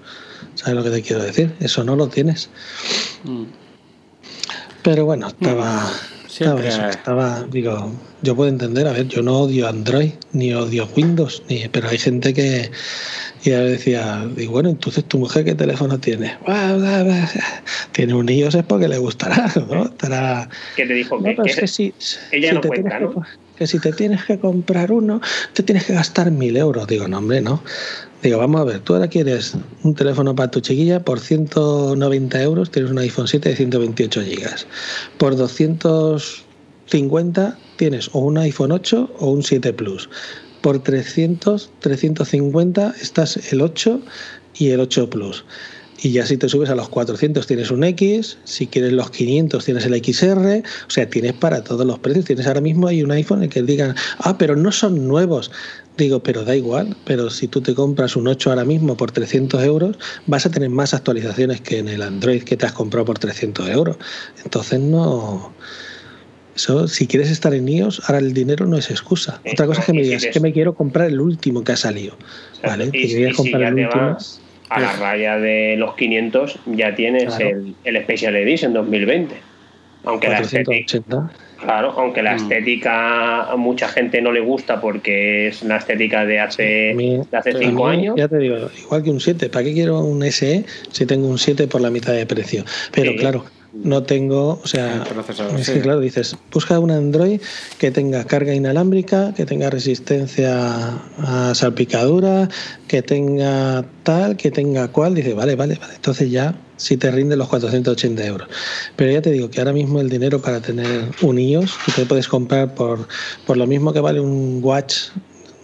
[0.55, 1.55] ¿Sabes lo que te quiero decir?
[1.61, 2.51] Eso no lo tienes.
[3.25, 3.45] Mm.
[4.83, 5.91] Pero bueno, estaba.
[6.41, 10.89] Claro, eso, estaba, digo, yo puedo entender, a ver, yo no odio Android, ni odio
[10.97, 12.71] Windows, ni, pero hay gente que,
[13.45, 16.39] y decía, digo, bueno, entonces tu mujer qué teléfono tiene?
[17.93, 19.85] Tiene un iOS es porque le gustará, ¿no?
[19.85, 20.49] Estará...
[20.77, 21.23] ¿Qué te dijo?
[21.23, 21.93] que, que, si,
[22.33, 23.23] ella no cuenta, ¿no?
[23.57, 25.21] Que, si te tienes que comprar uno,
[25.53, 26.87] te tienes que gastar mil euros.
[26.87, 27.63] Digo, no, hombre, no.
[28.23, 32.71] Digo, vamos a ver, tú ahora quieres un teléfono para tu chiquilla por 190 euros,
[32.71, 34.67] tienes un iPhone 7 de 128 gigas.
[35.17, 40.11] Por 250 tienes o un iPhone 8 o un 7 Plus
[40.61, 44.03] por 300, 350 estás el 8
[44.57, 45.45] y el 8 Plus.
[46.03, 49.65] Y ya si te subes a los 400 tienes un X, si quieres los 500
[49.65, 52.25] tienes el XR, o sea, tienes para todos los precios.
[52.25, 55.51] Tienes ahora mismo hay un iPhone en el que digan, ah, pero no son nuevos.
[55.99, 59.63] Digo, pero da igual, pero si tú te compras un 8 ahora mismo por 300
[59.63, 63.19] euros, vas a tener más actualizaciones que en el Android que te has comprado por
[63.19, 63.97] 300 euros.
[64.43, 65.53] Entonces no
[66.89, 69.41] si quieres estar en iOS, ahora el dinero no es excusa.
[69.51, 72.17] Otra cosa es que me digas, que me quiero comprar el último que ha salido.
[72.63, 72.91] ¿vale?
[72.93, 74.19] Y, si, comprar el último,
[74.71, 79.35] a la raya de los 500, ya tienes el, el, Special Edition 2020.
[80.05, 82.37] Aunque la estética, claro, aunque la mm.
[82.37, 87.53] estética a mucha gente no le gusta porque es una estética de hace, de hace
[87.59, 88.15] cinco años.
[88.17, 91.39] Ya te digo, igual que un 7, ¿para qué quiero un SE si tengo un
[91.39, 92.65] 7 por la mitad de precio?
[92.93, 95.05] Pero claro, no tengo, o sea,
[95.59, 97.41] es que claro, dices, busca un Android
[97.79, 102.49] que tenga carga inalámbrica, que tenga resistencia a salpicadura,
[102.89, 107.37] que tenga tal, que tenga cual, dice, vale, vale, vale, entonces ya si te rinde
[107.37, 108.49] los 480 euros.
[108.97, 112.07] Pero ya te digo que ahora mismo el dinero para tener un iOS, que te
[112.07, 113.07] puedes comprar por,
[113.47, 115.11] por lo mismo que vale un Watch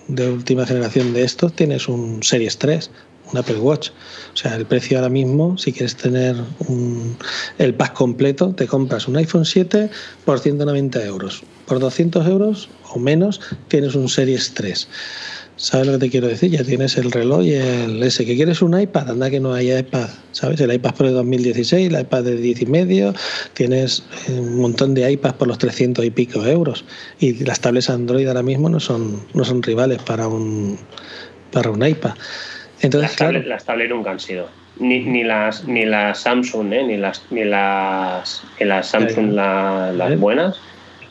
[0.08, 2.90] de última generación de estos, tienes un Series 3
[3.32, 3.90] un Apple Watch.
[4.34, 6.36] O sea, el precio ahora mismo, si quieres tener
[7.58, 9.90] el pack completo, te compras un iPhone 7
[10.24, 11.42] por 190 euros.
[11.66, 14.88] Por 200 euros o menos tienes un Series 3.
[15.58, 16.50] ¿Sabes lo que te quiero decir?
[16.50, 18.26] Ya tienes el reloj y el ese.
[18.26, 19.08] ¿Que quieres un iPad?
[19.08, 20.08] Anda que no hay iPad.
[20.32, 20.60] ¿Sabes?
[20.60, 23.14] El iPad Pro de 2016, el iPad de 10 y medio.
[23.54, 26.84] Tienes eh, un montón de iPads por los 300 y pico euros.
[27.18, 30.78] Y las tablets Android ahora mismo no son, no son rivales para un,
[31.52, 32.12] para un iPad
[32.90, 33.16] las,
[33.64, 34.48] tablets, nunca han sido.
[34.78, 36.82] Ni, ni, las ni las Samsung, ¿eh?
[36.84, 40.60] ni las ni las, las Samsung las buenas.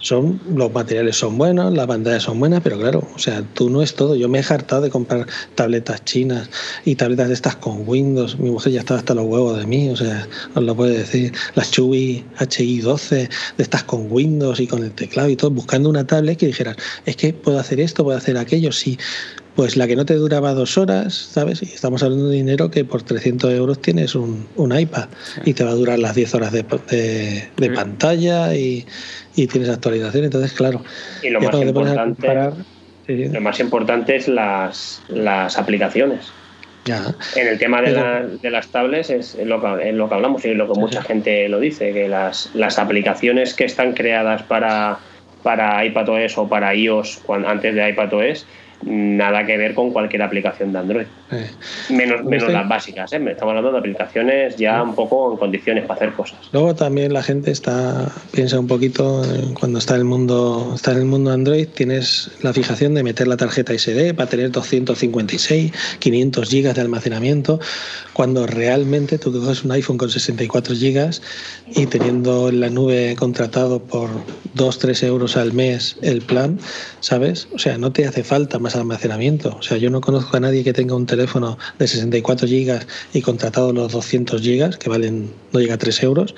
[0.05, 3.81] Son, los materiales son buenos, las pantallas son buenas, pero claro, o sea, tú no
[3.81, 4.15] es todo.
[4.15, 6.47] Yo me he hartado de comprar tabletas chinas
[6.85, 8.37] y tabletas de estas con Windows.
[8.37, 11.33] Mi mujer ya estaba hasta los huevos de mí, o sea, os lo puede decir.
[11.55, 16.05] Las Chewy HI12, de estas con Windows y con el teclado y todo, buscando una
[16.05, 16.75] tablet que dijeran,
[17.07, 18.71] es que puedo hacer esto, puedo hacer aquello.
[18.71, 18.99] Sí,
[19.55, 21.63] pues la que no te duraba dos horas, ¿sabes?
[21.63, 25.07] Y estamos hablando de dinero que por 300 euros tienes un, iPad
[25.45, 26.63] y te va a durar las 10 horas de,
[27.57, 28.85] de, pantalla y,
[29.33, 30.25] tienes actualización.
[30.25, 30.83] Entonces, claro,
[31.23, 32.51] y lo, más importante,
[33.07, 36.31] lo más importante es las, las aplicaciones.
[36.83, 37.15] Ya.
[37.35, 40.71] En el tema de, de, las tablets es lo, que, lo que hablamos y lo
[40.71, 44.99] que mucha gente lo dice, que las, las aplicaciones que están creadas para,
[45.41, 48.45] para iPadOS o para iOS cuando, antes de iPadOS
[48.83, 51.05] nada que ver con cualquier aplicación de Android.
[51.31, 51.49] Eh.
[51.89, 53.21] Menos, menos las básicas, ¿eh?
[53.29, 56.37] estamos hablando de aplicaciones ya un poco en condiciones para hacer cosas.
[56.51, 59.23] Luego también la gente está piensa un poquito
[59.59, 63.27] cuando está en el mundo está en el mundo Android tienes la fijación de meter
[63.27, 67.59] la tarjeta SD para tener 256, 500 gigas de almacenamiento,
[68.13, 71.21] cuando realmente tú coges un iPhone con 64 gigas
[71.67, 74.09] y teniendo en la nube contratado por
[74.55, 76.59] 2, 3 euros al mes el plan,
[77.01, 77.47] ¿sabes?
[77.53, 79.55] O sea, no te hace falta más almacenamiento.
[79.57, 83.21] O sea, yo no conozco a nadie que tenga un teléfono de 64 gigas y
[83.21, 86.35] contratado los 200 gigas, que valen, no llega a 3 euros,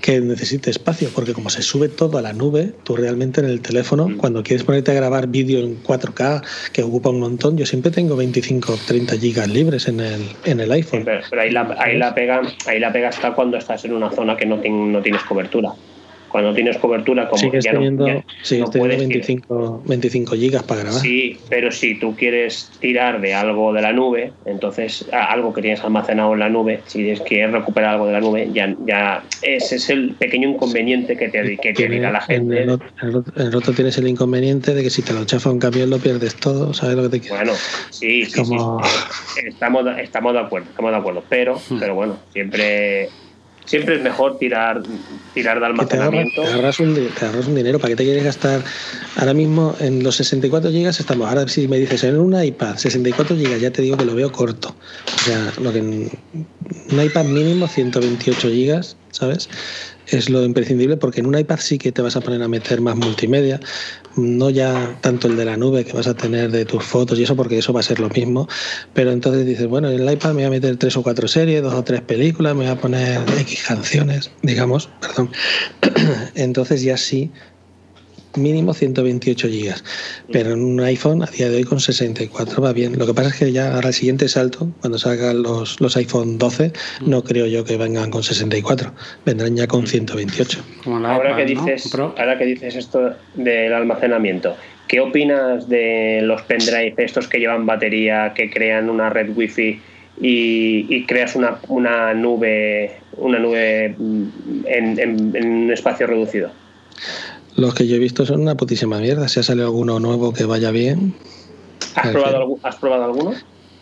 [0.00, 3.60] que necesite espacio, porque como se sube todo a la nube, tú realmente en el
[3.60, 4.16] teléfono, mm.
[4.16, 6.42] cuando quieres ponerte a grabar vídeo en 4K,
[6.72, 10.60] que ocupa un montón, yo siempre tengo 25 o 30 gigas libres en el, en
[10.60, 11.04] el iPhone.
[11.04, 14.36] pero, ahí, la, ahí, la pega, ahí la pega está cuando estás en una zona
[14.36, 15.72] que no, no tienes cobertura
[16.30, 21.00] cuando tienes cobertura como sigues ya teniendo, no, sigues teniendo 25, 25 gigas para grabar.
[21.00, 25.80] Sí, pero si tú quieres tirar de algo de la nube, entonces algo que tienes
[25.82, 29.90] almacenado en la nube, si quieres recuperar algo de la nube, ya, ya ese es
[29.90, 32.62] el pequeño inconveniente que te, que te dirá la gente.
[32.62, 35.98] En el, otro, tienes el inconveniente de que si te lo chafa un camión lo
[35.98, 37.36] pierdes todo, ¿sabes lo que te quiero?
[37.36, 37.52] Bueno,
[37.90, 38.56] sí, sí, sí,
[39.46, 41.78] Estamos, estamos de acuerdo, estamos de acuerdo, pero, hmm.
[41.78, 43.08] pero bueno, siempre
[43.70, 44.82] siempre es mejor tirar,
[45.32, 46.42] tirar de almacenamiento.
[46.42, 47.78] Te ahorras, un, un, dinero.
[47.78, 48.64] ¿Para qué te quieres gastar?
[49.16, 51.28] Ahora mismo en los 64 gigas estamos.
[51.28, 54.32] Ahora, si me dices en un iPad 64 gigas, ya te digo que lo veo
[54.32, 54.74] corto.
[55.06, 56.10] O sea, lo que un
[56.90, 59.48] iPad mínimo 128 gigas, ¿sabes?
[60.10, 62.80] Es lo imprescindible porque en un iPad sí que te vas a poner a meter
[62.80, 63.60] más multimedia,
[64.16, 67.24] no ya tanto el de la nube que vas a tener de tus fotos y
[67.24, 68.48] eso, porque eso va a ser lo mismo,
[68.94, 71.62] pero entonces dices, bueno, en el iPad me voy a meter tres o cuatro series,
[71.62, 75.30] dos o tres películas, me voy a poner X canciones, digamos, perdón.
[76.34, 77.30] Entonces ya sí
[78.36, 79.84] mínimo 128 gigas.
[80.32, 82.98] Pero en un iPhone a día de hoy con 64 va bien.
[82.98, 86.38] Lo que pasa es que ya ahora el siguiente salto, cuando salgan los, los iPhone
[86.38, 86.72] 12,
[87.06, 88.92] no creo yo que vengan con 64.
[89.24, 90.62] Vendrán ya con 128.
[90.86, 94.56] ahora, que dices, ahora que dices esto del almacenamiento,
[94.88, 99.80] ¿qué opinas de los pendrive estos que llevan batería, que crean una red wifi
[100.20, 103.96] y, creas una, una nube una nube
[104.66, 106.50] en un espacio reducido?
[107.56, 109.28] Los que yo he visto son una putísima mierda.
[109.28, 111.14] Si ha salido alguno nuevo que vaya bien.
[111.94, 113.32] ¿Has, probado, ¿has probado alguno?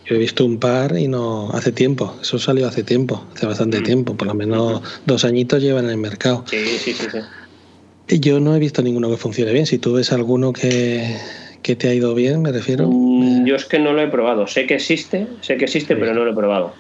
[0.07, 2.17] Yo he visto un par y no hace tiempo.
[2.23, 3.83] Eso salió hace tiempo, hace bastante mm.
[3.83, 4.15] tiempo.
[4.15, 6.45] Por lo menos dos añitos llevan en el mercado.
[6.49, 8.21] Sí, sí, sí, sí.
[8.21, 9.67] Yo no he visto ninguno que funcione bien.
[9.67, 11.19] Si tú ves alguno que,
[11.63, 12.89] que te ha ido bien, me refiero.
[12.89, 14.47] Mm, yo es que no lo he probado.
[14.47, 16.73] Sé que existe, sé que existe, pero no lo he probado.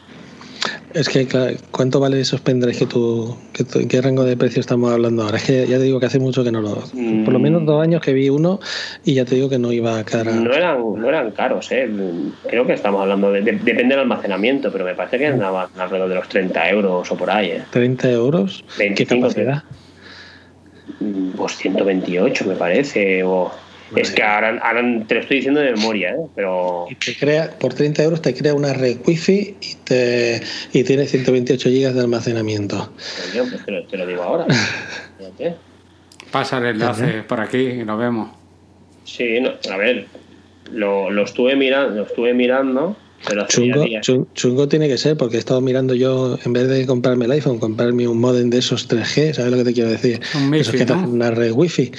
[0.94, 4.60] Es que, claro, ¿cuánto vale esos pendrives que tú, que ¿En qué rango de precio
[4.60, 5.36] estamos hablando ahora?
[5.36, 6.76] Es que ya te digo que hace mucho que no lo.
[7.24, 8.58] Por lo menos dos años que vi uno
[9.04, 10.32] y ya te digo que no iba a cara.
[10.32, 11.90] No eran, no eran caros, ¿eh?
[12.48, 13.30] Creo que estamos hablando.
[13.30, 17.16] De, depende del almacenamiento, pero me parece que andaban alrededor de los 30 euros o
[17.16, 17.62] por ahí, ¿eh?
[17.70, 18.64] ¿30 euros?
[18.76, 19.62] ¿Qué capacidad?
[21.36, 23.52] Pues 128, me parece, o.
[23.96, 24.60] Es que ahora,
[25.06, 26.26] te lo estoy diciendo de memoria, ¿eh?
[26.34, 26.86] pero...
[27.04, 31.68] te crea, por 30 euros te crea una red wifi y, te, y tiene 128
[31.68, 32.92] gigas de almacenamiento.
[32.94, 34.46] Pues yo pues te, lo, digo ahora.
[36.30, 38.30] Pasa el enlace por aquí y lo vemos.
[39.04, 39.38] Sí,
[39.70, 40.06] a ver,
[40.70, 42.96] lo, lo, estuve mirando, lo estuve mirando,
[43.26, 43.84] pero chungo,
[44.34, 47.58] chungo tiene que ser, porque he estado mirando yo, en vez de comprarme el iPhone,
[47.58, 50.20] comprarme un modem de esos 3G, ¿sabes lo que te quiero decir?
[50.34, 51.92] Un Esos que una red wifi.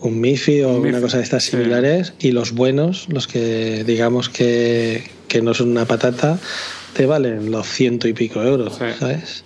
[0.00, 5.02] Un MIFI o una cosa de estas similares y los buenos, los que digamos que,
[5.42, 6.38] no son una patata,
[6.94, 9.44] te valen los ciento y pico euros, ¿sabes?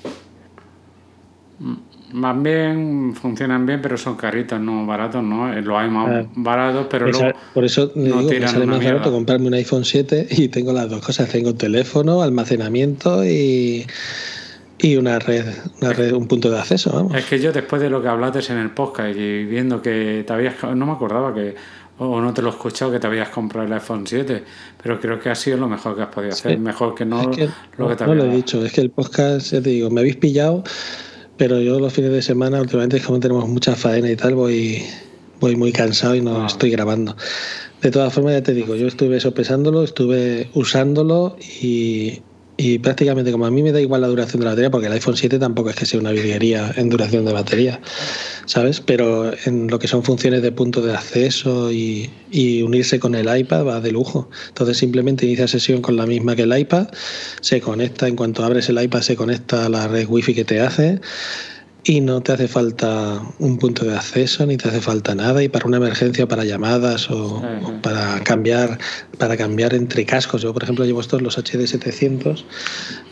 [2.13, 5.53] Más bien funcionan bien, pero son caritos, no baratos, ¿no?
[5.53, 6.29] Eh, lo hay más ah.
[6.35, 7.39] baratos, pero luego.
[7.55, 11.05] Por eso digo que sale más barato comprarme un iPhone 7 y tengo las dos
[11.05, 13.87] cosas: tengo teléfono, almacenamiento y
[14.83, 15.47] y una red,
[15.81, 16.91] una red, un punto de acceso.
[16.93, 17.15] Vamos.
[17.15, 20.33] Es que yo después de lo que hablaste en el podcast y viendo que te
[20.33, 21.55] habías, no me acordaba que,
[21.99, 24.43] o no te lo he escuchado que te habías comprado el iPhone 7,
[24.83, 27.23] pero creo que ha sido lo mejor que has podido hacer, mejor que no
[27.77, 30.01] lo que te No lo he dicho, es que el podcast, ya te digo, me
[30.01, 30.65] habéis pillado,
[31.37, 34.83] pero yo los fines de semana, últimamente como tenemos mucha faena y tal, voy,
[35.41, 36.47] voy muy cansado y no ah.
[36.47, 37.16] estoy grabando.
[37.80, 42.22] De todas formas, ya te digo, yo estuve sopesándolo, estuve usándolo y,
[42.57, 44.93] y prácticamente como a mí me da igual la duración de la batería, porque el
[44.93, 47.81] iPhone 7 tampoco es que sea una virguería en duración de batería,
[48.47, 48.81] ¿sabes?
[48.81, 53.35] Pero en lo que son funciones de punto de acceso y, y unirse con el
[53.37, 54.29] iPad va de lujo.
[54.49, 56.89] Entonces simplemente inicia sesión con la misma que el iPad,
[57.41, 60.61] se conecta, en cuanto abres el iPad se conecta a la red wifi que te
[60.61, 61.01] hace
[61.85, 65.49] y no te hace falta un punto de acceso ni te hace falta nada y
[65.49, 67.43] para una emergencia para llamadas o,
[67.83, 68.78] para cambiar
[69.18, 70.43] para cambiar entre cascos.
[70.43, 72.45] Yo por ejemplo llevo estos los HD 700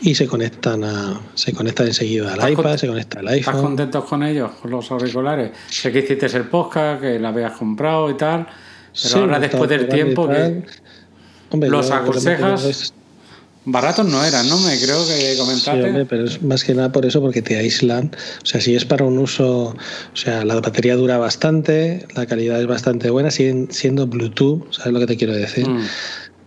[0.01, 3.55] y se conectan a se conectan enseguida al iPad se conecta al iPhone.
[3.55, 7.53] ¿Estás contentos con ellos con los auriculares sé que hiciste el podcast que lo habías
[7.53, 8.47] comprado y tal
[9.03, 10.63] pero ahora después del tiempo que
[11.67, 12.93] los aconsejas
[13.63, 14.57] Baratos no eran, ¿no?
[14.59, 15.81] Me creo que comentaste.
[15.81, 18.11] Sí, hombre, pero es más que nada por eso, porque te aíslan.
[18.41, 22.59] O sea, si es para un uso, o sea, la batería dura bastante, la calidad
[22.59, 25.69] es bastante buena, siguen siendo Bluetooth, ¿sabes lo que te quiero decir?
[25.69, 25.83] Mm.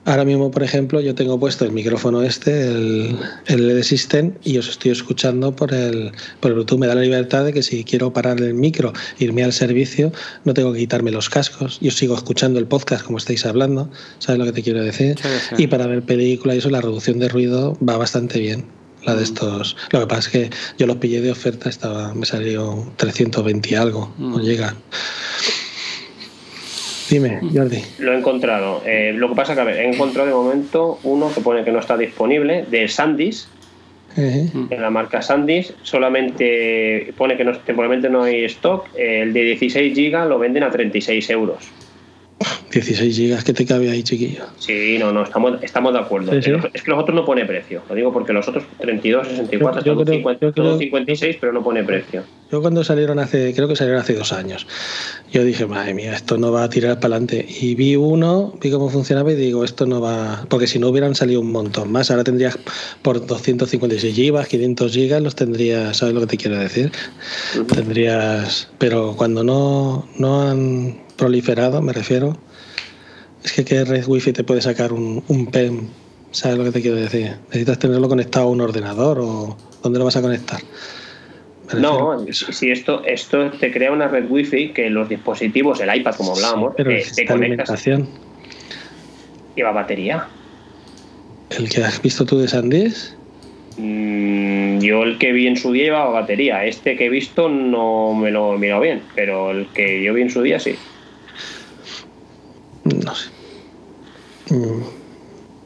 [0.06, 4.58] Ahora mismo, por ejemplo, yo tengo puesto el micrófono este, el, el LED System, y
[4.58, 6.78] os estoy escuchando por el, por el Bluetooth.
[6.78, 10.12] Me da la libertad de que si quiero parar el micro, irme al servicio,
[10.44, 11.78] no tengo que quitarme los cascos.
[11.80, 15.16] Yo sigo escuchando el podcast como estáis hablando, ¿sabes lo que te quiero decir?
[15.56, 18.66] Y para ver películas y eso, la reducción de ruido va bastante bien.
[19.04, 19.24] La de mm.
[19.24, 19.76] estos.
[19.90, 23.74] Lo que pasa es que yo los pillé de oferta, estaba, me salió 320 y
[23.74, 24.42] algo, no mm.
[27.10, 27.82] Dime, Jordi.
[27.98, 28.82] Lo he encontrado.
[28.86, 31.78] Eh, lo que pasa es que, he encontrado de momento uno que pone que no
[31.78, 33.48] está disponible, de Sandys,
[34.16, 35.74] en la marca Sandys.
[35.82, 38.88] Solamente pone que no, temporalmente no hay stock.
[38.96, 41.70] El de 16 GB lo venden a 36 euros.
[42.74, 44.44] 16 gigas que te cabe ahí, chiquillo.
[44.58, 46.32] Sí, no, no, estamos, estamos de acuerdo.
[46.32, 47.82] Es que los otros no pone precio.
[47.88, 52.24] Lo digo porque los otros 32, 64, yo, yo 56, pero no pone precio.
[52.50, 54.66] Yo cuando salieron hace, creo que salieron hace dos años,
[55.32, 57.46] yo dije, madre mía, esto no va a tirar para adelante.
[57.48, 60.44] Y vi uno, vi cómo funcionaba y digo, esto no va.
[60.48, 62.58] Porque si no hubieran salido un montón más, ahora tendrías
[63.02, 66.90] por 256 gigas, 500 gigas, los tendrías, ¿sabes lo que te quiero decir?
[67.72, 68.68] Tendrías.
[68.78, 72.36] Pero cuando no, no han proliferado, me refiero
[73.44, 75.88] es que ¿qué red wifi te puede sacar un, un PEM?
[76.30, 77.32] ¿Sabes lo que te quiero decir?
[77.48, 80.60] ¿Necesitas tenerlo conectado a un ordenador o dónde lo vas a conectar?
[81.78, 86.32] No, si esto, esto te crea una red wifi que los dispositivos, el iPad como
[86.32, 87.84] hablábamos, pero eh, te conectas.
[89.54, 90.26] Lleva batería.
[91.50, 93.14] ¿El que has visto tú de Sandisk?
[93.76, 96.64] Mm, yo el que vi en su día llevaba batería.
[96.64, 100.22] Este que he visto no me lo he mirado bien, pero el que yo vi
[100.22, 100.76] en su día sí.
[102.84, 103.30] No sé.
[104.50, 104.82] Mm,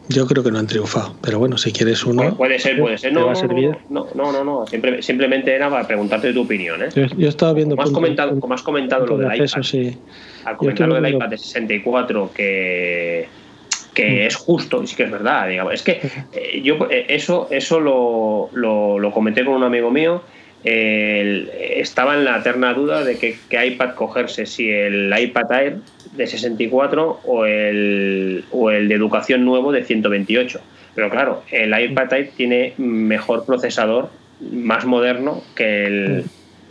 [0.08, 2.34] yo creo que no han triunfado, pero bueno, si quieres uno.
[2.36, 3.12] puede ser, puede ser.
[3.12, 3.32] No,
[3.90, 4.64] no, no, no, no,
[5.00, 6.82] simplemente era para preguntarte tu opinión.
[6.82, 6.88] ¿eh?
[7.16, 7.76] Yo, estaba viendo.
[7.76, 9.62] Como has comentado, como has comentado lo del iPad.
[9.62, 9.98] Sí.
[10.44, 13.28] Al comentar lo del iPad de 64, que,
[13.92, 14.26] que mm.
[14.26, 15.48] es justo, y sí que es verdad.
[15.48, 15.74] Digamos.
[15.74, 16.00] Es que
[16.32, 20.22] eh, yo eh, eso, eso lo, lo, lo comenté con un amigo mío
[20.64, 25.76] estaba en la eterna duda de que, iPad cogerse, si el iPad Air
[26.16, 30.60] de 64 o el, o el de educación nuevo de 128.
[30.94, 36.24] Pero claro, el iPad Air tiene mejor procesador, más moderno que el.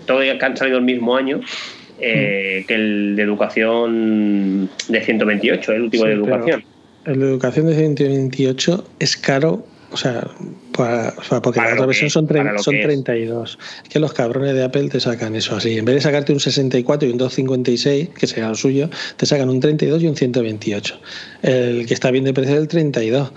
[0.05, 1.41] Todo que han salido el mismo año.
[1.99, 6.63] Eh, que el de educación de 128, el último de educación.
[7.05, 10.27] El de educación de 128 es caro o sea,
[10.73, 12.27] porque la otra versión son,
[12.57, 13.57] son 32.
[13.83, 13.89] Es.
[13.89, 15.77] que los cabrones de Apple te sacan eso así.
[15.77, 19.49] En vez de sacarte un 64 y un 256, que sea lo suyo, te sacan
[19.49, 20.99] un 32 y un 128.
[21.41, 23.31] El que está bien de precio es el 32.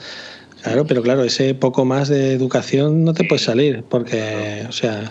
[0.62, 5.11] Claro, pero claro, ese poco más de educación no te puede salir, porque, o sea...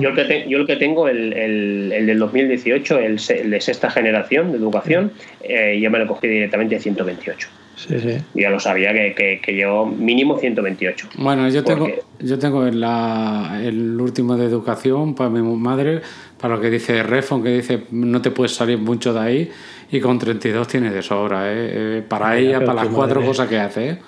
[0.00, 3.16] Yo el que, yo el que tengo, el, el, el del 2018, el,
[3.50, 7.48] de sexta generación de educación, eh, yo me lo cogí directamente de 128.
[7.76, 8.18] Sí, sí.
[8.34, 11.10] Ya lo sabía que, que, yo mínimo 128.
[11.18, 11.86] Bueno, yo tengo,
[12.18, 16.00] yo tengo el, el último de educación para mi madre,
[16.40, 19.50] para lo que dice Refon, que dice no te puedes salir mucho de ahí,
[19.92, 21.98] y con 32 tienes de sobra, ¿eh?
[21.98, 23.88] eh para ella, para las cuatro cosas que hace.
[23.90, 23.98] ¿eh?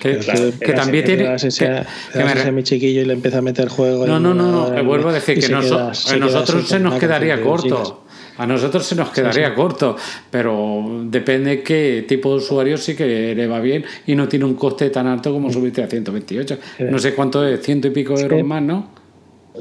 [0.00, 0.18] Que,
[0.58, 1.36] que, también tiene.
[1.36, 1.84] Que,
[2.14, 2.32] me...
[2.32, 4.06] a mi chiquillo y le empieza a meter juego.
[4.06, 8.01] No, no, no, no, vuelvo a decir que a nosotros se nos quedaría corto.
[8.38, 9.96] A nosotros se nos quedaría corto,
[10.30, 14.54] pero depende qué tipo de usuario sí que le va bien y no tiene un
[14.54, 16.58] coste tan alto como subirte a 128.
[16.90, 18.90] No sé cuánto es, ciento y pico euros más, ¿no?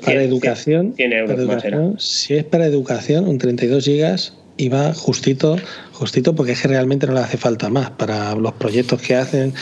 [0.05, 0.95] Para educación,
[1.97, 5.57] si es para educación, un 32 gigas y va justito,
[5.91, 9.53] justito porque es que realmente no le hace falta más para los proyectos que hacen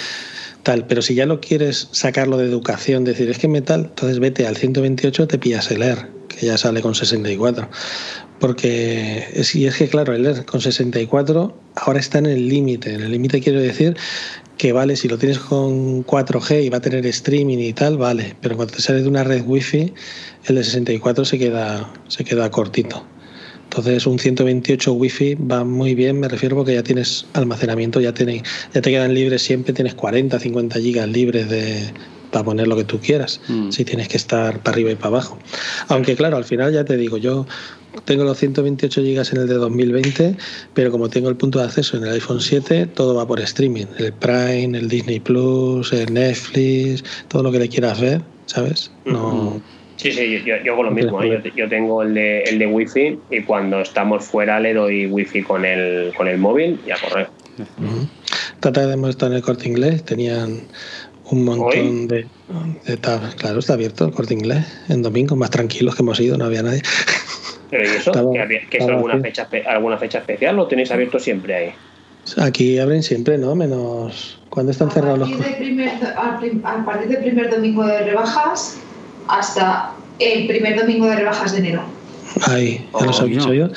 [0.63, 4.45] tal, pero si ya lo quieres sacarlo de educación, decir es que metal, entonces vete
[4.45, 7.67] al 128, te pillas el Air, que ya sale con 64.
[8.39, 12.93] Porque, y es que claro, Air con 64 ahora está en el límite.
[12.93, 13.97] En el límite quiero decir
[14.57, 18.35] que vale, si lo tienes con 4G y va a tener streaming y tal, vale.
[18.41, 19.93] Pero cuando te sale de una red wifi,
[20.45, 23.05] el de 64 se queda, se queda cortito.
[23.63, 28.41] Entonces un 128 wifi va muy bien, me refiero porque ya tienes almacenamiento, ya, tiene,
[28.73, 31.83] ya te quedan libres siempre, tienes 40, 50 gigas libres de,
[32.31, 33.71] para poner lo que tú quieras, mm.
[33.71, 35.39] si tienes que estar para arriba y para abajo.
[35.87, 37.45] Aunque claro, al final ya te digo, yo
[38.05, 40.35] tengo los 128 gigas en el de 2020,
[40.73, 43.85] pero como tengo el punto de acceso en el iPhone 7, todo va por streaming.
[43.97, 48.91] El Prime, el Disney Plus, el Netflix, todo lo que le quieras ver, ¿sabes?
[49.05, 49.61] No.
[49.95, 51.21] Sí, sí, yo, yo hago lo mismo.
[51.21, 51.41] ¿eh?
[51.55, 55.65] Yo, tengo el de, el de Wi-Fi y cuando estamos fuera le doy Wi-Fi con
[55.65, 57.27] el, con el móvil y a correr.
[58.61, 60.61] Trata de mostrar en el corte inglés, tenían
[61.31, 62.27] un montón de,
[62.85, 63.35] de tabs.
[63.35, 66.63] Claro, está abierto el corte inglés en domingo, más tranquilos que hemos ido, no había
[66.63, 66.81] nadie.
[67.69, 68.11] Pero ¿y eso?
[68.11, 71.73] ¿Que, es alguna fecha, alguna fecha especial o tenéis abierto siempre ahí?
[72.37, 73.55] Aquí abren siempre, ¿no?
[73.55, 75.29] Menos cuando están cerrados los.
[75.29, 78.77] a partir del primer domingo de rebajas
[79.27, 81.83] hasta el primer domingo de rebajas de enero.
[82.47, 83.69] Ahí, ya los he dicho yo.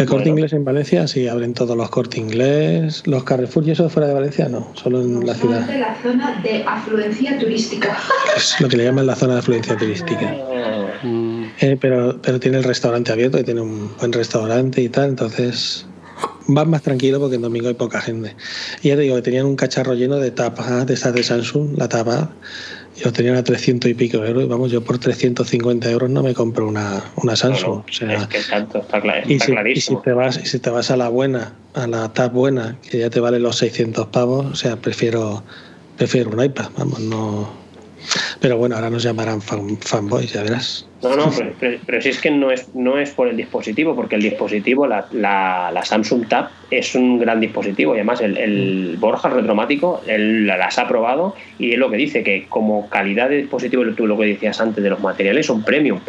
[0.00, 3.88] El corte inglés en Valencia sí abren todos los corte inglés, los Carrefour y eso
[3.90, 5.60] fuera de Valencia no, solo en la ciudad.
[5.66, 7.98] de la zona de afluencia turística.
[8.36, 10.34] Es lo que le llaman la zona de afluencia turística.
[11.02, 11.44] Mm.
[11.60, 15.84] Eh, pero, pero tiene el restaurante abierto y tiene un buen restaurante y tal, entonces
[16.46, 18.34] vas más tranquilo porque en domingo hay poca gente.
[18.82, 21.76] Y ya te digo que tenían un cacharro lleno de tapas de estas de Samsung,
[21.76, 22.30] la tapa,
[22.96, 24.44] y lo tenían a 300 y pico euros.
[24.44, 27.82] Y vamos, yo por 350 euros no me compro una, una Samsung.
[27.88, 30.96] es que tanto, está, y, si, y, si, te vas, y si te vas a
[30.96, 34.76] la buena, a la tab buena, que ya te vale los 600 pavos, o sea,
[34.76, 35.42] prefiero,
[35.96, 37.59] prefiero un iPad, vamos, no
[38.40, 40.86] pero bueno, ahora nos llamarán fanboys, ya verás.
[41.02, 41.30] No, no,
[41.86, 45.06] pero, si es que no es, no es por el dispositivo, porque el dispositivo, la,
[45.12, 50.78] la, Samsung Tab, es un gran dispositivo y además el, el Borja retromático él las
[50.78, 54.26] ha probado y es lo que dice, que como calidad de dispositivo, tú lo que
[54.26, 56.00] decías antes de los materiales, son premium.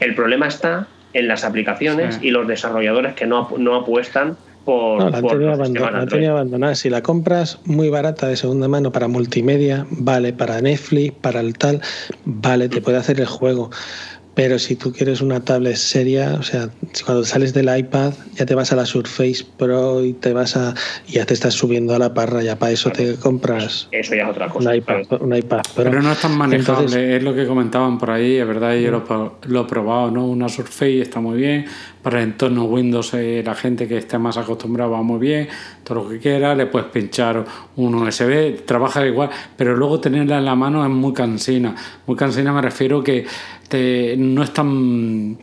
[0.00, 4.36] El problema está en las aplicaciones y los desarrolladores que no, no apuestan
[4.66, 6.74] no, la han tenido abandonada.
[6.74, 11.56] Si la compras muy barata de segunda mano para multimedia, vale, para Netflix, para el
[11.58, 11.80] tal,
[12.24, 13.70] vale, te puede hacer el juego.
[14.34, 16.68] Pero si tú quieres una tablet seria, o sea,
[17.04, 20.74] cuando sales del iPad ya te vas a la Surface Pro y te vas a
[21.06, 23.88] ya te estás subiendo a la parra, ya para eso te compras.
[23.92, 24.70] Eso ya es otra cosa.
[24.70, 28.36] Un iPad, un iPad Pero no es tan manejable, es lo que comentaban por ahí,
[28.36, 30.26] es verdad, yo lo, lo, he probado, ¿no?
[30.26, 31.66] Una Surface está muy bien,
[32.02, 35.48] para el entorno Windows eh, la gente que esté más acostumbrada va muy bien,
[35.84, 37.44] todo lo que quiera, le puedes pinchar
[37.76, 41.74] un USB, trabaja igual, pero luego tenerla en la mano es muy cansina.
[42.06, 43.26] Muy cansina me refiero que
[43.74, 45.38] te, no es tan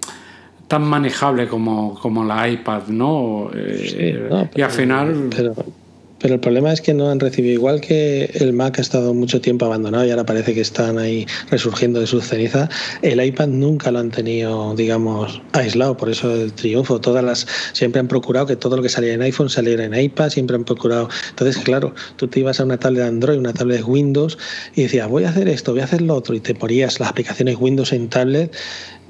[0.69, 3.51] tan manejable como, como la iPad, ¿no?
[3.53, 5.27] Eh, y al final...
[5.35, 5.53] Pero
[6.23, 9.65] el problema es que no han recibido, igual que el Mac ha estado mucho tiempo
[9.65, 12.69] abandonado y ahora parece que están ahí resurgiendo de su ceniza,
[13.01, 17.01] el iPad nunca lo han tenido, digamos, aislado, por eso el triunfo.
[17.01, 20.29] Todas las, siempre han procurado que todo lo que salía en iPhone saliera en iPad,
[20.29, 21.09] siempre han procurado.
[21.29, 24.37] Entonces, claro, tú te ibas a una tablet de Android, una tablet de Windows
[24.75, 27.09] y decías, voy a hacer esto, voy a hacer lo otro, y te ponías las
[27.09, 28.53] aplicaciones Windows en tablet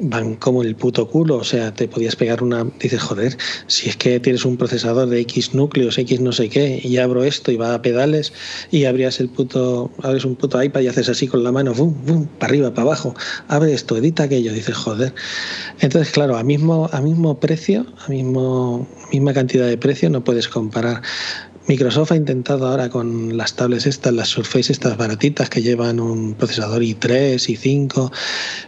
[0.01, 1.37] van como el puto culo.
[1.37, 2.65] O sea, te podías pegar una.
[2.79, 3.37] Dices, joder,
[3.67, 7.23] si es que tienes un procesador de X núcleos, X no sé qué, y abro
[7.23, 8.33] esto y va a pedales,
[8.71, 9.91] y abrías el puto.
[10.01, 12.83] Abres un puto iPad y haces así con la mano, bum, bum, para arriba, para
[12.87, 13.15] abajo.
[13.47, 14.53] Abre esto, edita aquello.
[14.53, 15.13] Dices, joder.
[15.79, 20.47] Entonces, claro, a mismo, a mismo precio, a mismo, misma cantidad de precio, no puedes
[20.47, 21.01] comparar.
[21.67, 26.33] Microsoft ha intentado ahora con las tablets estas, las Surface estas baratitas que llevan un
[26.33, 28.11] procesador i3, i5,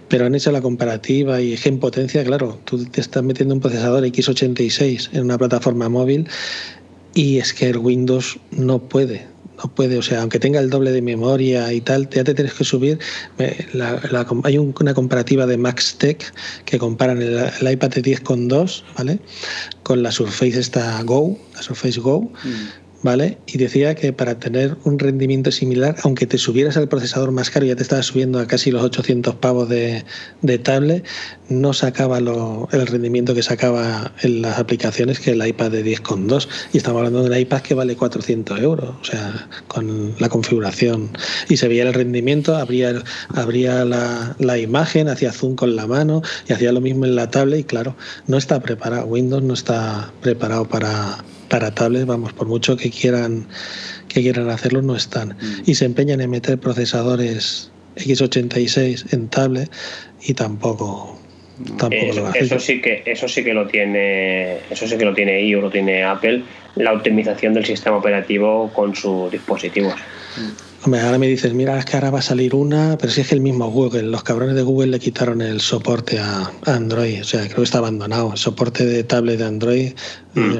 [0.07, 3.61] pero han hecho la comparativa y es en potencia, claro, tú te estás metiendo un
[3.61, 6.27] procesador x86 en una plataforma móvil
[7.15, 9.25] y es que el Windows no puede,
[9.57, 12.53] no puede, o sea, aunque tenga el doble de memoria y tal, ya te tienes
[12.53, 12.99] que subir.
[14.43, 16.33] hay una comparativa de MaxTech
[16.65, 19.19] que comparan el, iPad de 10 con 2, ¿vale?
[19.83, 22.31] Con la Surface esta Go, la Surface Go.
[22.43, 22.82] Mm.
[23.03, 23.37] ¿Vale?
[23.45, 27.65] Y decía que para tener un rendimiento similar, aunque te subieras al procesador más caro,
[27.65, 30.05] ya te estabas subiendo a casi los 800 pavos de,
[30.41, 31.05] de tablet,
[31.49, 36.47] no sacaba lo, el rendimiento que sacaba en las aplicaciones que el iPad de 10,2.
[36.71, 41.09] Y estamos hablando de un iPad que vale 400 euros, o sea, con la configuración.
[41.49, 46.21] Y se veía el rendimiento, abría, abría la, la imagen, hacía zoom con la mano
[46.47, 47.59] y hacía lo mismo en la tablet.
[47.59, 47.95] Y claro,
[48.27, 51.17] no está preparado, Windows no está preparado para
[51.53, 53.45] para tablets, vamos, por mucho que quieran
[54.07, 55.37] que quieran hacerlo, no están.
[55.39, 55.69] Mm.
[55.69, 59.69] Y se empeñan en meter procesadores x86 en tablet
[60.23, 61.15] y tampoco
[61.77, 65.13] tampoco eso, lo Eso sí que eso sí que lo tiene eso sí que lo
[65.13, 66.41] tiene iOS, lo tiene Apple,
[66.73, 69.93] la optimización del sistema operativo con sus dispositivos.
[70.85, 73.29] Hombre, ahora me dices, mira, es que ahora va a salir una, pero si es
[73.29, 77.23] que el mismo Google, los cabrones de Google le quitaron el soporte a Android, o
[77.23, 78.33] sea, creo que está abandonado.
[78.33, 79.93] El soporte de tablet de Android,
[80.33, 80.57] mm.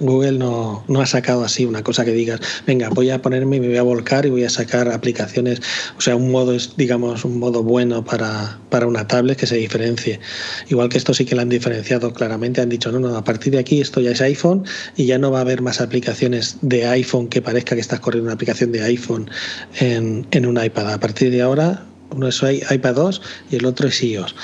[0.00, 3.68] Google no, no, ha sacado así una cosa que digas, venga, voy a ponerme, me
[3.68, 5.62] voy a volcar y voy a sacar aplicaciones,
[5.96, 10.20] o sea, un modo, digamos, un modo bueno para, para una tablet que se diferencie.
[10.68, 13.54] Igual que esto sí que lo han diferenciado claramente, han dicho, no, no, a partir
[13.54, 14.64] de aquí esto ya es iPhone
[14.96, 18.26] y ya no va a haber más aplicaciones de iPhone que parezca que estás corriendo
[18.26, 19.30] una aplicación de iPhone
[19.78, 20.92] en, en un iPad.
[20.92, 24.34] A partir de ahora, uno es iPad 2 y el otro es iOS.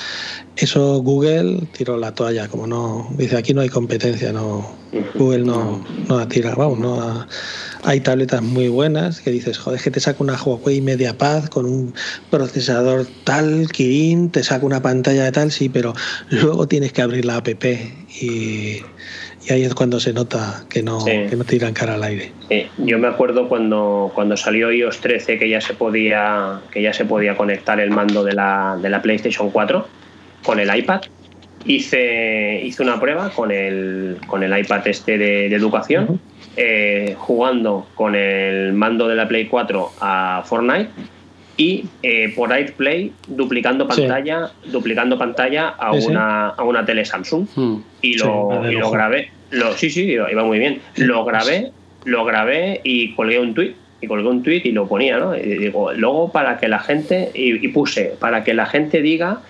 [0.57, 4.71] Eso Google tiró la toalla, como no, dice aquí no hay competencia, no,
[5.15, 7.27] Google no, no la tira, vamos, no
[7.85, 11.95] hay tabletas muy buenas que dices, joder, que te saca una Huawei MediaPad con un
[12.31, 15.95] procesador tal, Kirin, te saca una pantalla de tal, sí, pero
[16.29, 18.83] luego tienes que abrir la app y
[19.49, 22.33] y ahí es cuando se nota que no, que no tiran cara al aire.
[22.79, 27.05] Yo me acuerdo cuando, cuando salió iOS 13 que ya se podía que ya se
[27.05, 29.87] podía conectar el mando de la, de la PlayStation 4
[30.45, 31.03] con el iPad.
[31.65, 36.21] Hice, hice una prueba con el, con el iPad este de, educación,
[36.57, 40.91] eh, jugando con el mando de la Play 4 a Fortnite
[41.57, 47.47] y eh, por AirPlay duplicando pantalla, duplicando pantalla a una, a una tele Samsung.
[47.55, 47.77] Hmm.
[48.01, 50.81] Y, lo, y lo grabé Lo, sí, sí, iba muy bien.
[50.97, 51.73] Lo grabé,
[52.05, 55.37] lo grabé y colgué un tweet y colgué un tweet y lo ponía, ¿no?
[55.37, 59.41] Y digo, luego para que la gente, y, puse, para que la gente diga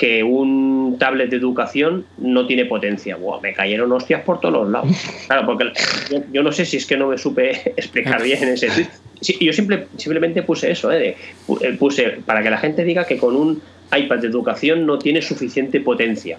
[0.00, 3.16] que un tablet de educación no tiene potencia.
[3.16, 4.88] Buah, me cayeron hostias por todos los lados.
[5.26, 5.74] Claro, porque
[6.32, 8.88] yo, no sé si es que no me supe explicar bien en ese tweet.
[9.42, 11.16] yo simple, simplemente puse eso, ¿eh?
[11.60, 13.60] eh puse para que la gente diga que con un
[13.94, 16.38] iPad de educación no tiene suficiente potencia.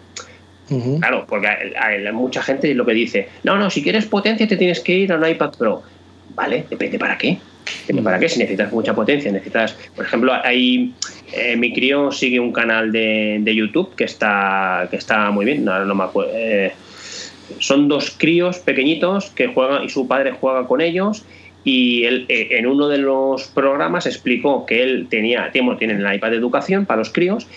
[1.00, 4.80] Claro, porque hay, mucha gente lo que dice, no, no, si quieres potencia te tienes
[4.80, 5.84] que ir a un iPad Pro.
[6.34, 7.38] Vale, depende para qué.
[8.04, 8.30] ¿Para qué?
[8.30, 10.94] Si necesitas mucha potencia, necesitas, por ejemplo, hay
[11.34, 15.96] eh, mi crío sigue un canal de, YouTube que está que está muy bien, no,
[15.96, 16.32] me acuerdo.
[16.36, 16.74] Eh,
[17.60, 21.24] son dos críos pequeñitos que juegan y su padre juega con ellos
[21.64, 26.32] y él eh, en uno de los programas explicó que él tenía, tiene el iPad
[26.32, 27.48] de educación para los críos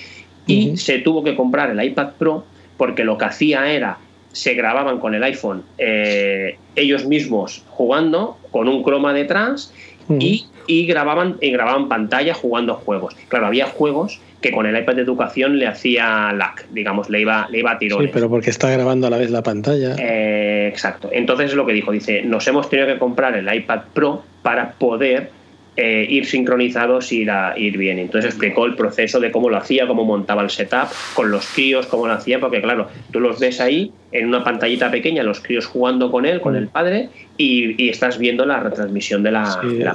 [0.47, 2.45] y se tuvo que comprar el iPad Pro
[2.77, 3.99] porque lo que hacía era
[4.33, 9.73] se grababan con el iPhone ellos mismos jugando con un croma detrás
[10.09, 13.17] y, grababan, y grababan pantalla jugando juegos.
[13.29, 17.49] Claro, había juegos que con el iPad de educación le hacía lag, digamos, le iba,
[17.51, 18.09] le iba a tirones.
[18.09, 19.97] Sí, pero porque está grabando a la vez la pantalla.
[19.99, 21.09] Eh, exacto.
[21.13, 24.73] Entonces es lo que dijo, dice, nos hemos tenido que comprar el iPad Pro para
[24.73, 25.31] poder
[25.77, 27.99] eh, ir sincronizados y ir, ir bien.
[27.99, 31.87] Entonces explicó el proceso de cómo lo hacía, cómo montaba el setup, con los críos,
[31.87, 35.67] cómo lo hacía, porque claro, tú los ves ahí en una pantallita pequeña, los críos
[35.67, 39.43] jugando con él, con el padre, y, estás viendo la retransmisión de la,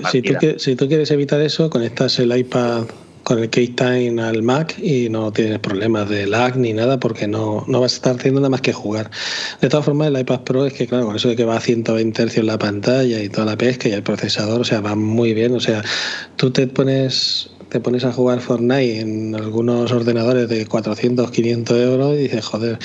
[0.01, 0.55] partida.
[0.57, 2.83] si tú quieres evitar eso, conectas el iPad
[3.23, 7.63] con el Time al Mac y no tienes problemas de lag ni nada porque no,
[7.67, 9.11] no vas a estar haciendo nada más que jugar.
[9.61, 11.61] De todas formas, el iPad Pro es que, claro, con eso de que va a
[11.61, 15.33] 120 Hz la pantalla y toda la pesca y el procesador, o sea, va muy
[15.33, 15.53] bien.
[15.53, 15.83] O sea,
[16.35, 22.15] tú te pones te pones a jugar Fortnite en algunos ordenadores de 400, 500 euros
[22.15, 22.79] y dices, joder,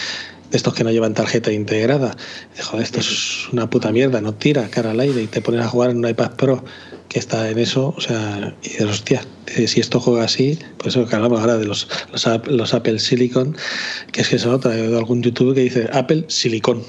[0.55, 2.17] estos que no llevan tarjeta integrada.
[2.63, 5.69] Joder, esto es una puta mierda, no tira cara al aire y te pones a
[5.69, 6.65] jugar en un iPad Pro
[7.09, 11.07] que está en eso, o sea, y dices, hostia, si esto juega así, pues eso
[11.07, 11.89] que hablamos ahora de los,
[12.47, 13.57] los, Apple Silicon,
[14.11, 16.83] que es que eso, de algún youtuber que dice Apple Silicon.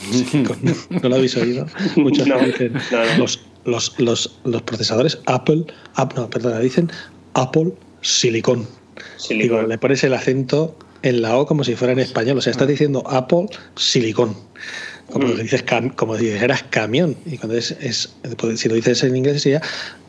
[0.90, 1.66] ¿No lo habéis oído?
[1.96, 2.72] Muchos dicen
[3.18, 5.64] Los, los, los, los, procesadores Apple,
[6.16, 6.90] no, perdona, dicen
[7.34, 7.72] Apple
[8.02, 8.66] Silicon.
[9.28, 12.50] Digo, le pones el acento en la O como si fuera en español, o sea,
[12.50, 13.46] estás diciendo Apple
[13.76, 14.36] Silicon
[15.10, 15.38] como mm.
[15.38, 15.64] dices
[15.96, 18.14] como dijeras camión y cuando es, es,
[18.56, 19.60] si lo dices en inglés sería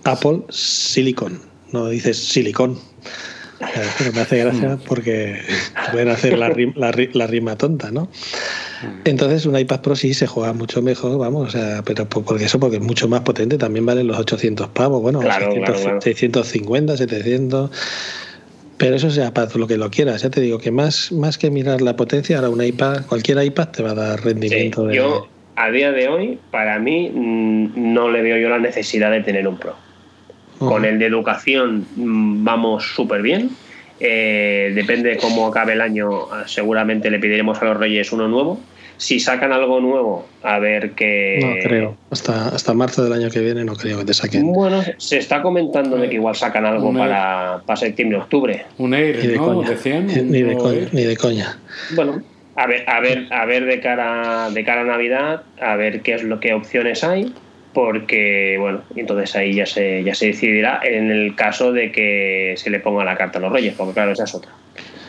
[0.03, 1.41] Apple Silicon
[1.71, 2.77] no dices silicón
[3.97, 4.79] pero me hace gracia mm.
[4.87, 5.39] porque
[5.91, 8.03] pueden hacer la rima, la, rima tonta, ¿no?
[8.03, 9.01] Mm.
[9.05, 12.59] Entonces un iPad Pro sí se juega mucho mejor, vamos, o sea, pero porque eso,
[12.59, 17.71] porque es mucho más potente, también valen los 800 pavos, bueno, 650, 700.
[18.81, 20.23] Pero eso sea para lo que lo quieras.
[20.23, 23.67] Ya te digo que más, más que mirar la potencia, ahora un iPad, cualquier iPad
[23.67, 24.87] te va a dar rendimiento.
[24.87, 24.95] de...
[24.95, 29.21] Yo, a día de hoy, para mí, mm, no le veo yo la necesidad de
[29.21, 29.75] tener un Pro.
[30.57, 33.51] Con el de educación mm, vamos súper bien.
[33.99, 36.09] Eh, depende de cómo acabe el año,
[36.47, 38.59] seguramente le pediremos a los Reyes uno nuevo
[39.01, 41.39] si sacan algo nuevo, a ver qué.
[41.41, 41.97] No creo.
[42.11, 44.53] Hasta, hasta marzo del año que viene no creo que te saquen.
[44.53, 48.63] Bueno, se está comentando de que igual sacan algo para, para septiembre-octubre.
[48.77, 49.69] Un Air, ni de Coña.
[50.21, 51.57] ni, de coña, ni de coña.
[51.95, 52.21] Bueno,
[52.55, 56.13] a ver, a ver, a ver de cara, de cara a Navidad, a ver qué
[56.13, 57.33] es lo que opciones hay
[57.73, 62.69] porque bueno, entonces ahí ya se, ya se decidirá en el caso de que se
[62.69, 64.51] le ponga la carta a los reyes, porque claro, esa es otra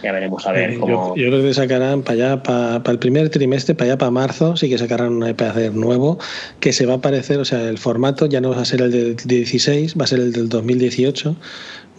[0.02, 1.16] ya veremos a ver eh, cómo.
[1.16, 4.68] Yo, creo que sacarán para allá, para, el primer trimestre, para allá para marzo, sí
[4.68, 6.18] que sacarán un iPad nuevo
[6.60, 8.90] que se va a parecer, o sea, el formato ya no va a ser el
[8.90, 11.36] del 16, va a ser el del 2018.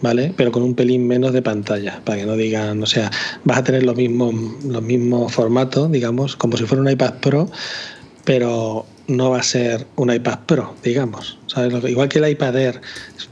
[0.02, 0.34] ¿Vale?
[0.36, 3.10] Pero con un pelín menos de pantalla, para que no digan, o sea,
[3.44, 7.48] vas a tener los mismos, los mismos formatos, digamos, como si fuera un iPad Pro,
[8.24, 11.38] pero no va a ser un iPad Pro, digamos.
[11.88, 12.80] Igual que el iPad Air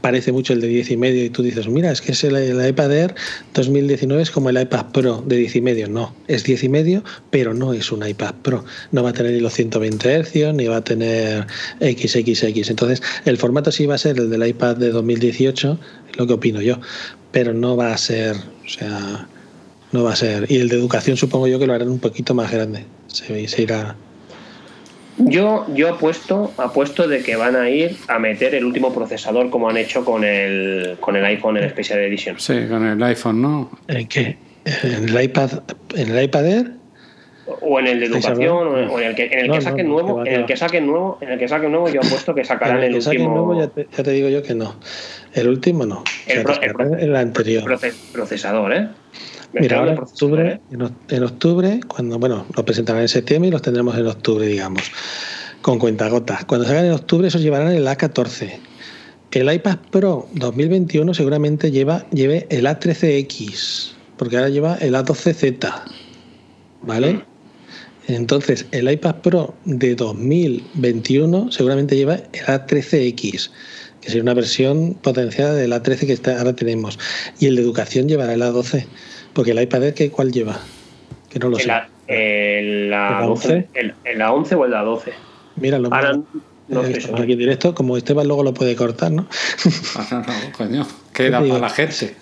[0.01, 2.35] parece mucho el de 10 y medio y tú dices, mira, es que es el,
[2.67, 3.15] iPad Air
[3.53, 5.89] 2019 es como el iPad Pro de 10 y medio.
[5.89, 8.63] No, es 10 y medio, pero no es un iPad Pro.
[8.91, 11.47] No va a tener ni los 120 Hz ni va a tener
[11.79, 12.69] XXX.
[12.69, 15.79] Entonces, el formato sí va a ser el del iPad de 2018,
[16.11, 16.79] es lo que opino yo,
[17.31, 19.27] pero no va a ser, o sea,
[19.91, 20.49] no va a ser.
[20.49, 22.85] Y el de educación supongo yo que lo harán un poquito más grande.
[23.07, 23.95] Se, se irá
[25.17, 29.69] yo, yo apuesto, apuesto de que van a ir a meter el último procesador como
[29.69, 32.39] han hecho con el, con el iPhone en Special Edition.
[32.39, 33.71] Sí, con el iPhone, ¿no?
[33.87, 34.37] ¿En qué?
[34.65, 35.51] ¿En el iPad,
[35.95, 36.82] en el iPad Air?
[37.45, 40.33] O en el de educación, o en el que, en el que saquen nuevo, en
[40.33, 42.95] el que saquen nuevo, en el que saquen nuevo, yo apuesto que sacarán el, el
[42.95, 43.29] último.
[43.29, 44.75] Nuevo ya te, ya te, digo yo que no.
[45.33, 46.03] El último no.
[46.25, 46.45] El,
[46.99, 47.63] el, anterior.
[48.13, 48.87] procesador, ¿eh?
[49.53, 50.61] Mira, ahora en octubre,
[51.09, 54.91] en octubre, cuando, bueno, los presentarán en septiembre y los tendremos en octubre, digamos,
[55.61, 56.45] con cuentagotas.
[56.45, 58.59] Cuando salgan en octubre, esos llevarán el A14.
[59.31, 65.83] El iPad Pro 2021 seguramente lleva, lleve el A13X, porque ahora lleva el A12Z.
[66.83, 67.23] ¿Vale?
[68.07, 73.49] Entonces, el iPad Pro de 2021 seguramente lleva el A13X,
[74.01, 76.99] que sería una versión potenciada del A13 que ahora tenemos.
[77.39, 78.85] Y el de educación llevará el A12,
[79.33, 80.59] porque el iPad Air, ¿cuál lleva?
[81.29, 81.71] Que no lo sé.
[82.07, 85.11] el, A11, el, A11 o el A12.
[85.55, 86.19] Mira, lo ahora,
[86.67, 89.27] no sé aquí directo, como Esteban luego lo puede cortar, ¿no?
[89.95, 92.15] Ah, no, coño, queda para la gente.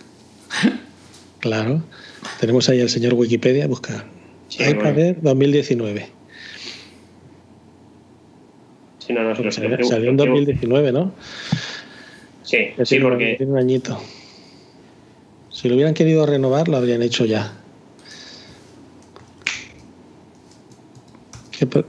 [1.39, 1.81] Claro.
[2.39, 4.05] Tenemos ahí al señor Wikipedia, busca
[4.60, 6.07] iPad Air 2019.
[8.99, 11.11] Sí, no, no, Pero salió, salió en 2019, ¿no?
[12.44, 13.36] Sí, sí, porque...
[13.38, 13.99] Tiene un añito.
[15.49, 17.53] Si lo hubieran querido renovar, lo habrían hecho ya.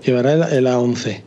[0.05, 1.23] llevará el, A11.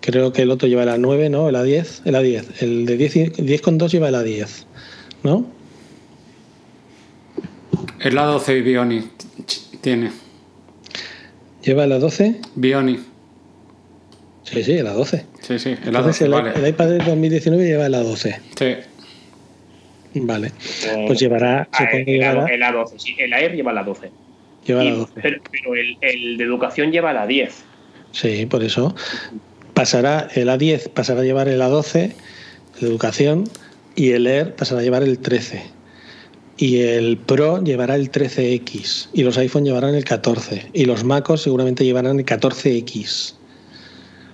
[0.00, 1.48] Creo que el otro lleva el A9, ¿no?
[1.48, 2.02] El A10.
[2.04, 2.62] El A10.
[2.62, 4.64] El de 10, 10 con 2 lleva el A10.
[5.24, 5.46] ¿No?
[8.06, 9.02] El A12 Bioni
[9.80, 10.12] tiene.
[11.60, 12.36] ¿Lleva el A12?
[12.54, 13.00] Bioni.
[14.44, 15.24] Sí, sí, el A12.
[15.40, 16.22] Sí, sí, el A12.
[16.22, 16.52] el, vale.
[16.54, 18.38] el, iPad del 2019 lleva el A12.
[18.56, 20.20] Sí.
[20.20, 20.52] Vale.
[21.08, 21.68] Pues llevará.
[21.72, 22.46] Ah, el, llevará...
[22.46, 23.16] el, A12, sí.
[23.18, 24.08] El Air lleva la 12.
[24.64, 25.12] Lleva la 12.
[25.20, 27.64] Pero, pero el, el, de educación lleva la 10.
[28.12, 28.94] Sí, por eso.
[29.74, 33.50] Pasará el A10, pasará a llevar el A12, de educación,
[33.96, 35.75] y el Air pasará a llevar el 13
[36.56, 41.42] y el Pro llevará el 13X y los iPhone llevarán el 14 y los MacOS
[41.42, 43.34] seguramente llevarán el 14X.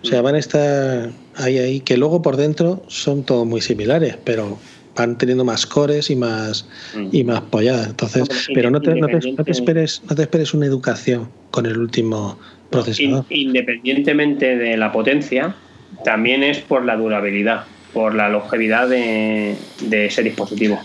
[0.03, 4.19] O sea, van a estar ahí, ahí, que luego por dentro son todos muy similares,
[4.25, 4.59] pero
[4.97, 6.69] van teniendo más cores y más
[7.13, 7.89] y más polladas.
[7.89, 11.67] Entonces, pero no te, no, te, no te, esperes, no te esperes una educación con
[11.67, 12.39] el último
[12.71, 13.25] procesador.
[13.29, 15.55] Independientemente de la potencia,
[16.05, 20.81] también es por la durabilidad, por la longevidad de, de ese dispositivo.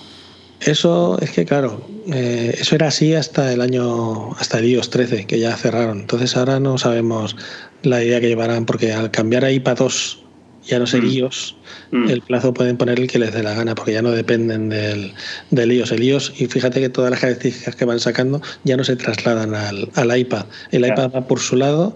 [0.61, 5.25] Eso es que, claro, eh, eso era así hasta el año, hasta el iOS 13,
[5.25, 5.99] que ya cerraron.
[5.99, 7.35] Entonces ahora no sabemos
[7.83, 10.23] la idea que llevarán, porque al cambiar a iPad 2
[10.67, 11.09] ya no ser mm.
[11.09, 11.55] iOS,
[11.91, 12.09] mm.
[12.09, 15.13] el plazo pueden poner el que les dé la gana, porque ya no dependen del,
[15.51, 15.91] del, iOS.
[15.91, 19.55] El iOS, y fíjate que todas las características que van sacando ya no se trasladan
[19.55, 20.45] al, al iPad.
[20.71, 21.95] El iPad va por su lado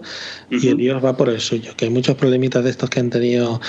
[0.50, 1.72] y el iOS va por el suyo.
[1.76, 3.60] Que hay muchos problemitas de estos que han tenido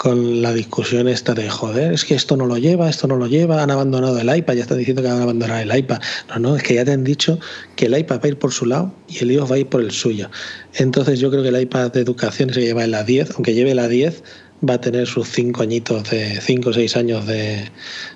[0.00, 3.26] con la discusión esta de joder, es que esto no lo lleva, esto no lo
[3.26, 6.00] lleva, han abandonado el iPad, ya están diciendo que van a abandonar el iPad.
[6.30, 7.38] No, no, es que ya te han dicho
[7.76, 9.66] que el iPad va a ir por su lado y el iOS va a ir
[9.66, 10.30] por el suyo.
[10.72, 13.74] Entonces yo creo que el iPad de educación se lleva en la 10, aunque lleve
[13.74, 14.22] la 10,
[14.68, 17.64] va a tener sus cinco añitos de cinco o seis años de,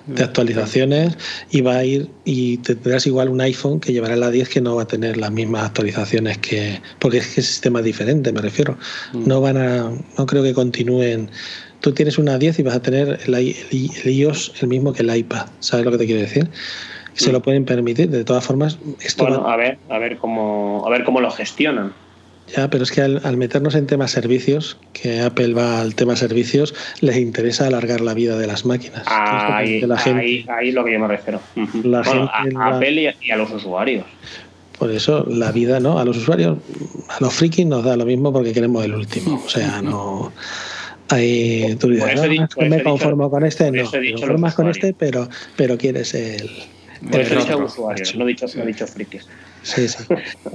[0.05, 1.17] de, actualizaciones
[1.49, 4.75] y va a ir y tendrás igual un iPhone que llevará la 10 que no
[4.75, 8.41] va a tener las mismas actualizaciones que porque es que el sistema es diferente me
[8.41, 8.77] refiero
[9.13, 9.27] mm.
[9.27, 11.29] no van a no creo que continúen
[11.79, 15.15] tú tienes una 10 y vas a tener el, el iOS el mismo que el
[15.15, 16.47] iPad sabes lo que te quiero decir
[17.13, 17.43] se lo mm.
[17.43, 21.21] pueden permitir de todas formas esto bueno a ver a ver cómo a ver cómo
[21.21, 22.04] lo gestionan
[22.47, 26.75] ya, pero es que al, meternos en temas servicios, que Apple va al tema servicios,
[27.01, 29.03] les interesa alargar la vida de las máquinas.
[29.07, 31.41] ahí, la gente, ahí, lo que yo me refiero.
[31.83, 34.05] La gente a, Apple y a, los usuarios.
[34.77, 35.97] Por eso la vida, ¿no?
[35.99, 36.57] A los usuarios,
[37.09, 39.41] a los frikis nos da lo mismo porque queremos el último.
[39.43, 40.31] O sea, no.
[41.09, 45.77] Hay, tú dices, no, me conformo con este, no, me conformas con este, pero, pero
[45.77, 46.49] quieres el.
[47.09, 49.27] Por eso he dicho usuarios, no he dicho, no he dicho frikis.
[49.65, 49.97] Sí, sí.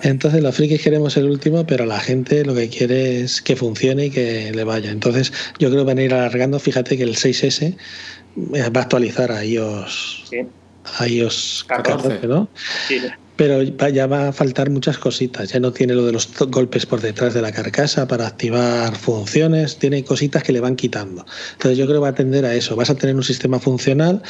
[0.02, 4.06] Entonces los frikis queremos el último, pero la gente lo que quiere es que funcione
[4.06, 4.90] y que le vaya.
[4.90, 6.60] Entonces yo creo que van a ir alargando.
[6.60, 7.76] Fíjate que el 6S
[8.52, 10.46] va a actualizar a iOS, sí.
[10.98, 12.48] a iOS 14, ¿no?
[12.86, 13.00] Sí
[13.40, 15.48] pero ya va a faltar muchas cositas.
[15.48, 19.78] Ya no tiene lo de los golpes por detrás de la carcasa para activar funciones,
[19.78, 21.24] tiene cositas que le van quitando.
[21.52, 22.76] Entonces yo creo que va a tender a eso.
[22.76, 24.20] Vas a tener un sistema funcional,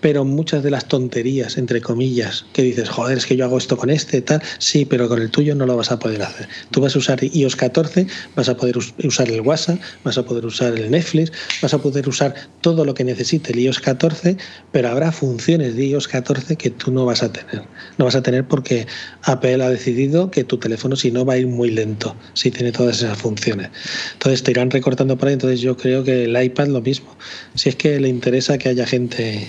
[0.00, 3.76] pero muchas de las tonterías, entre comillas, que dices, joder, es que yo hago esto
[3.76, 6.48] con este, tal, sí, pero con el tuyo no lo vas a poder hacer.
[6.70, 10.46] Tú vas a usar iOS 14, vas a poder usar el WhatsApp, vas a poder
[10.46, 14.38] usar el Netflix, vas a poder usar todo lo que necesite el iOS 14,
[14.72, 17.66] pero habrá funciones de iOS 14 que tú no vas a tener.
[17.98, 18.86] No vas a tener porque
[19.24, 22.70] Apple ha decidido que tu teléfono si no va a ir muy lento, si tiene
[22.70, 23.68] todas esas funciones.
[24.12, 27.16] Entonces te irán recortando por ahí, entonces yo creo que el iPad lo mismo.
[27.56, 29.48] Si es que le interesa que haya gente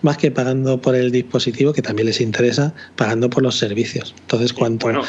[0.00, 4.14] más que pagando por el dispositivo, que también les interesa, pagando por los servicios.
[4.18, 4.86] Entonces, ¿cuánto?
[4.86, 5.04] Bueno,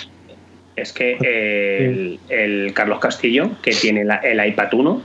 [0.76, 5.02] es que el, Carlos Castillo, que tiene el iPad 1,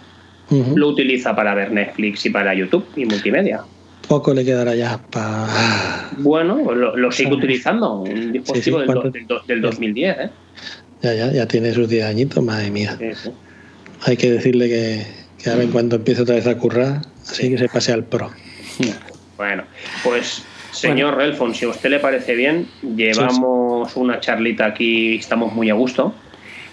[0.75, 3.61] lo utiliza para ver Netflix y para YouTube y multimedia.
[4.09, 6.11] Poco le quedará ya para.
[6.19, 8.81] Bueno, pues lo, sigo utilizando, un dispositivo
[9.47, 10.31] del, 2010, ¿eh?
[11.03, 12.99] Ya, ya, ya tiene sus 10 añitos, madre mía.
[14.03, 15.07] Hay que decirle que,
[15.43, 18.31] que a ver cuando empiece otra vez a currar, así que se pase al Pro.
[19.37, 19.65] Bueno,
[20.03, 25.71] pues señor Relfon, si a usted le parece bien, llevamos una charlita aquí, estamos muy
[25.71, 26.15] a gusto.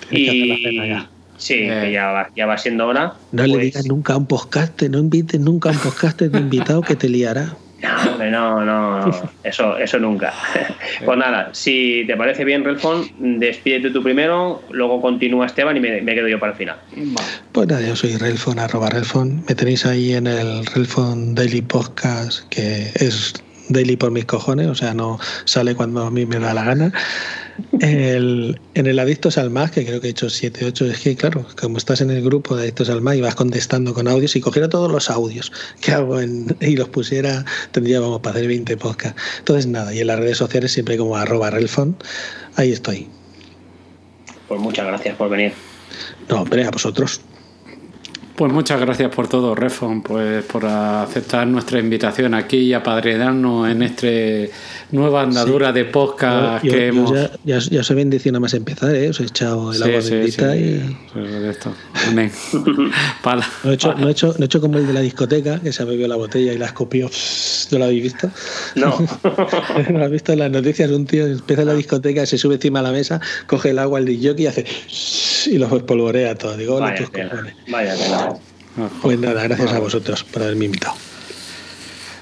[0.10, 0.94] Y,
[1.38, 1.92] Sí, que eh.
[1.92, 3.14] ya va, ya va siendo hora.
[3.32, 6.38] No le pues digas nunca a un podcast, no invites nunca a un podcast de
[6.38, 7.56] invitado que te liará.
[8.32, 10.32] No, no, no, eso, eso nunca.
[11.06, 13.10] pues nada, si te parece bien, Relfon,
[13.40, 16.78] despídete tú primero, luego continúa Esteban y me, quedo yo para el final.
[17.52, 19.44] Pues nada, yo soy Relfon, arroba Relfon.
[19.50, 23.34] Me tenéis ahí en el Relfon Daily Podcast, que es
[23.72, 26.94] daily por mis cojones, o sea, no sale cuando a mí me da la gana.
[27.80, 31.16] El, en el Adictos al Más, que creo que he hecho 7, 8, es que
[31.16, 34.36] claro, como estás en el grupo de Adictos al Más y vas contestando con audios,
[34.36, 39.22] y cogiera todos los audios que hago y los pusiera, tendríamos para hacer 20 podcasts.
[39.40, 41.96] Entonces nada, y en las redes sociales siempre como arroba relfon,
[42.56, 43.08] ahí estoy.
[44.48, 45.54] Pues muchas gracias por venir.
[46.30, 47.22] No, hombre, a vosotros.
[48.42, 53.84] Pues muchas gracias por todo, Refon, pues por aceptar nuestra invitación aquí y apadrinarnos en
[53.84, 54.50] este
[54.92, 57.14] nueva andadura de podcast que hemos.
[57.14, 59.10] Ya, ya, ya, se bendición nada más empezar, ¿eh?
[59.10, 60.98] Os he echado el agua bendita y.
[62.08, 62.32] Amén.
[63.64, 65.72] no, he hecho, no, he hecho, no he hecho como el de la discoteca, que
[65.72, 67.12] se ha bebido la botella y la escopió.
[67.70, 68.32] ¿No lo habéis visto?
[68.74, 68.98] No.
[69.92, 70.90] ¿No lo has visto en las noticias?
[70.90, 74.00] Un tío empieza en la discoteca, se sube encima de la mesa, coge el agua,
[74.00, 74.66] el DJ y hace.
[75.46, 76.58] y los espolvorea todo.
[76.58, 77.08] Digo, vaya,
[77.68, 78.31] vaya
[79.02, 80.96] Pues nada, gracias a vosotros por haberme invitado.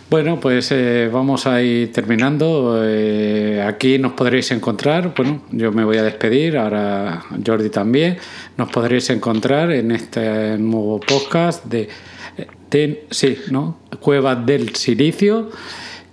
[0.10, 2.82] Bueno, pues eh, vamos a ir terminando.
[2.84, 5.14] Eh, aquí nos podréis encontrar.
[5.16, 8.18] Bueno, yo me voy a despedir, ahora Jordi también.
[8.58, 11.90] Nos podréis encontrar en este nuevo podcast de,
[13.12, 13.82] sí, ¿no?
[14.00, 15.52] Cuevas del Silicio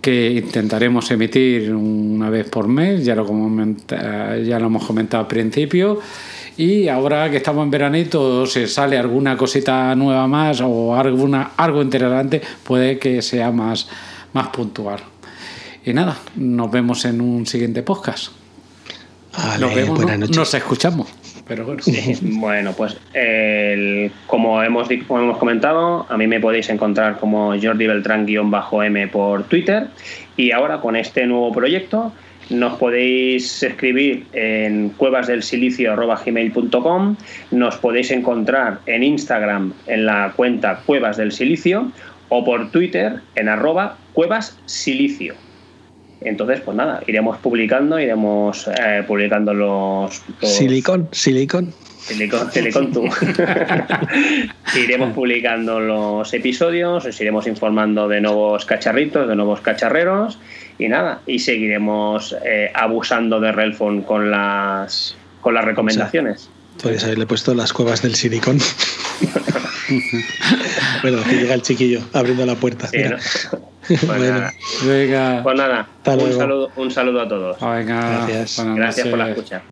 [0.03, 6.01] que intentaremos emitir una vez por mes, ya lo, ya lo hemos comentado al principio.
[6.59, 11.83] Y ahora que estamos en veranito, si sale alguna cosita nueva más o alguna, algo
[11.83, 13.89] interesante, puede que sea más,
[14.33, 15.01] más puntual.
[15.85, 18.33] Y nada, nos vemos en un siguiente podcast.
[19.61, 20.01] nos vemos,
[20.35, 21.09] nos escuchamos.
[21.47, 21.83] Pero bueno.
[22.23, 22.97] bueno, pues
[24.27, 29.89] como, hemos, como hemos comentado, a mí me podéis encontrar como Jordi Beltrán-M por Twitter.
[30.39, 32.13] Y ahora con este nuevo proyecto
[32.51, 37.17] nos podéis escribir en cuevasdelsilicio.com,
[37.51, 41.91] nos podéis encontrar en Instagram en la cuenta Cuevas del Silicio
[42.29, 45.35] o por Twitter en arroba cuevassilicio.
[46.21, 51.75] Entonces, pues nada, iremos publicando, iremos eh, publicando los, Silicón, silicón.
[51.99, 53.05] Silicon, Silicon tú.
[54.77, 60.39] iremos publicando los episodios, os iremos informando de nuevos cacharritos, de nuevos cacharreros
[60.79, 66.51] y nada, y seguiremos eh, abusando de Relfon con las, con las recomendaciones.
[66.83, 68.59] podrías haberle puesto las cuevas del silicón.
[71.03, 72.89] bueno, aquí llega el chiquillo abriendo la puerta.
[73.87, 74.51] Pues, bueno,
[74.85, 75.45] venga.
[75.45, 77.61] pues nada, un saludo, un saludo a todos.
[77.61, 78.67] Venga, gracias.
[78.75, 79.63] Gracias por la escucha.